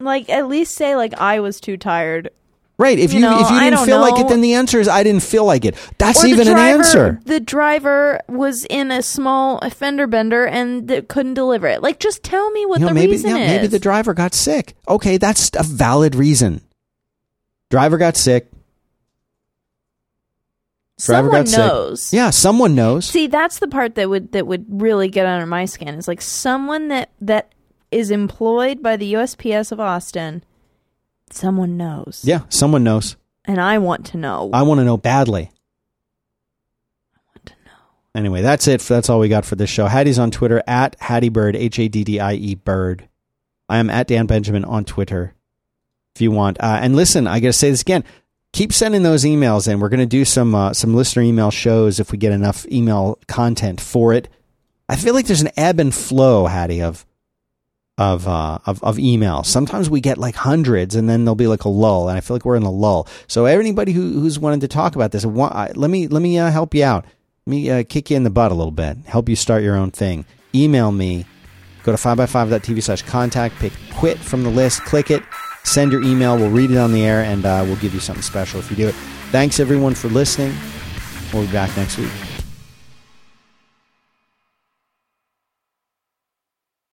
Like 0.00 0.28
at 0.30 0.46
least 0.48 0.74
say 0.74 0.94
like 0.96 1.14
I 1.14 1.40
was 1.40 1.60
too 1.60 1.76
tired. 1.76 2.30
Right. 2.78 2.96
If 2.96 3.12
you, 3.12 3.18
You 3.18 3.26
know, 3.26 3.40
if 3.40 3.50
you 3.50 3.58
didn't 3.58 3.84
feel 3.84 4.00
like 4.00 4.20
it, 4.20 4.28
then 4.28 4.40
the 4.40 4.54
answer 4.54 4.78
is 4.78 4.86
I 4.86 5.02
didn't 5.02 5.24
feel 5.24 5.44
like 5.44 5.64
it. 5.64 5.74
That's 5.98 6.22
or 6.22 6.28
even 6.28 6.46
driver, 6.46 6.60
an 6.60 6.78
answer. 6.78 7.20
The 7.24 7.40
driver 7.40 8.20
was 8.28 8.64
in 8.70 8.92
a 8.92 9.02
small 9.02 9.58
fender 9.70 10.06
bender 10.06 10.46
and 10.46 10.86
th- 10.86 11.08
couldn't 11.08 11.34
deliver 11.34 11.66
it. 11.66 11.82
Like 11.82 11.98
just 11.98 12.22
tell 12.22 12.48
me 12.52 12.64
what 12.66 12.78
You 12.78 12.86
know, 12.86 12.88
the 12.90 12.94
maybe 12.94 13.12
reason 13.12 13.30
yeah, 13.30 13.38
is. 13.38 13.50
maybe 13.50 13.66
the 13.66 13.80
driver 13.80 14.14
got 14.14 14.32
sick. 14.32 14.74
Okay, 14.86 15.16
that's 15.16 15.50
a 15.54 15.64
valid 15.64 16.14
reason. 16.14 16.60
Driver 17.68 17.98
got 17.98 18.16
sick. 18.16 18.48
Driver 21.00 21.28
Someone 21.28 21.40
got 21.42 21.48
sick. 21.48 21.58
knows. 21.58 22.12
Yeah, 22.12 22.30
someone 22.30 22.74
knows. 22.76 23.06
See, 23.06 23.26
that's 23.26 23.58
the 23.58 23.68
part 23.68 23.96
that 23.96 24.08
would 24.08 24.30
that 24.32 24.46
would 24.46 24.66
really 24.68 25.08
get 25.08 25.26
under 25.26 25.46
my 25.46 25.64
skin. 25.64 25.94
Is 25.96 26.06
like 26.08 26.20
someone 26.20 26.88
that 26.88 27.10
that 27.20 27.52
is 27.90 28.10
employed 28.10 28.82
by 28.82 28.96
the 28.96 29.14
USPS 29.14 29.72
of 29.72 29.80
Austin. 29.80 30.44
Someone 31.30 31.76
knows. 31.76 32.22
yeah, 32.24 32.42
someone 32.48 32.84
knows. 32.84 33.16
And 33.44 33.60
I 33.60 33.78
want 33.78 34.06
to 34.06 34.16
know. 34.16 34.50
I 34.52 34.62
want 34.62 34.78
to 34.80 34.84
know 34.84 34.96
badly. 34.96 35.50
I 37.14 37.18
want 37.34 37.46
to 37.46 37.54
know. 37.64 37.70
Anyway, 38.14 38.42
that's 38.42 38.66
it. 38.68 38.80
That's 38.80 39.08
all 39.08 39.18
we 39.20 39.28
got 39.28 39.44
for 39.44 39.56
this 39.56 39.70
show. 39.70 39.86
Haddie's 39.86 40.18
on 40.18 40.30
Twitter 40.30 40.62
at 40.66 40.98
HaddieBird, 41.00 41.54
H 41.56 41.78
A 41.78 41.88
D 41.88 42.04
D 42.04 42.20
I 42.20 42.34
E 42.34 42.54
Bird. 42.54 43.08
I 43.68 43.78
am 43.78 43.90
at 43.90 44.06
Dan 44.06 44.26
Benjamin 44.26 44.64
on 44.64 44.84
Twitter 44.84 45.34
if 46.14 46.22
you 46.22 46.30
want. 46.30 46.58
Uh, 46.60 46.78
and 46.82 46.96
listen, 46.96 47.26
I 47.26 47.38
got 47.40 47.48
to 47.48 47.52
say 47.52 47.70
this 47.70 47.82
again. 47.82 48.02
Keep 48.52 48.72
sending 48.72 49.02
those 49.02 49.24
emails 49.24 49.70
in. 49.70 49.78
We're 49.78 49.88
going 49.90 50.00
to 50.00 50.06
do 50.06 50.24
some 50.24 50.54
uh, 50.54 50.72
some 50.72 50.94
listener 50.94 51.22
email 51.22 51.50
shows 51.50 52.00
if 52.00 52.10
we 52.10 52.18
get 52.18 52.32
enough 52.32 52.66
email 52.66 53.18
content 53.28 53.80
for 53.80 54.14
it. 54.14 54.28
I 54.88 54.96
feel 54.96 55.14
like 55.14 55.26
there's 55.26 55.42
an 55.42 55.50
ebb 55.56 55.78
and 55.78 55.94
flow, 55.94 56.46
Haddie, 56.46 56.82
of 56.82 57.04
of 57.98 58.26
uh, 58.26 58.58
of 58.64 58.82
of 58.82 58.96
emails. 58.96 59.46
Sometimes 59.46 59.90
we 59.90 60.00
get 60.00 60.16
like 60.16 60.36
hundreds, 60.36 60.94
and 60.94 61.08
then 61.08 61.24
there'll 61.24 61.34
be 61.34 61.46
like 61.48 61.64
a 61.64 61.68
lull, 61.68 62.08
and 62.08 62.16
I 62.16 62.20
feel 62.20 62.36
like 62.36 62.44
we're 62.44 62.56
in 62.56 62.62
a 62.62 62.70
lull. 62.70 63.06
So 63.26 63.44
anybody 63.44 63.92
who, 63.92 64.20
who's 64.20 64.38
wanted 64.38 64.60
to 64.62 64.68
talk 64.68 64.94
about 64.96 65.10
this, 65.12 65.26
wa- 65.26 65.48
I- 65.52 65.72
let 65.74 65.90
me 65.90 66.06
let 66.08 66.22
me 66.22 66.38
uh, 66.38 66.50
help 66.50 66.74
you 66.74 66.84
out. 66.84 67.04
Let 67.46 67.50
me 67.50 67.70
uh, 67.70 67.82
kick 67.88 68.10
you 68.10 68.16
in 68.16 68.22
the 68.22 68.30
butt 68.30 68.52
a 68.52 68.54
little 68.54 68.70
bit. 68.70 68.96
Help 69.06 69.28
you 69.28 69.36
start 69.36 69.62
your 69.62 69.76
own 69.76 69.90
thing. 69.90 70.24
Email 70.54 70.92
me. 70.92 71.26
Go 71.82 71.92
to 71.92 71.98
5by5.tv 71.98 72.82
slash 72.82 73.02
contact. 73.02 73.54
Pick 73.56 73.72
quit 73.94 74.18
from 74.18 74.42
the 74.44 74.50
list. 74.50 74.82
Click 74.84 75.10
it. 75.10 75.22
Send 75.64 75.90
your 75.92 76.02
email. 76.02 76.36
We'll 76.36 76.50
read 76.50 76.70
it 76.70 76.76
on 76.76 76.92
the 76.92 77.04
air, 77.04 77.22
and 77.22 77.44
uh, 77.44 77.62
we'll 77.66 77.76
give 77.76 77.94
you 77.94 78.00
something 78.00 78.22
special 78.22 78.60
if 78.60 78.70
you 78.70 78.76
do 78.76 78.88
it. 78.88 78.94
Thanks 79.32 79.58
everyone 79.60 79.94
for 79.94 80.08
listening. 80.08 80.54
We'll 81.32 81.46
be 81.46 81.52
back 81.52 81.74
next 81.76 81.98
week. 81.98 82.10